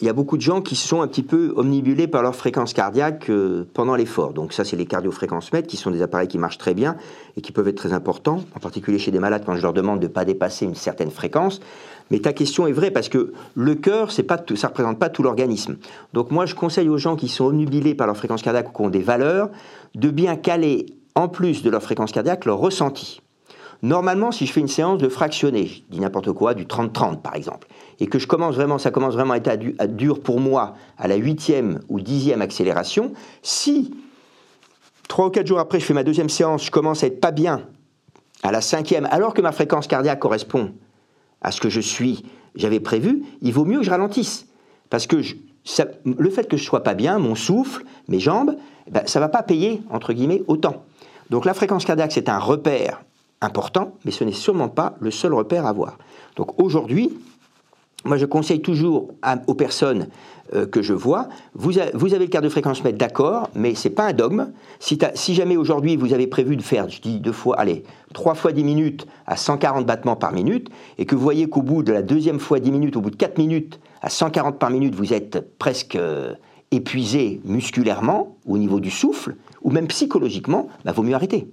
il 0.00 0.06
y 0.06 0.08
a 0.08 0.12
beaucoup 0.12 0.36
de 0.36 0.42
gens 0.42 0.62
qui 0.62 0.76
sont 0.76 1.02
un 1.02 1.06
petit 1.06 1.22
peu 1.22 1.52
omnibulés 1.56 2.06
par 2.06 2.22
leur 2.22 2.34
fréquence 2.34 2.72
cardiaque 2.72 3.30
pendant 3.74 3.94
l'effort. 3.94 4.32
Donc 4.32 4.52
ça, 4.52 4.64
c'est 4.64 4.76
les 4.76 4.86
cardiofréquences-mètres, 4.86 5.68
qui 5.68 5.76
sont 5.76 5.90
des 5.90 6.00
appareils 6.00 6.28
qui 6.28 6.38
marchent 6.38 6.58
très 6.58 6.74
bien 6.74 6.96
et 7.36 7.42
qui 7.42 7.52
peuvent 7.52 7.68
être 7.68 7.76
très 7.76 7.92
importants, 7.92 8.44
en 8.56 8.60
particulier 8.60 8.98
chez 8.98 9.10
des 9.10 9.18
malades 9.18 9.42
quand 9.44 9.56
je 9.56 9.62
leur 9.62 9.74
demande 9.74 10.00
de 10.00 10.06
ne 10.06 10.12
pas 10.12 10.24
dépasser 10.24 10.64
une 10.64 10.74
certaine 10.74 11.10
fréquence. 11.10 11.60
Mais 12.12 12.18
ta 12.18 12.34
question 12.34 12.66
est 12.66 12.72
vraie 12.72 12.90
parce 12.90 13.08
que 13.08 13.32
le 13.54 13.74
cœur, 13.74 14.12
c'est 14.12 14.22
pas 14.22 14.36
ça 14.36 14.66
ne 14.66 14.68
représente 14.68 14.98
pas 14.98 15.08
tout 15.08 15.22
l'organisme. 15.22 15.78
Donc 16.12 16.30
moi, 16.30 16.44
je 16.44 16.54
conseille 16.54 16.90
aux 16.90 16.98
gens 16.98 17.16
qui 17.16 17.26
sont 17.26 17.46
omnubilés 17.46 17.94
par 17.94 18.06
leur 18.06 18.18
fréquence 18.18 18.42
cardiaque 18.42 18.68
ou 18.68 18.72
qui 18.76 18.82
ont 18.82 18.90
des 18.90 19.00
valeurs 19.00 19.48
de 19.94 20.10
bien 20.10 20.36
caler, 20.36 20.84
en 21.14 21.28
plus 21.28 21.62
de 21.62 21.70
leur 21.70 21.82
fréquence 21.82 22.12
cardiaque, 22.12 22.44
leur 22.44 22.58
ressenti. 22.58 23.22
Normalement, 23.80 24.30
si 24.30 24.44
je 24.44 24.52
fais 24.52 24.60
une 24.60 24.68
séance 24.68 24.98
de 24.98 25.08
fractionné, 25.08 25.66
je 25.66 25.80
dis 25.88 26.00
n'importe 26.00 26.32
quoi, 26.32 26.52
du 26.52 26.66
30-30 26.66 27.22
par 27.22 27.34
exemple, 27.34 27.66
et 27.98 28.06
que 28.06 28.18
je 28.18 28.26
commence 28.26 28.56
vraiment, 28.56 28.76
ça 28.76 28.90
commence 28.90 29.14
vraiment 29.14 29.32
à 29.32 29.38
être 29.38 29.96
dur 29.96 30.20
pour 30.20 30.38
moi 30.38 30.74
à 30.98 31.08
la 31.08 31.16
huitième 31.16 31.80
ou 31.88 31.98
dixième 31.98 32.42
accélération, 32.42 33.14
si 33.40 33.94
trois 35.08 35.28
ou 35.28 35.30
quatre 35.30 35.46
jours 35.46 35.60
après 35.60 35.80
je 35.80 35.86
fais 35.86 35.94
ma 35.94 36.04
deuxième 36.04 36.28
séance, 36.28 36.66
je 36.66 36.70
commence 36.70 37.02
à 37.02 37.06
être 37.06 37.20
pas 37.20 37.32
bien 37.32 37.62
à 38.42 38.52
la 38.52 38.60
cinquième, 38.60 39.08
alors 39.10 39.32
que 39.32 39.40
ma 39.40 39.52
fréquence 39.52 39.86
cardiaque 39.86 40.20
correspond 40.20 40.72
à 41.42 41.52
ce 41.52 41.60
que 41.60 41.68
je 41.68 41.80
suis, 41.80 42.24
j'avais 42.54 42.80
prévu, 42.80 43.22
il 43.40 43.52
vaut 43.52 43.64
mieux 43.64 43.78
que 43.78 43.84
je 43.84 43.90
ralentisse. 43.90 44.46
Parce 44.90 45.06
que 45.06 45.16
le 46.04 46.30
fait 46.30 46.48
que 46.48 46.56
je 46.56 46.64
sois 46.64 46.82
pas 46.82 46.94
bien, 46.94 47.18
mon 47.18 47.34
souffle, 47.34 47.84
mes 48.08 48.20
jambes, 48.20 48.56
ben, 48.90 49.02
ça 49.06 49.20
va 49.20 49.28
pas 49.28 49.42
payer, 49.42 49.82
entre 49.90 50.12
guillemets, 50.12 50.42
autant. 50.48 50.84
Donc 51.30 51.44
la 51.44 51.54
fréquence 51.54 51.84
cardiaque, 51.84 52.12
c'est 52.12 52.28
un 52.28 52.38
repère 52.38 53.02
important, 53.40 53.94
mais 54.04 54.10
ce 54.10 54.24
n'est 54.24 54.32
sûrement 54.32 54.68
pas 54.68 54.94
le 55.00 55.10
seul 55.10 55.34
repère 55.34 55.66
à 55.66 55.70
avoir. 55.70 55.98
Donc 56.36 56.60
aujourd'hui, 56.60 57.10
moi 58.04 58.16
je 58.16 58.26
conseille 58.26 58.60
toujours 58.60 59.08
aux 59.46 59.54
personnes 59.54 60.08
euh, 60.54 60.66
que 60.66 60.82
je 60.82 60.92
vois. 60.92 61.28
Vous, 61.54 61.78
avez 61.78 62.18
le 62.18 62.26
quart 62.26 62.42
de 62.42 62.48
fréquence 62.48 62.84
mètre, 62.84 62.98
d'accord, 62.98 63.48
mais 63.54 63.74
c'est 63.74 63.90
pas 63.90 64.06
un 64.06 64.12
dogme. 64.12 64.52
Si, 64.80 65.34
jamais 65.34 65.56
aujourd'hui 65.56 65.96
vous 65.96 66.12
avez 66.12 66.26
prévu 66.26 66.56
de 66.56 66.62
faire, 66.62 66.88
je 66.88 67.00
dis 67.00 67.20
deux 67.20 67.32
fois, 67.32 67.58
allez, 67.58 67.84
trois 68.12 68.34
fois 68.34 68.52
10 68.52 68.64
minutes 68.64 69.06
à 69.26 69.36
140 69.36 69.86
battements 69.86 70.16
par 70.16 70.32
minute, 70.32 70.68
et 70.98 71.06
que 71.06 71.14
vous 71.14 71.22
voyez 71.22 71.48
qu'au 71.48 71.62
bout 71.62 71.82
de 71.82 71.92
la 71.92 72.02
deuxième 72.02 72.38
fois 72.38 72.60
10 72.60 72.70
minutes, 72.70 72.96
au 72.96 73.00
bout 73.00 73.10
de 73.10 73.16
4 73.16 73.38
minutes, 73.38 73.80
à 74.02 74.10
140 74.10 74.58
par 74.58 74.70
minute, 74.70 74.94
vous 74.94 75.14
êtes 75.14 75.56
presque 75.58 75.96
euh, 75.96 76.34
épuisé 76.70 77.40
musculairement, 77.44 78.36
au 78.46 78.58
niveau 78.58 78.80
du 78.80 78.90
souffle, 78.90 79.36
ou 79.62 79.70
même 79.70 79.86
psychologiquement, 79.86 80.68
il 80.80 80.84
bah, 80.86 80.92
vaut 80.92 81.02
mieux 81.02 81.14
arrêter. 81.14 81.48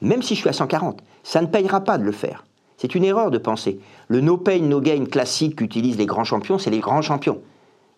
Même 0.00 0.22
si 0.22 0.34
je 0.34 0.40
suis 0.40 0.48
à 0.48 0.52
140, 0.52 1.00
ça 1.22 1.40
ne 1.42 1.46
payera 1.46 1.80
pas 1.82 1.98
de 1.98 2.04
le 2.04 2.12
faire. 2.12 2.44
C'est 2.76 2.96
une 2.96 3.04
erreur 3.04 3.30
de 3.30 3.38
penser. 3.38 3.78
Le 4.08 4.20
no 4.20 4.36
pain, 4.36 4.58
no 4.58 4.80
gain 4.80 5.04
classique 5.04 5.56
qu'utilisent 5.56 5.98
les 5.98 6.06
grands 6.06 6.24
champions, 6.24 6.58
c'est 6.58 6.70
les 6.70 6.80
grands 6.80 7.02
champions. 7.02 7.40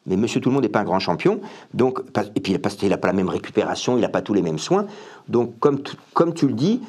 Mais 0.06 0.16
Monsieur 0.16 0.40
Tout 0.40 0.50
le 0.50 0.54
Monde 0.54 0.64
n'est 0.64 0.68
pas 0.68 0.80
un 0.80 0.84
grand 0.84 0.98
champion, 0.98 1.40
donc 1.72 2.00
et 2.34 2.40
puis 2.40 2.52
il 2.82 2.88
n'a 2.88 2.96
pas 2.96 3.06
la 3.06 3.12
même 3.12 3.28
récupération, 3.28 3.96
il 3.96 4.00
n'a 4.00 4.08
pas 4.08 4.22
tous 4.22 4.34
les 4.34 4.42
mêmes 4.42 4.58
soins. 4.58 4.86
Donc 5.28 5.58
comme, 5.58 5.82
comme 6.12 6.34
tu 6.34 6.46
le 6.46 6.54
dis, 6.54 6.80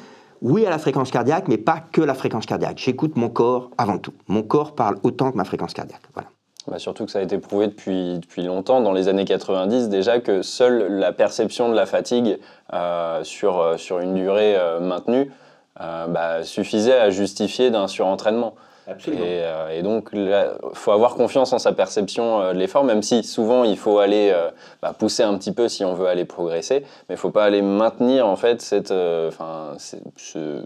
oui 0.42 0.66
à 0.66 0.70
la 0.70 0.78
fréquence 0.78 1.10
cardiaque, 1.10 1.48
mais 1.48 1.58
pas 1.58 1.80
que 1.92 2.02
la 2.02 2.14
fréquence 2.14 2.46
cardiaque. 2.46 2.78
J'écoute 2.78 3.16
mon 3.16 3.28
corps 3.28 3.70
avant 3.78 3.98
tout. 3.98 4.12
Mon 4.28 4.42
corps 4.42 4.74
parle 4.74 4.96
autant 5.02 5.32
que 5.32 5.36
ma 5.36 5.44
fréquence 5.44 5.72
cardiaque. 5.72 6.02
Voilà. 6.14 6.28
Bah 6.68 6.80
surtout 6.80 7.04
que 7.04 7.12
ça 7.12 7.20
a 7.20 7.22
été 7.22 7.38
prouvé 7.38 7.68
depuis, 7.68 8.18
depuis 8.18 8.42
longtemps, 8.42 8.80
dans 8.80 8.92
les 8.92 9.06
années 9.06 9.24
90 9.24 9.88
déjà, 9.88 10.18
que 10.18 10.42
seule 10.42 10.98
la 10.98 11.12
perception 11.12 11.68
de 11.68 11.74
la 11.74 11.86
fatigue 11.86 12.38
euh, 12.72 13.22
sur, 13.22 13.60
euh, 13.60 13.76
sur 13.76 14.00
une 14.00 14.14
durée 14.14 14.56
euh, 14.56 14.80
maintenue 14.80 15.30
bah, 15.78 16.42
suffisait 16.42 16.98
à 16.98 17.10
justifier 17.10 17.70
d'un 17.70 17.86
surentraînement. 17.86 18.54
Et, 18.88 18.92
euh, 19.16 19.76
et, 19.76 19.82
donc, 19.82 20.10
il 20.12 20.32
faut 20.74 20.92
avoir 20.92 21.14
confiance 21.14 21.52
en 21.52 21.58
sa 21.58 21.72
perception 21.72 22.40
euh, 22.40 22.52
de 22.52 22.58
l'effort, 22.58 22.84
même 22.84 23.02
si 23.02 23.24
souvent 23.24 23.64
il 23.64 23.76
faut 23.76 23.98
aller 23.98 24.30
euh, 24.32 24.50
bah, 24.80 24.94
pousser 24.96 25.24
un 25.24 25.36
petit 25.36 25.52
peu 25.52 25.68
si 25.68 25.84
on 25.84 25.94
veut 25.94 26.06
aller 26.06 26.24
progresser, 26.24 26.80
mais 27.08 27.10
il 27.10 27.12
ne 27.14 27.18
faut 27.18 27.30
pas 27.30 27.44
aller 27.44 27.62
maintenir 27.62 28.26
en 28.26 28.36
fait 28.36 28.62
cette, 28.62 28.88
ce, 28.88 30.62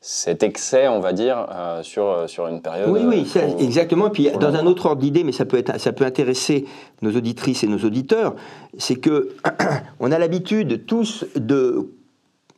cet 0.00 0.42
excès, 0.42 0.88
on 0.88 0.98
va 0.98 1.12
dire, 1.12 1.46
sur, 1.82 2.28
sur 2.28 2.48
une 2.48 2.60
période. 2.60 2.90
Oui, 2.90 3.00
oui, 3.04 3.32
exactement. 3.60 4.08
Et 4.08 4.10
puis, 4.10 4.30
dans 4.40 4.54
un 4.54 4.66
autre 4.66 4.86
ordre 4.86 5.02
d'idée, 5.02 5.22
mais 5.22 5.32
ça 5.32 5.44
peut, 5.44 5.58
être, 5.58 5.78
ça 5.80 5.92
peut 5.92 6.04
intéresser 6.04 6.66
nos 7.02 7.14
auditrices 7.16 7.62
et 7.62 7.68
nos 7.68 7.78
auditeurs, 7.78 8.34
c'est 8.76 8.96
que 8.96 9.36
on 10.00 10.10
a 10.10 10.18
l'habitude 10.18 10.84
tous 10.86 11.24
de 11.36 11.92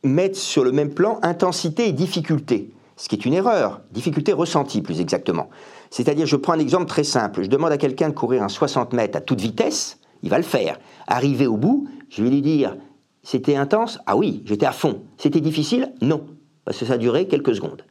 mettre 0.03 0.37
sur 0.37 0.63
le 0.63 0.71
même 0.71 0.93
plan 0.93 1.19
intensité 1.21 1.87
et 1.87 1.91
difficulté 1.91 2.71
ce 2.99 3.07
qui 3.07 3.15
est 3.15 3.25
une 3.25 3.33
erreur, 3.33 3.79
difficulté 3.91 4.33
ressentie 4.33 4.81
plus 4.81 4.99
exactement. 4.99 5.49
C'est-à-dire, 5.89 6.25
je 6.25 6.35
prends 6.35 6.51
un 6.51 6.59
exemple 6.59 6.85
très 6.85 7.05
simple, 7.05 7.43
je 7.43 7.47
demande 7.47 7.71
à 7.71 7.77
quelqu'un 7.77 8.09
de 8.09 8.13
courir 8.13 8.43
un 8.43 8.49
60 8.49 8.91
mètres 8.91 9.17
à 9.17 9.21
toute 9.21 9.39
vitesse, 9.39 9.99
il 10.21 10.29
va 10.29 10.35
le 10.35 10.43
faire. 10.43 10.77
Arrivé 11.07 11.47
au 11.47 11.55
bout, 11.55 11.87
je 12.09 12.21
vais 12.21 12.29
lui 12.29 12.41
dire, 12.41 12.75
c'était 13.23 13.55
intense? 13.55 13.99
Ah 14.05 14.17
oui, 14.17 14.43
j'étais 14.45 14.65
à 14.65 14.73
fond. 14.73 15.03
C'était 15.17 15.39
difficile? 15.39 15.93
Non, 16.01 16.25
parce 16.65 16.77
que 16.77 16.85
ça 16.85 16.95
a 16.95 17.23
quelques 17.23 17.55
secondes. 17.55 17.83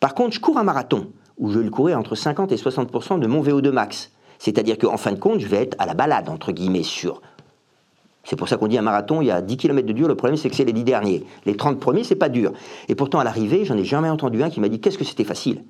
Par 0.00 0.16
contre, 0.16 0.34
je 0.34 0.40
cours 0.40 0.58
un 0.58 0.64
marathon, 0.64 1.12
où 1.38 1.50
je 1.52 1.58
vais 1.58 1.64
le 1.64 1.70
courir 1.70 1.96
entre 1.96 2.16
50 2.16 2.50
et 2.50 2.56
60% 2.56 3.20
de 3.20 3.28
mon 3.28 3.40
VO2 3.40 3.70
max. 3.70 4.10
C'est-à-dire 4.40 4.76
qu'en 4.76 4.96
fin 4.96 5.12
de 5.12 5.20
compte, 5.20 5.38
je 5.38 5.46
vais 5.46 5.58
être 5.58 5.76
à 5.78 5.86
la 5.86 5.94
balade, 5.94 6.28
entre 6.28 6.50
guillemets, 6.50 6.82
sur 6.82 7.22
c'est 8.28 8.36
pour 8.36 8.46
ça 8.46 8.58
qu'on 8.58 8.68
dit 8.68 8.76
un 8.76 8.82
marathon, 8.82 9.22
il 9.22 9.28
y 9.28 9.30
a 9.30 9.40
10 9.40 9.56
km 9.56 9.86
de 9.86 9.92
dur, 9.94 10.06
le 10.06 10.14
problème 10.14 10.36
c'est 10.36 10.50
que 10.50 10.54
c'est 10.54 10.66
les 10.66 10.74
10 10.74 10.84
derniers. 10.84 11.24
Les 11.46 11.56
30 11.56 11.80
premiers, 11.80 12.04
c'est 12.04 12.14
pas 12.14 12.28
dur. 12.28 12.52
Et 12.88 12.94
pourtant, 12.94 13.20
à 13.20 13.24
l'arrivée, 13.24 13.64
j'en 13.64 13.74
ai 13.78 13.84
jamais 13.84 14.10
entendu 14.10 14.42
un 14.42 14.50
qui 14.50 14.60
m'a 14.60 14.68
dit 14.68 14.80
qu'est-ce 14.80 14.98
que 14.98 15.04
c'était 15.04 15.24
facile. 15.24 15.64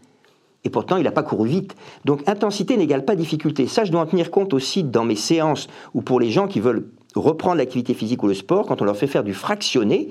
Et 0.64 0.70
pourtant, 0.70 0.96
il 0.96 1.04
n'a 1.04 1.12
pas 1.12 1.22
couru 1.22 1.48
vite. 1.48 1.76
Donc, 2.04 2.28
intensité 2.28 2.76
n'égale 2.76 3.04
pas 3.04 3.14
difficulté. 3.14 3.68
Ça, 3.68 3.84
je 3.84 3.92
dois 3.92 4.00
en 4.00 4.06
tenir 4.06 4.32
compte 4.32 4.54
aussi 4.54 4.82
dans 4.82 5.04
mes 5.04 5.14
séances 5.14 5.68
ou 5.94 6.02
pour 6.02 6.18
les 6.18 6.32
gens 6.32 6.48
qui 6.48 6.58
veulent 6.58 6.90
reprendre 7.14 7.58
l'activité 7.58 7.94
physique 7.94 8.24
ou 8.24 8.26
le 8.26 8.34
sport, 8.34 8.66
quand 8.66 8.82
on 8.82 8.84
leur 8.84 8.96
fait 8.96 9.06
faire 9.06 9.22
du 9.22 9.34
fractionné, 9.34 10.08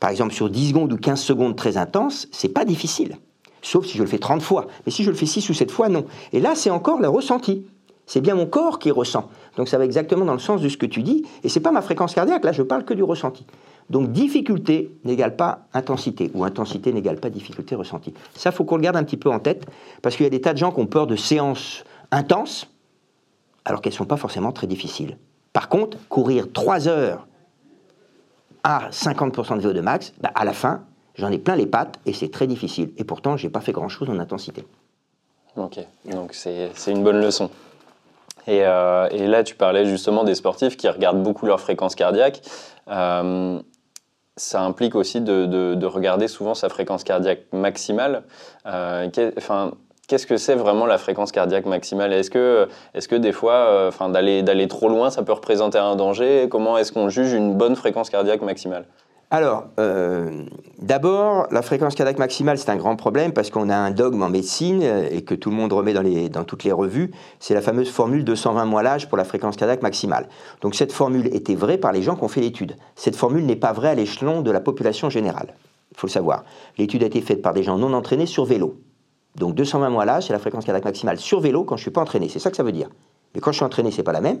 par 0.00 0.08
exemple 0.08 0.32
sur 0.32 0.48
10 0.48 0.70
secondes 0.70 0.92
ou 0.94 0.96
15 0.96 1.20
secondes 1.20 1.56
très 1.56 1.76
intenses, 1.76 2.26
c'est 2.32 2.48
pas 2.48 2.64
difficile. 2.64 3.18
Sauf 3.60 3.84
si 3.84 3.98
je 3.98 4.02
le 4.02 4.08
fais 4.08 4.18
30 4.18 4.40
fois. 4.40 4.66
Mais 4.86 4.92
si 4.92 5.04
je 5.04 5.10
le 5.10 5.16
fais 5.16 5.26
6 5.26 5.50
ou 5.50 5.52
7 5.52 5.70
fois, 5.70 5.90
non. 5.90 6.06
Et 6.32 6.40
là, 6.40 6.54
c'est 6.54 6.70
encore 6.70 7.02
le 7.02 7.08
ressenti. 7.08 7.66
C'est 8.06 8.22
bien 8.22 8.34
mon 8.34 8.46
corps 8.46 8.78
qui 8.78 8.90
ressent. 8.90 9.28
Donc 9.56 9.68
ça 9.68 9.78
va 9.78 9.84
exactement 9.84 10.24
dans 10.24 10.32
le 10.32 10.38
sens 10.38 10.60
de 10.60 10.68
ce 10.68 10.76
que 10.76 10.86
tu 10.86 11.02
dis. 11.02 11.24
Et 11.44 11.48
c'est 11.48 11.60
pas 11.60 11.72
ma 11.72 11.82
fréquence 11.82 12.14
cardiaque, 12.14 12.44
là 12.44 12.52
je 12.52 12.62
parle 12.62 12.84
que 12.84 12.94
du 12.94 13.02
ressenti. 13.02 13.46
Donc 13.90 14.12
difficulté 14.12 14.90
n'égale 15.04 15.36
pas 15.36 15.66
intensité, 15.74 16.30
ou 16.34 16.44
intensité 16.44 16.92
n'égale 16.92 17.18
pas 17.18 17.30
difficulté 17.30 17.74
ressentie. 17.74 18.14
Ça, 18.34 18.52
faut 18.52 18.64
qu'on 18.64 18.76
le 18.76 18.82
garde 18.82 18.96
un 18.96 19.04
petit 19.04 19.16
peu 19.16 19.30
en 19.30 19.38
tête, 19.38 19.66
parce 20.00 20.16
qu'il 20.16 20.24
y 20.24 20.26
a 20.26 20.30
des 20.30 20.40
tas 20.40 20.52
de 20.52 20.58
gens 20.58 20.72
qui 20.72 20.80
ont 20.80 20.86
peur 20.86 21.06
de 21.06 21.16
séances 21.16 21.84
intenses, 22.10 22.70
alors 23.64 23.82
qu'elles 23.82 23.92
ne 23.92 23.96
sont 23.98 24.06
pas 24.06 24.16
forcément 24.16 24.52
très 24.52 24.66
difficiles. 24.66 25.18
Par 25.52 25.68
contre, 25.68 25.98
courir 26.08 26.50
3 26.52 26.88
heures 26.88 27.26
à 28.64 28.88
50% 28.90 29.60
de 29.60 29.68
VO2 29.68 29.80
max, 29.82 30.14
bah, 30.20 30.30
à 30.34 30.44
la 30.44 30.52
fin, 30.52 30.84
j'en 31.14 31.30
ai 31.30 31.38
plein 31.38 31.56
les 31.56 31.66
pattes 31.66 31.98
et 32.06 32.12
c'est 32.12 32.30
très 32.30 32.46
difficile. 32.46 32.92
Et 32.96 33.04
pourtant, 33.04 33.36
je 33.36 33.46
n'ai 33.46 33.50
pas 33.50 33.60
fait 33.60 33.72
grand-chose 33.72 34.08
en 34.08 34.18
intensité. 34.18 34.64
Ok, 35.56 35.80
donc 36.10 36.32
c'est 36.32 36.70
une 36.86 37.02
bonne 37.02 37.20
leçon. 37.20 37.50
Euh, 38.48 39.08
et, 39.10 39.26
là, 39.26 39.44
tu 39.44 39.54
parlais 39.54 39.84
justement 39.84 40.24
des 40.24 40.34
sportifs 40.34 40.76
qui 40.76 40.88
regardent 40.88 41.22
beaucoup 41.22 41.46
leur 41.46 41.60
fréquence 41.60 41.94
cardiaque. 41.94 42.40
Euh, 42.88 43.60
ça 44.36 44.62
implique 44.62 44.94
aussi 44.94 45.20
de, 45.20 45.84
regarder 45.86 46.28
souvent 46.28 46.54
sa 46.54 46.68
fréquence 46.68 47.04
cardiaque 47.04 47.40
maximale. 47.52 48.24
Euh, 48.66 49.08
Qu'est-ce 50.08 50.26
que 50.26 50.36
c'est 50.36 50.56
vraiment 50.56 50.84
la 50.84 50.98
fréquence 50.98 51.32
cardiaque 51.32 51.64
maximale? 51.64 52.12
Est-ce 52.12 52.30
que, 52.30 52.68
est 52.92 53.06
que 53.06 53.16
des 53.16 53.32
fois, 53.32 53.86
enfin, 53.88 54.10
d'aller 54.10 54.68
trop 54.68 54.88
loin, 54.88 55.10
ça 55.10 55.22
peut 55.22 55.32
représenter 55.32 55.78
un 55.78 55.96
danger? 55.96 56.48
Comment 56.50 56.76
est-ce 56.76 56.92
qu'on 56.92 57.08
juge 57.08 57.32
une 57.32 57.54
bonne 57.54 57.76
fréquence 57.76 58.10
cardiaque 58.10 58.42
maximale? 58.42 58.84
Alors, 59.32 59.68
euh, 59.80 60.44
d'abord, 60.78 61.46
la 61.50 61.62
fréquence 61.62 61.94
cardiaque 61.94 62.18
maximale, 62.18 62.58
c'est 62.58 62.68
un 62.68 62.76
grand 62.76 62.96
problème 62.96 63.32
parce 63.32 63.48
qu'on 63.48 63.70
a 63.70 63.74
un 63.74 63.90
dogme 63.90 64.22
en 64.22 64.28
médecine 64.28 64.82
euh, 64.82 65.08
et 65.10 65.22
que 65.22 65.34
tout 65.34 65.48
le 65.48 65.56
monde 65.56 65.72
remet 65.72 65.94
dans, 66.28 66.44
toutes 66.44 66.64
les 66.64 66.72
revues. 66.72 67.12
C'est 67.40 67.54
la 67.54 67.62
fameuse 67.62 67.88
formule 67.88 68.24
220 68.24 68.66
mois 68.66 68.82
l'âge 68.82 69.08
pour 69.08 69.16
la 69.16 69.24
fréquence 69.24 69.56
cardiaque 69.56 69.80
maximale. 69.80 70.28
Donc, 70.60 70.74
cette 70.74 70.92
formule 70.92 71.34
était 71.34 71.54
vraie 71.54 71.78
par 71.78 71.92
les 71.92 72.02
gens 72.02 72.14
qui 72.14 72.24
ont 72.24 72.28
fait 72.28 72.42
l'étude. 72.42 72.76
Cette 72.94 73.16
formule 73.16 73.46
n'est 73.46 73.56
pas 73.56 73.72
vraie 73.72 73.88
à 73.88 73.94
l'échelon 73.94 74.42
de 74.42 74.50
la 74.50 74.60
population 74.60 75.08
générale. 75.08 75.54
Il 75.92 75.96
faut 75.96 76.08
le 76.08 76.12
savoir. 76.12 76.44
L'étude 76.76 77.02
a 77.02 77.06
été 77.06 77.22
faite 77.22 77.40
par 77.40 77.54
des 77.54 77.62
gens 77.62 77.78
non 77.78 77.94
entraînés 77.94 78.26
sur 78.26 78.44
vélo. 78.44 78.82
Donc, 79.36 79.54
220 79.54 79.88
mois 79.88 80.04
l'âge, 80.04 80.26
c'est 80.26 80.34
la 80.34 80.40
fréquence 80.40 80.66
cardiaque 80.66 80.84
maximale 80.84 81.16
sur 81.16 81.40
vélo 81.40 81.64
quand 81.64 81.78
je 81.78 81.80
ne 81.80 81.84
suis 81.84 81.90
pas 81.90 82.02
entraîné. 82.02 82.28
C'est 82.28 82.38
ça 82.38 82.50
que 82.50 82.56
ça 82.58 82.64
veut 82.64 82.72
dire. 82.72 82.90
Mais 83.34 83.40
quand 83.40 83.52
je 83.52 83.56
suis 83.56 83.64
entraîné, 83.64 83.92
c'est 83.92 84.02
pas 84.02 84.12
la 84.12 84.20
même. 84.20 84.40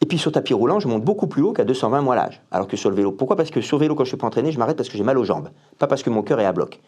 Et 0.00 0.06
puis 0.06 0.18
sur 0.18 0.30
tapis 0.30 0.54
roulant, 0.54 0.78
je 0.80 0.88
monte 0.88 1.02
beaucoup 1.02 1.26
plus 1.26 1.42
haut 1.42 1.52
qu'à 1.52 1.64
220 1.64 2.02
mois 2.02 2.14
l'âge, 2.14 2.40
alors 2.50 2.68
que 2.68 2.76
sur 2.76 2.88
le 2.90 2.96
vélo. 2.96 3.12
Pourquoi? 3.12 3.36
Parce 3.36 3.50
que 3.50 3.60
sur 3.60 3.78
vélo, 3.78 3.94
quand 3.94 4.04
je 4.04 4.10
suis 4.10 4.16
pas 4.16 4.26
entraîné, 4.26 4.52
je 4.52 4.58
m'arrête 4.58 4.76
parce 4.76 4.88
que 4.88 4.96
j'ai 4.96 5.04
mal 5.04 5.18
aux 5.18 5.24
jambes, 5.24 5.48
pas 5.78 5.86
parce 5.86 6.02
que 6.02 6.10
mon 6.10 6.22
cœur 6.22 6.40
est 6.40 6.44
à 6.44 6.52
bloc. 6.52 6.80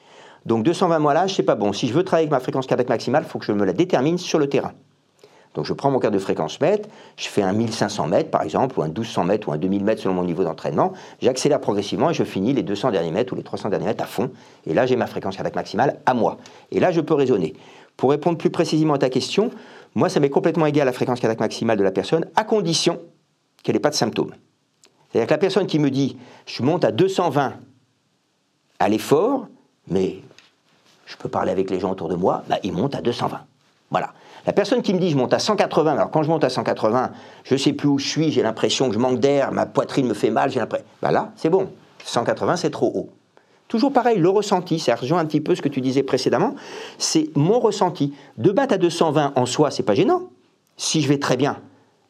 Donc 0.47 0.63
220 0.63 0.99
mois 1.01 1.13
l'âge, 1.13 1.35
c'est 1.35 1.43
pas 1.43 1.57
bon. 1.57 1.73
Si 1.73 1.89
je 1.89 1.93
veux 1.93 2.05
travailler 2.05 2.25
avec 2.25 2.33
ma 2.33 2.41
fréquence 2.41 2.67
cardiaque 2.67 2.89
maximale, 2.89 3.25
il 3.27 3.31
faut 3.31 3.39
que 3.39 3.45
je 3.45 3.53
me 3.53 3.65
la 3.65 3.73
détermine 3.73 4.17
sur 4.17 4.39
le 4.39 4.49
terrain. 4.49 4.73
Donc 5.55 5.65
je 5.65 5.73
prends 5.73 5.91
mon 5.91 5.99
cœur 5.99 6.13
de 6.13 6.19
fréquence 6.21 6.61
mètre, 6.61 6.89
je 7.17 7.27
fais 7.27 7.43
un 7.43 7.53
1500 7.53 8.07
mètres 8.07 8.31
par 8.31 8.43
exemple, 8.43 8.79
ou 8.79 8.83
un 8.83 8.87
1200 8.87 9.25
mètres, 9.25 9.49
ou 9.49 9.53
un 9.53 9.59
2000 9.59 9.85
mètres 9.85 10.01
selon 10.01 10.15
mon 10.15 10.23
niveau 10.23 10.45
d'entraînement. 10.45 10.93
J'accélère 11.21 11.61
progressivement 11.61 12.11
et 12.11 12.15
je 12.15 12.23
finis 12.23 12.53
les 12.53 12.63
200 12.63 12.93
derniers 12.93 13.11
mètres 13.11 13.33
ou 13.33 13.37
les 13.37 13.43
300 13.43 13.69
derniers 13.69 13.87
mètres 13.87 14.05
à 14.05 14.07
fond. 14.07 14.31
Et 14.67 14.75
là, 14.75 14.87
j'ai 14.87 14.95
ma 14.95 15.09
fréquence 15.09 15.35
cardiaque 15.35 15.57
maximale 15.57 15.99
à 16.07 16.15
moi. 16.15 16.39
Et 16.71 16.79
là, 16.79 16.93
je 16.93 17.01
peux 17.01 17.15
raisonner. 17.15 17.55
Pour 18.01 18.13
répondre 18.13 18.39
plus 18.39 18.49
précisément 18.49 18.95
à 18.95 18.99
ta 18.99 19.11
question, 19.11 19.51
moi, 19.95 20.09
ça 20.09 20.21
m'est 20.21 20.31
complètement 20.31 20.65
égal 20.65 20.83
à 20.83 20.85
la 20.87 20.95
fréquence 20.95 21.21
cardiaque 21.21 21.41
maximale 21.41 21.77
de 21.77 21.83
la 21.83 21.91
personne, 21.91 22.25
à 22.35 22.45
condition 22.45 22.99
qu'elle 23.63 23.75
n'ait 23.75 23.81
pas 23.81 23.91
de 23.91 23.95
symptômes. 23.95 24.35
C'est-à-dire 25.13 25.27
que 25.27 25.35
la 25.35 25.39
personne 25.39 25.67
qui 25.67 25.79
me 25.79 25.91
dit 25.91 26.17
je 26.47 26.63
monte 26.63 26.83
à 26.83 26.93
220 26.93 27.53
à 28.79 28.89
l'effort, 28.89 29.49
mais 29.87 30.23
je 31.05 31.15
peux 31.19 31.29
parler 31.29 31.53
avec 31.53 31.69
les 31.69 31.79
gens 31.79 31.91
autour 31.91 32.09
de 32.09 32.15
moi, 32.15 32.43
bah, 32.49 32.57
il 32.63 32.73
monte 32.73 32.95
à 32.95 33.03
220. 33.03 33.39
Voilà. 33.91 34.15
La 34.47 34.55
personne 34.55 34.81
qui 34.81 34.95
me 34.95 34.99
dit 34.99 35.11
je 35.11 35.19
monte 35.19 35.35
à 35.35 35.39
180, 35.39 35.93
alors 35.93 36.11
quand 36.11 36.23
je 36.23 36.31
monte 36.31 36.45
à 36.45 36.49
180, 36.49 37.11
je 37.45 37.53
ne 37.53 37.59
sais 37.59 37.75
plus 37.75 37.89
où 37.89 37.99
je 37.99 38.09
suis, 38.09 38.33
j'ai 38.33 38.41
l'impression 38.41 38.89
que 38.89 38.95
je 38.95 38.99
manque 38.99 39.21
d'air, 39.21 39.53
ma 39.53 39.67
poitrine 39.67 40.07
me 40.07 40.15
fait 40.15 40.31
mal, 40.31 40.51
j'ai 40.51 40.61
l'impression. 40.61 40.87
Bah 41.03 41.11
là, 41.11 41.33
c'est 41.37 41.51
bon. 41.51 41.71
180, 42.07 42.57
c'est 42.57 42.71
trop 42.71 42.91
haut. 42.95 43.11
Toujours 43.71 43.93
pareil, 43.93 44.19
le 44.19 44.29
ressenti, 44.29 44.81
ça 44.81 44.97
rejoint 44.97 45.21
un 45.21 45.25
petit 45.25 45.41
peu 45.41 45.55
ce 45.55 45.63
que 45.63 45.69
tu 45.69 45.81
disais 45.81 46.03
précédemment, 46.03 46.57
c'est 46.99 47.31
mon 47.37 47.61
ressenti. 47.61 48.13
De 48.37 48.51
battre 48.51 48.75
à 48.75 48.79
220 48.79 49.35
en 49.37 49.47
soi, 49.47 49.71
c'est 49.71 49.85
pas 49.85 49.95
gênant. 49.95 50.25
Si 50.77 51.01
je 51.01 51.09
vais 51.09 51.21
très 51.21 51.37
bien, 51.37 51.57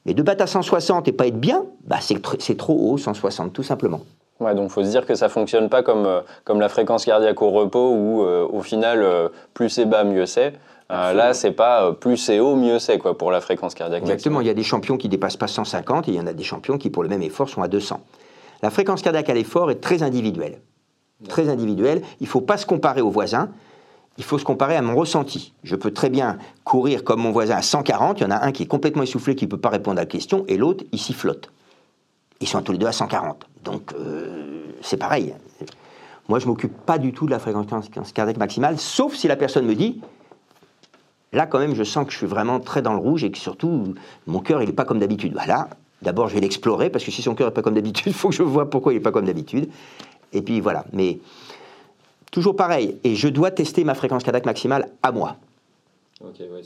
mais 0.07 0.15
de 0.15 0.23
battre 0.23 0.43
à 0.43 0.47
160 0.47 1.07
et 1.07 1.13
pas 1.13 1.27
être 1.27 1.39
bien, 1.39 1.67
bah 1.85 1.99
c'est 2.01 2.57
trop 2.57 2.73
haut, 2.73 2.97
160, 2.97 3.53
tout 3.53 3.63
simplement. 3.63 4.01
Ouais, 4.41 4.55
donc 4.55 4.71
il 4.71 4.73
faut 4.73 4.83
se 4.83 4.89
dire 4.89 5.05
que 5.05 5.15
ça 5.15 5.29
fonctionne 5.29 5.69
pas 5.69 5.83
comme, 5.83 6.07
euh, 6.07 6.23
comme 6.45 6.61
la 6.61 6.71
fréquence 6.71 7.05
cardiaque 7.05 7.43
au 7.43 7.51
repos 7.51 7.93
où 7.93 8.23
euh, 8.23 8.49
au 8.51 8.63
final 8.63 9.03
euh, 9.03 9.29
plus 9.53 9.69
c'est 9.69 9.85
bas 9.85 10.05
mieux 10.05 10.25
c'est. 10.25 10.55
là 10.89 11.35
c'est 11.35 11.53
pas 11.53 11.93
plus 11.93 12.17
c'est 12.17 12.41
haut 12.41 12.57
mieux 12.57 12.79
c'est 12.79 12.97
quoi 12.97 13.19
pour 13.19 13.31
la 13.31 13.43
fréquence 13.43 13.75
cardiaque. 13.75 14.01
Exactement, 14.01 14.41
il 14.41 14.47
y 14.47 14.51
a 14.51 14.55
des 14.55 14.63
champions 14.63 14.97
qui 14.97 15.11
dépassent 15.11 15.37
pas 15.37 15.47
150 15.47 16.09
et 16.09 16.13
il 16.13 16.17
y 16.17 16.21
en 16.21 16.27
a 16.27 16.33
des 16.33 16.43
champions 16.43 16.79
qui 16.79 16.89
pour 16.89 17.03
le 17.03 17.11
même 17.11 17.23
effort 17.23 17.51
sont 17.51 17.61
à 17.61 17.69
200. 17.69 18.01
La 18.63 18.71
fréquence 18.71 19.03
cardiaque 19.03 19.29
à 19.29 19.35
l'effort 19.35 19.71
est 19.71 19.83
très 19.83 20.03
individuelle. 20.03 20.59
Très 21.29 21.49
individuelle, 21.49 22.03
il 22.21 22.27
faut 22.27 22.41
pas 22.41 22.57
se 22.57 22.67
comparer 22.67 23.01
aux 23.01 23.11
voisins 23.11 23.51
il 24.21 24.25
faut 24.25 24.39
se 24.39 24.45
comparer 24.45 24.77
à 24.77 24.83
mon 24.83 24.95
ressenti. 24.95 25.55
Je 25.65 25.75
peux 25.77 25.93
très 25.93 26.11
bien 26.11 26.37
courir 26.65 27.05
comme 27.05 27.21
mon 27.21 27.33
voisin 27.33 27.57
à 27.57 27.63
140, 27.63 28.21
il 28.21 28.25
y 28.25 28.27
en 28.27 28.31
a 28.31 28.45
un 28.45 28.53
qui 28.53 28.65
est 28.65 28.67
complètement 28.67 29.03
essoufflé, 29.03 29.35
qui 29.35 29.47
ne 29.47 29.51
peut 29.51 29.57
pas 29.57 29.71
répondre 29.71 29.99
à 29.99 30.03
la 30.03 30.07
question, 30.07 30.45
et 30.47 30.59
l'autre, 30.59 30.85
il 30.93 30.99
s'y 30.99 31.15
flotte. 31.15 31.51
Ils 32.41 32.47
sont 32.47 32.61
tous 32.61 32.73
les 32.73 32.79
deux 32.79 32.87
à 32.87 32.93
140. 32.93 33.47
Donc, 33.65 33.95
euh, 33.95 34.63
c'est 34.83 34.99
pareil. 34.99 35.35
Moi, 36.29 36.39
je 36.39 36.45
ne 36.45 36.51
m'occupe 36.51 36.77
pas 36.85 36.99
du 36.99 37.15
tout 37.15 37.25
de 37.25 37.31
la 37.31 37.39
fréquence 37.39 37.67
cardiaque 38.13 38.37
maximale, 38.37 38.79
sauf 38.79 39.15
si 39.15 39.27
la 39.27 39.37
personne 39.37 39.65
me 39.65 39.75
dit, 39.75 40.03
là, 41.33 41.47
quand 41.47 41.59
même, 41.59 41.75
je 41.75 41.83
sens 41.83 42.05
que 42.05 42.13
je 42.13 42.19
suis 42.19 42.27
vraiment 42.27 42.61
très 42.61 42.83
dans 42.83 42.93
le 42.93 43.01
rouge 43.01 43.25
et 43.25 43.31
que 43.31 43.39
surtout, 43.39 43.95
mon 44.27 44.41
cœur, 44.41 44.63
il 44.63 44.67
n'est 44.67 44.75
pas 44.75 44.85
comme 44.85 44.99
d'habitude. 44.99 45.33
Voilà, 45.33 45.69
d'abord, 46.03 46.29
je 46.29 46.35
vais 46.35 46.41
l'explorer, 46.41 46.91
parce 46.91 47.07
que 47.07 47.11
si 47.11 47.23
son 47.23 47.35
cœur 47.35 47.49
n'est 47.49 47.55
pas 47.55 47.63
comme 47.63 47.75
d'habitude, 47.75 48.09
il 48.09 48.13
faut 48.19 48.29
que 48.29 48.35
je 48.35 48.43
vois 48.43 48.69
pourquoi 48.69 48.93
il 48.93 48.97
n'est 48.97 49.03
pas 49.03 49.13
comme 49.13 49.25
d'habitude. 49.25 49.71
Et 50.33 50.43
puis, 50.43 50.61
voilà. 50.61 50.85
Mais 50.93 51.19
Toujours 52.31 52.55
pareil, 52.55 52.99
et 53.03 53.17
je 53.17 53.29
dois 53.29 53.51
tester 53.51 53.83
ma 53.83 53.95
fréquence 53.95 54.23
cardiaque 54.23 54.47
maximale 54.47 54.89
à 55.03 55.11
moi. 55.11 55.37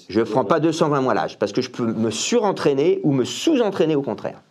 je 0.09 0.20
ne 0.20 0.24
prends 0.24 0.44
pas 0.44 0.61
220 0.61 1.00
mois 1.00 1.14
l'âge, 1.14 1.38
parce 1.38 1.53
que 1.53 1.62
je 1.62 1.70
peux 1.70 1.87
me 1.87 2.11
surentraîner 2.11 3.00
ou 3.03 3.12
me 3.12 3.24
sous-entraîner 3.24 3.96
au 3.96 4.03
contraire. 4.03 4.42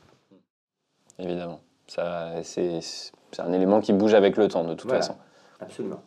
Évidemment. 1.19 1.59
C'est 1.87 3.39
un 3.39 3.53
élément 3.53 3.79
qui 3.79 3.93
bouge 3.93 4.15
avec 4.15 4.37
le 4.37 4.47
temps, 4.47 4.63
de 4.63 4.73
toute 4.73 4.89
façon. 4.89 5.15
Absolument. 5.59 6.01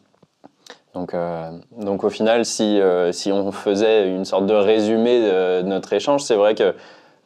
Donc, 0.94 1.14
euh, 1.14 1.50
donc 1.76 2.04
au 2.04 2.10
final, 2.10 2.44
si, 2.44 2.80
euh, 2.80 3.12
si 3.12 3.30
on 3.30 3.52
faisait 3.52 4.08
une 4.08 4.24
sorte 4.24 4.46
de 4.46 4.54
résumé 4.54 5.20
de 5.20 5.62
notre 5.62 5.92
échange, 5.92 6.22
c'est 6.22 6.36
vrai 6.36 6.54
que 6.54 6.74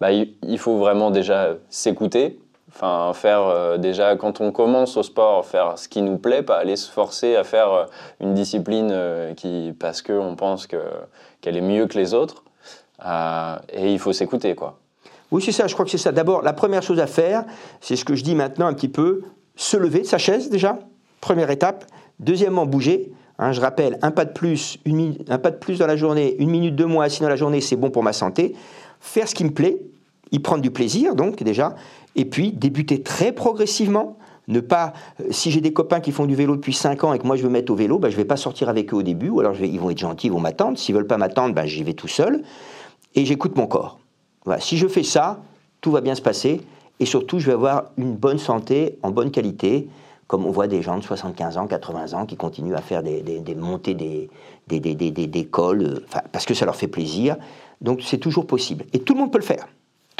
bah, 0.00 0.10
il 0.12 0.58
faut 0.58 0.76
vraiment 0.76 1.10
déjà 1.10 1.54
s'écouter, 1.70 2.38
Enfin, 2.72 3.12
faire 3.14 3.42
euh, 3.42 3.78
déjà, 3.78 4.14
quand 4.16 4.40
on 4.40 4.52
commence 4.52 4.96
au 4.96 5.02
sport, 5.02 5.44
faire 5.44 5.76
ce 5.76 5.88
qui 5.88 6.02
nous 6.02 6.18
plaît, 6.18 6.42
pas 6.42 6.56
aller 6.56 6.76
se 6.76 6.90
forcer 6.90 7.34
à 7.34 7.42
faire 7.42 7.72
euh, 7.72 7.84
une 8.20 8.32
discipline 8.32 8.90
euh, 8.92 9.34
qui, 9.34 9.74
parce 9.78 10.02
qu'on 10.02 10.36
pense 10.36 10.68
qu'elle 10.68 11.56
est 11.56 11.62
mieux 11.62 11.86
que 11.86 11.98
les 11.98 12.14
autres. 12.14 12.44
et 13.72 13.92
il 13.92 13.98
faut 13.98 14.12
s'écouter, 14.12 14.54
quoi. 14.54 14.78
Oui, 15.32 15.42
c'est 15.42 15.52
ça, 15.52 15.66
je 15.66 15.74
crois 15.74 15.84
que 15.84 15.90
c'est 15.90 15.98
ça. 15.98 16.12
D'abord, 16.12 16.42
la 16.42 16.52
première 16.52 16.82
chose 16.82 17.00
à 17.00 17.06
faire, 17.06 17.44
c'est 17.80 17.96
ce 17.96 18.04
que 18.04 18.14
je 18.14 18.22
dis 18.24 18.34
maintenant 18.34 18.66
un 18.66 18.74
petit 18.74 18.88
peu, 18.88 19.22
se 19.56 19.76
lever 19.76 20.00
de 20.00 20.06
sa 20.06 20.18
chaise 20.18 20.50
déjà, 20.50 20.78
première 21.20 21.50
étape. 21.50 21.84
Deuxièmement, 22.18 22.66
bouger. 22.66 23.12
Hein, 23.38 23.52
je 23.52 23.60
rappelle, 23.60 23.98
un 24.02 24.10
pas, 24.10 24.26
de 24.26 24.32
plus, 24.32 24.78
une, 24.84 25.16
un 25.28 25.38
pas 25.38 25.50
de 25.50 25.56
plus 25.56 25.78
dans 25.78 25.86
la 25.86 25.96
journée, 25.96 26.36
une 26.38 26.50
minute, 26.50 26.76
deux 26.76 26.86
mois 26.86 27.04
assis 27.04 27.22
dans 27.22 27.28
la 27.28 27.36
journée, 27.36 27.60
c'est 27.60 27.76
bon 27.76 27.90
pour 27.90 28.02
ma 28.02 28.12
santé. 28.12 28.54
Faire 29.00 29.28
ce 29.28 29.34
qui 29.34 29.44
me 29.44 29.50
plaît, 29.50 29.78
y 30.32 30.38
prendre 30.38 30.62
du 30.62 30.70
plaisir, 30.70 31.14
donc 31.14 31.42
déjà, 31.42 31.74
et 32.16 32.24
puis 32.24 32.52
débuter 32.52 33.02
très 33.02 33.32
progressivement. 33.32 34.16
Ne 34.48 34.60
pas, 34.60 34.94
euh, 35.20 35.26
si 35.30 35.52
j'ai 35.52 35.60
des 35.60 35.72
copains 35.72 36.00
qui 36.00 36.10
font 36.10 36.26
du 36.26 36.34
vélo 36.34 36.56
depuis 36.56 36.72
5 36.72 37.04
ans 37.04 37.12
et 37.12 37.18
que 37.20 37.26
moi 37.26 37.36
je 37.36 37.42
veux 37.42 37.48
mettre 37.48 37.70
au 37.70 37.76
vélo, 37.76 37.98
ben, 37.98 38.08
je 38.08 38.16
ne 38.16 38.22
vais 38.22 38.26
pas 38.26 38.36
sortir 38.36 38.68
avec 38.68 38.92
eux 38.92 38.96
au 38.96 39.02
début, 39.02 39.28
ou 39.28 39.40
alors 39.40 39.54
ils 39.60 39.78
vont 39.78 39.90
être 39.90 39.98
gentils, 39.98 40.26
ils 40.26 40.32
vont 40.32 40.40
m'attendre. 40.40 40.76
S'ils 40.76 40.94
ne 40.94 41.00
veulent 41.00 41.06
pas 41.06 41.18
m'attendre, 41.18 41.54
ben, 41.54 41.66
j'y 41.66 41.84
vais 41.84 41.92
tout 41.92 42.08
seul. 42.08 42.42
Et 43.14 43.24
j'écoute 43.24 43.56
mon 43.56 43.66
corps. 43.66 44.00
Si 44.58 44.76
je 44.76 44.88
fais 44.88 45.02
ça, 45.02 45.40
tout 45.80 45.92
va 45.92 46.00
bien 46.00 46.14
se 46.14 46.22
passer. 46.22 46.60
Et 46.98 47.06
surtout, 47.06 47.38
je 47.38 47.46
vais 47.46 47.52
avoir 47.52 47.86
une 47.96 48.14
bonne 48.14 48.38
santé, 48.38 48.98
en 49.02 49.10
bonne 49.10 49.30
qualité, 49.30 49.88
comme 50.26 50.46
on 50.46 50.50
voit 50.50 50.68
des 50.68 50.82
gens 50.82 50.96
de 50.96 51.02
75 51.02 51.58
ans, 51.58 51.66
80 51.66 52.12
ans 52.12 52.26
qui 52.26 52.36
continuent 52.36 52.74
à 52.74 52.82
faire 52.82 53.02
des, 53.02 53.42
montées 53.56 53.94
des, 53.94 54.28
des, 54.68 54.78
des 54.94 55.44
cols, 55.46 55.82
euh, 55.82 56.18
parce 56.30 56.44
que 56.44 56.54
ça 56.54 56.66
leur 56.66 56.76
fait 56.76 56.88
plaisir. 56.88 57.36
Donc 57.80 58.02
c'est 58.02 58.18
toujours 58.18 58.46
possible. 58.46 58.84
Et 58.92 59.00
tout 59.00 59.14
le 59.14 59.20
monde 59.20 59.32
peut 59.32 59.38
le 59.38 59.44
faire. 59.44 59.66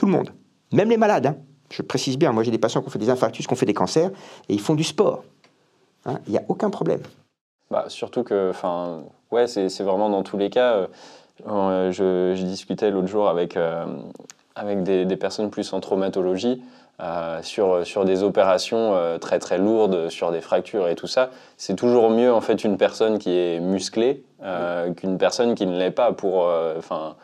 Tout 0.01 0.07
le 0.07 0.13
monde. 0.13 0.31
Même 0.73 0.89
les 0.89 0.97
malades. 0.97 1.27
Hein. 1.27 1.37
Je 1.71 1.83
précise 1.83 2.17
bien, 2.17 2.33
moi 2.33 2.43
j'ai 2.43 2.51
des 2.51 2.57
patients 2.57 2.81
qui 2.81 2.87
ont 2.87 2.91
fait 2.91 2.99
des 2.99 3.11
infarctus, 3.11 3.47
qui 3.47 3.53
ont 3.53 3.57
fait 3.57 3.67
des 3.67 3.75
cancers, 3.75 4.11
et 4.49 4.55
ils 4.55 4.61
font 4.61 4.75
du 4.75 4.83
sport. 4.83 5.25
Hein. 6.07 6.21
Il 6.27 6.33
n'y 6.33 6.39
a 6.39 6.43
aucun 6.49 6.71
problème. 6.71 7.03
Bah, 7.71 7.85
surtout 7.89 8.23
que, 8.23 8.49
enfin, 8.49 9.03
ouais, 9.31 9.47
c'est 9.47 9.83
vraiment 9.83 10.09
dans 10.09 10.23
tous 10.23 10.39
les 10.39 10.49
cas. 10.49 10.73
Euh, 10.73 10.87
euh, 11.47 11.93
je, 11.93 12.43
discutais 12.43 12.91
l'autre 12.91 13.09
jour 13.09 13.29
avec, 13.29 13.59
euh, 13.59 13.85
avec 14.55 14.85
des, 14.85 15.05
des, 15.05 15.17
personnes 15.19 15.51
plus 15.51 15.71
en 15.75 15.81
traumatologie. 15.81 16.63
sur, 17.43 17.87
sur 17.87 18.07
des 18.07 18.23
opérations 18.23 18.97
très 19.21 19.39
très 19.39 19.59
lourdes, 19.59 20.09
sur 20.09 20.33
des 20.33 20.41
fractures 20.41 20.89
et 20.89 20.95
tout 20.95 21.09
ça, 21.09 21.29
c'est 21.59 21.77
toujours 21.77 22.09
mieux 22.09 22.33
en 22.33 22.41
fait 22.41 22.65
une 22.65 22.79
personne 22.79 23.19
qui 23.19 23.37
est 23.37 23.61
musclée 23.61 24.25
qu'une 24.97 25.19
personne 25.19 25.55
qui 25.55 25.67
ne 25.67 25.79
l'est 25.79 25.91
pas 25.91 26.13
pour, 26.13 26.51
enfin, 26.79 27.17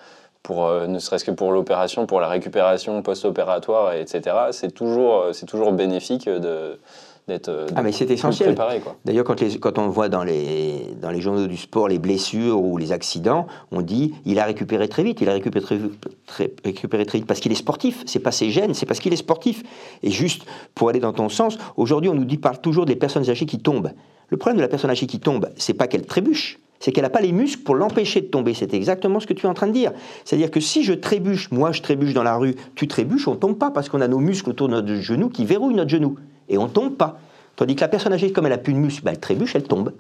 pour, 0.47 0.67
euh, 0.67 0.87
ne 0.87 1.01
serait-ce 1.01 1.25
que 1.25 1.33
pour 1.33 1.51
l'opération, 1.51 2.07
pour 2.07 2.21
la 2.21 2.29
récupération 2.29 3.03
post-opératoire, 3.03 3.95
etc. 3.95 4.37
C'est 4.53 4.73
toujours, 4.73 5.17
euh, 5.17 5.33
c'est 5.33 5.45
toujours 5.45 5.73
bénéfique 5.73 6.29
de, 6.29 6.79
d'être 7.27 7.67
ah, 7.75 7.83
mais 7.83 7.91
c'est 7.91 8.09
essentiel. 8.13 8.51
préparé. 8.51 8.81
D'ailleurs, 9.05 9.25
quand, 9.25 9.43
quand, 9.59 9.79
on 9.81 9.89
voit 9.89 10.09
dans 10.09 10.23
les, 10.23 10.95
dans 11.03 11.11
les 11.11 11.21
journaux 11.21 11.49
du 11.49 11.57
sport 11.57 11.89
les 11.89 11.99
blessures 11.99 12.63
ou 12.63 12.77
les 12.77 12.93
accidents, 12.93 13.49
on 13.73 13.83
dit 13.83 14.15
il 14.25 14.39
a 14.39 14.45
récupéré 14.45 14.89
très 14.89 15.03
vite, 15.03 15.21
il 15.21 15.29
a 15.29 15.33
récupéré 15.33 15.65
très, 15.65 15.81
très, 16.27 16.53
récupéré 16.65 17.05
très 17.07 17.19
vite 17.19 17.27
parce 17.27 17.41
qu'il 17.41 17.51
est 17.51 17.57
sportif. 17.57 18.05
C'est 18.07 18.21
pas 18.21 18.31
ses 18.31 18.51
gènes, 18.51 18.73
c'est 18.73 18.87
parce 18.87 19.01
qu'il 19.01 19.13
est 19.13 19.17
sportif. 19.17 19.65
Et 20.05 20.13
juste 20.13 20.43
pour 20.77 20.91
aller 20.91 21.01
dans 21.01 21.13
ton 21.13 21.29
sens, 21.29 21.59
aujourd'hui, 21.77 22.09
on 22.09 22.15
nous 22.15 22.25
dit, 22.25 22.39
parle 22.39 22.59
toujours 22.61 22.87
des 22.87 22.95
personnes 22.95 23.29
âgées 23.29 23.47
qui 23.47 23.59
tombent. 23.59 23.91
Le 24.29 24.37
problème 24.37 24.59
de 24.59 24.63
la 24.63 24.69
personne 24.69 24.91
âgée 24.91 25.09
qui 25.09 25.19
tombe, 25.19 25.49
c'est 25.57 25.75
pas 25.75 25.89
qu'elle 25.89 26.07
trébuche, 26.07 26.61
c'est 26.81 26.93
qu'elle 26.93 27.05
n'a 27.05 27.11
pas 27.11 27.21
les 27.21 27.33
muscles 27.33 27.63
pour 27.63 27.75
l'empêcher 27.75 28.21
de 28.21 28.27
tomber. 28.27 28.55
C'est 28.55 28.75
exactement 28.75 29.21
ce 29.21 29.27
que 29.27 29.33
tu 29.33 29.47
es 29.47 29.49
en 29.49 29.55
train 29.55 29.67
de 29.67 29.73
dire. 29.73 29.93
C'est-à-dire 30.25 30.51
que 30.51 30.61
si 30.61 30.85
je 30.85 30.93
trébuche, 30.93 31.51
moi 31.51 31.73
je 31.73 31.83
trébuche 31.83 32.15
dans 32.15 32.23
la 32.23 32.37
rue, 32.37 32.55
tu 32.75 32.89
trébuches, 32.89 33.29
on 33.29 33.35
ne 33.35 33.39
tombe 33.39 33.59
pas 33.59 33.71
parce 33.71 33.89
qu'on 33.89 34.01
a 34.01 34.09
nos 34.09 34.19
muscles 34.19 34.51
autour 34.51 34.69
de 34.69 34.75
notre 34.75 34.95
genou 34.95 35.29
qui 35.29 35.45
verrouillent 35.45 35.75
notre 35.75 35.91
genou. 35.91 36.17
Et 36.49 36.59
on 36.59 36.65
ne 36.65 36.71
tombe 36.71 36.97
pas. 36.97 37.19
Tandis 37.57 37.75
que 37.75 37.81
la 37.81 37.89
personne 37.89 38.13
âgée, 38.13 38.33
comme 38.33 38.47
elle 38.47 38.53
n'a 38.53 38.59
plus 38.59 38.75
de 38.75 38.79
muscles, 38.79 39.03
bah, 39.05 39.13
elle 39.13 39.21
trébuche, 39.21 39.57
elle 39.57 39.65
tombe. 39.65 39.93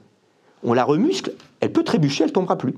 On 0.62 0.74
la 0.74 0.84
remuscle, 0.84 1.32
elle 1.60 1.72
peut 1.72 1.84
trébucher, 1.84 2.24
elle 2.24 2.30
ne 2.30 2.34
tombera 2.34 2.56
plus. 2.56 2.74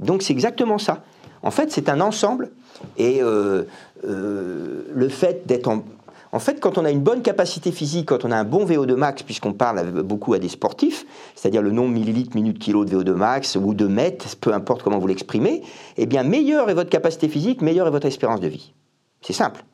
Donc 0.00 0.22
c'est 0.22 0.32
exactement 0.32 0.78
ça. 0.78 1.04
En 1.42 1.50
fait, 1.50 1.72
c'est 1.72 1.88
un 1.88 2.00
ensemble. 2.00 2.50
Et 2.96 3.22
euh, 3.22 3.64
euh, 4.04 4.84
le 4.94 5.08
fait 5.08 5.46
d'être 5.46 5.68
en, 5.68 5.84
en 6.32 6.38
fait, 6.38 6.60
quand 6.60 6.76
on 6.76 6.84
a 6.84 6.90
une 6.90 7.00
bonne 7.00 7.22
capacité 7.22 7.72
physique, 7.72 8.06
quand 8.06 8.24
on 8.24 8.30
a 8.30 8.36
un 8.36 8.44
bon 8.44 8.66
VO2 8.66 8.94
max, 8.94 9.22
puisqu'on 9.22 9.54
parle 9.54 10.02
beaucoup 10.02 10.34
à 10.34 10.38
des 10.38 10.48
sportifs, 10.48 11.06
c'est-à-dire 11.34 11.62
le 11.62 11.70
nombre 11.70 11.92
millilitres 11.92 12.36
minute 12.36 12.58
kilo 12.58 12.84
de 12.84 12.96
VO2 12.96 13.12
max 13.12 13.56
ou 13.56 13.72
de 13.72 13.86
mètres, 13.86 14.36
peu 14.40 14.52
importe 14.52 14.82
comment 14.82 14.98
vous 14.98 15.06
l'exprimez, 15.06 15.62
eh 15.96 16.06
bien 16.06 16.24
meilleure 16.24 16.68
est 16.68 16.74
votre 16.74 16.90
capacité 16.90 17.28
physique, 17.28 17.62
meilleure 17.62 17.86
est 17.86 17.90
votre 17.90 18.06
espérance 18.06 18.40
de 18.40 18.48
vie. 18.48 18.74
C'est 19.22 19.32
simple. 19.32 19.64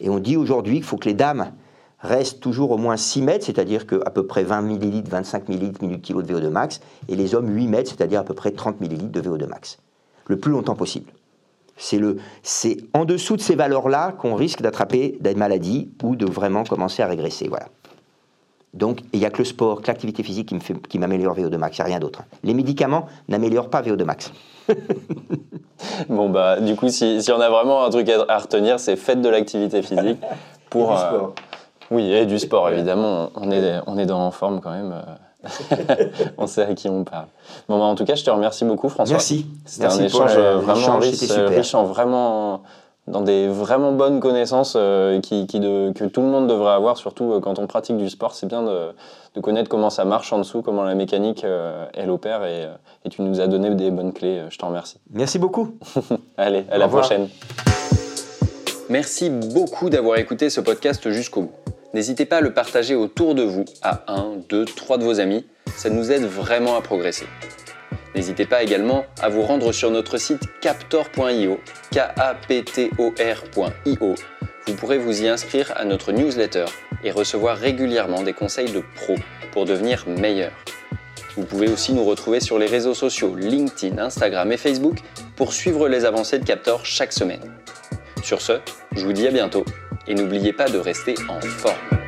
Et 0.00 0.08
on 0.10 0.18
dit 0.18 0.36
aujourd'hui 0.36 0.76
qu'il 0.76 0.84
faut 0.84 0.96
que 0.96 1.08
les 1.08 1.14
dames 1.14 1.52
restent 2.00 2.40
toujours 2.40 2.72
au 2.72 2.78
moins 2.78 2.96
6 2.96 3.22
mètres, 3.22 3.44
c'est-à-dire 3.44 3.86
qu'à 3.86 4.10
peu 4.10 4.26
près 4.26 4.42
20 4.42 4.62
millilitres, 4.62 5.10
25 5.10 5.48
millilitres 5.48 5.82
minute 5.82 6.02
kilo 6.02 6.22
de 6.22 6.32
VO2 6.32 6.48
max, 6.48 6.80
et 7.08 7.14
les 7.14 7.34
hommes 7.34 7.54
8 7.54 7.68
mètres, 7.68 7.90
c'est-à-dire 7.90 8.20
à 8.20 8.24
peu 8.24 8.34
près 8.34 8.50
30 8.50 8.80
millilitres 8.80 9.12
de 9.12 9.20
VO2 9.20 9.46
max. 9.46 9.78
Le 10.26 10.38
plus 10.38 10.50
longtemps 10.50 10.74
possible. 10.74 11.10
C'est 11.80 12.76
en 12.92 13.04
dessous 13.04 13.36
de 13.36 13.40
ces 13.40 13.54
valeurs-là 13.54 14.12
qu'on 14.12 14.34
risque 14.34 14.60
d'attraper 14.60 15.16
des 15.20 15.34
maladies 15.34 15.90
ou 16.02 16.14
de 16.14 16.26
vraiment 16.26 16.64
commencer 16.64 17.02
à 17.02 17.06
régresser. 17.06 17.48
Voilà. 17.48 17.66
Donc, 18.74 19.00
il 19.12 19.18
n'y 19.18 19.26
a 19.26 19.30
que 19.30 19.38
le 19.38 19.44
sport, 19.44 19.82
que 19.82 19.88
l'activité 19.88 20.22
physique 20.22 20.54
qui 20.88 20.98
m'améliore 20.98 21.36
VO2 21.36 21.56
max, 21.56 21.78
il 21.78 21.80
n'y 21.80 21.82
a 21.82 21.86
rien 21.86 21.98
d'autre. 21.98 22.22
Les 22.44 22.54
médicaments 22.54 23.06
n'améliorent 23.28 23.70
pas 23.70 23.82
VO2 23.82 24.04
max. 24.04 24.32
bon, 26.08 26.28
bah, 26.28 26.60
du 26.60 26.76
coup, 26.76 26.88
si, 26.88 27.20
si, 27.22 27.32
on 27.32 27.40
a 27.40 27.48
vraiment 27.48 27.84
un 27.84 27.90
truc 27.90 28.08
à, 28.08 28.38
retenir, 28.38 28.78
c'est 28.78 28.94
faites 28.94 29.22
de 29.22 29.28
l'activité 29.28 29.82
physique 29.82 30.18
pour. 30.68 30.92
Et 30.92 30.94
du 30.94 31.00
sport. 31.00 31.34
Euh, 31.34 31.94
oui, 31.96 32.12
et 32.12 32.26
du 32.26 32.38
sport, 32.38 32.70
évidemment. 32.70 33.30
On 33.34 33.50
est, 33.50 33.80
on 33.88 33.98
est 33.98 34.06
dans 34.06 34.20
en 34.20 34.30
forme 34.30 34.60
quand 34.60 34.70
même. 34.70 34.92
Euh, 34.92 35.14
on 36.38 36.46
sait 36.46 36.62
à 36.62 36.74
qui 36.74 36.88
on 36.88 37.04
parle. 37.04 37.26
Bon, 37.68 37.78
bah, 37.78 37.84
en 37.84 37.94
tout 37.94 38.04
cas, 38.04 38.14
je 38.14 38.24
te 38.24 38.30
remercie 38.30 38.64
beaucoup, 38.64 38.88
François. 38.88 39.14
Merci. 39.14 39.46
C'était 39.64 39.86
un 39.86 39.98
échange 39.98 40.36
vraiment 40.36 40.98
riche, 40.98 41.74
en 41.74 41.84
vraiment 41.84 42.62
dans 43.06 43.22
des 43.22 43.48
vraiment 43.48 43.92
bonnes 43.92 44.20
connaissances 44.20 44.74
euh, 44.76 45.20
qui, 45.20 45.46
que 45.46 46.04
tout 46.04 46.20
le 46.20 46.26
monde 46.26 46.48
devrait 46.48 46.72
avoir, 46.72 46.96
surtout 46.96 47.32
euh, 47.32 47.40
quand 47.40 47.58
on 47.58 47.66
pratique 47.66 47.96
du 47.96 48.08
sport. 48.08 48.34
C'est 48.34 48.46
bien 48.46 48.62
de, 48.62 49.40
connaître 49.40 49.68
comment 49.68 49.90
ça 49.90 50.04
marche 50.04 50.32
en 50.32 50.38
dessous, 50.38 50.62
comment 50.62 50.82
la 50.82 50.94
mécanique, 50.94 51.44
euh, 51.44 51.86
elle 51.94 52.10
opère. 52.10 52.44
Et, 52.44 52.66
tu 53.10 53.22
nous 53.22 53.40
as 53.40 53.46
donné 53.46 53.70
des 53.70 53.90
bonnes 53.90 54.12
clés. 54.12 54.42
Je 54.50 54.58
t'en 54.58 54.68
remercie. 54.68 54.98
Merci 55.10 55.38
beaucoup. 55.38 55.74
Allez, 56.36 56.64
à 56.70 56.78
la 56.78 56.88
prochaine. 56.88 57.28
Merci 58.88 59.30
beaucoup 59.30 59.88
d'avoir 59.88 60.18
écouté 60.18 60.50
ce 60.50 60.60
podcast 60.60 61.10
jusqu'au 61.10 61.42
bout 61.42 61.52
n'hésitez 61.94 62.24
pas 62.24 62.38
à 62.38 62.40
le 62.40 62.52
partager 62.52 62.94
autour 62.94 63.34
de 63.34 63.42
vous, 63.42 63.64
à 63.82 64.04
1, 64.08 64.42
2, 64.48 64.64
3 64.64 64.98
de 64.98 65.04
vos 65.04 65.20
amis, 65.20 65.46
ça 65.76 65.90
nous 65.90 66.12
aide 66.12 66.24
vraiment 66.24 66.76
à 66.76 66.80
progresser. 66.80 67.26
N'hésitez 68.14 68.44
pas 68.44 68.62
également 68.62 69.04
à 69.22 69.28
vous 69.28 69.42
rendre 69.42 69.72
sur 69.72 69.90
notre 69.90 70.18
site 70.18 70.42
captor.io, 70.60 71.60
k 71.92 71.98
a 71.98 72.34
p 72.34 72.64
t 72.64 72.90
o 72.98 73.10
r.io. 73.10 74.14
Vous 74.66 74.74
pourrez 74.74 74.98
vous 74.98 75.22
y 75.22 75.28
inscrire 75.28 75.72
à 75.76 75.84
notre 75.84 76.12
newsletter 76.12 76.66
et 77.04 77.10
recevoir 77.10 77.56
régulièrement 77.56 78.22
des 78.22 78.32
conseils 78.32 78.70
de 78.70 78.82
pros 78.96 79.16
pour 79.52 79.64
devenir 79.64 80.04
meilleur. 80.08 80.52
Vous 81.36 81.44
pouvez 81.44 81.68
aussi 81.68 81.92
nous 81.92 82.04
retrouver 82.04 82.40
sur 82.40 82.58
les 82.58 82.66
réseaux 82.66 82.94
sociaux 82.94 83.34
LinkedIn, 83.36 83.98
Instagram 83.98 84.50
et 84.50 84.56
Facebook 84.56 84.98
pour 85.36 85.52
suivre 85.52 85.88
les 85.88 86.04
avancées 86.04 86.38
de 86.38 86.44
Captor 86.44 86.84
chaque 86.84 87.12
semaine. 87.12 87.40
Sur 88.22 88.42
ce, 88.42 88.60
je 88.94 89.04
vous 89.04 89.12
dis 89.12 89.26
à 89.26 89.30
bientôt 89.30 89.64
et 90.06 90.14
n'oubliez 90.14 90.52
pas 90.52 90.68
de 90.68 90.78
rester 90.78 91.14
en 91.28 91.40
forme. 91.40 91.99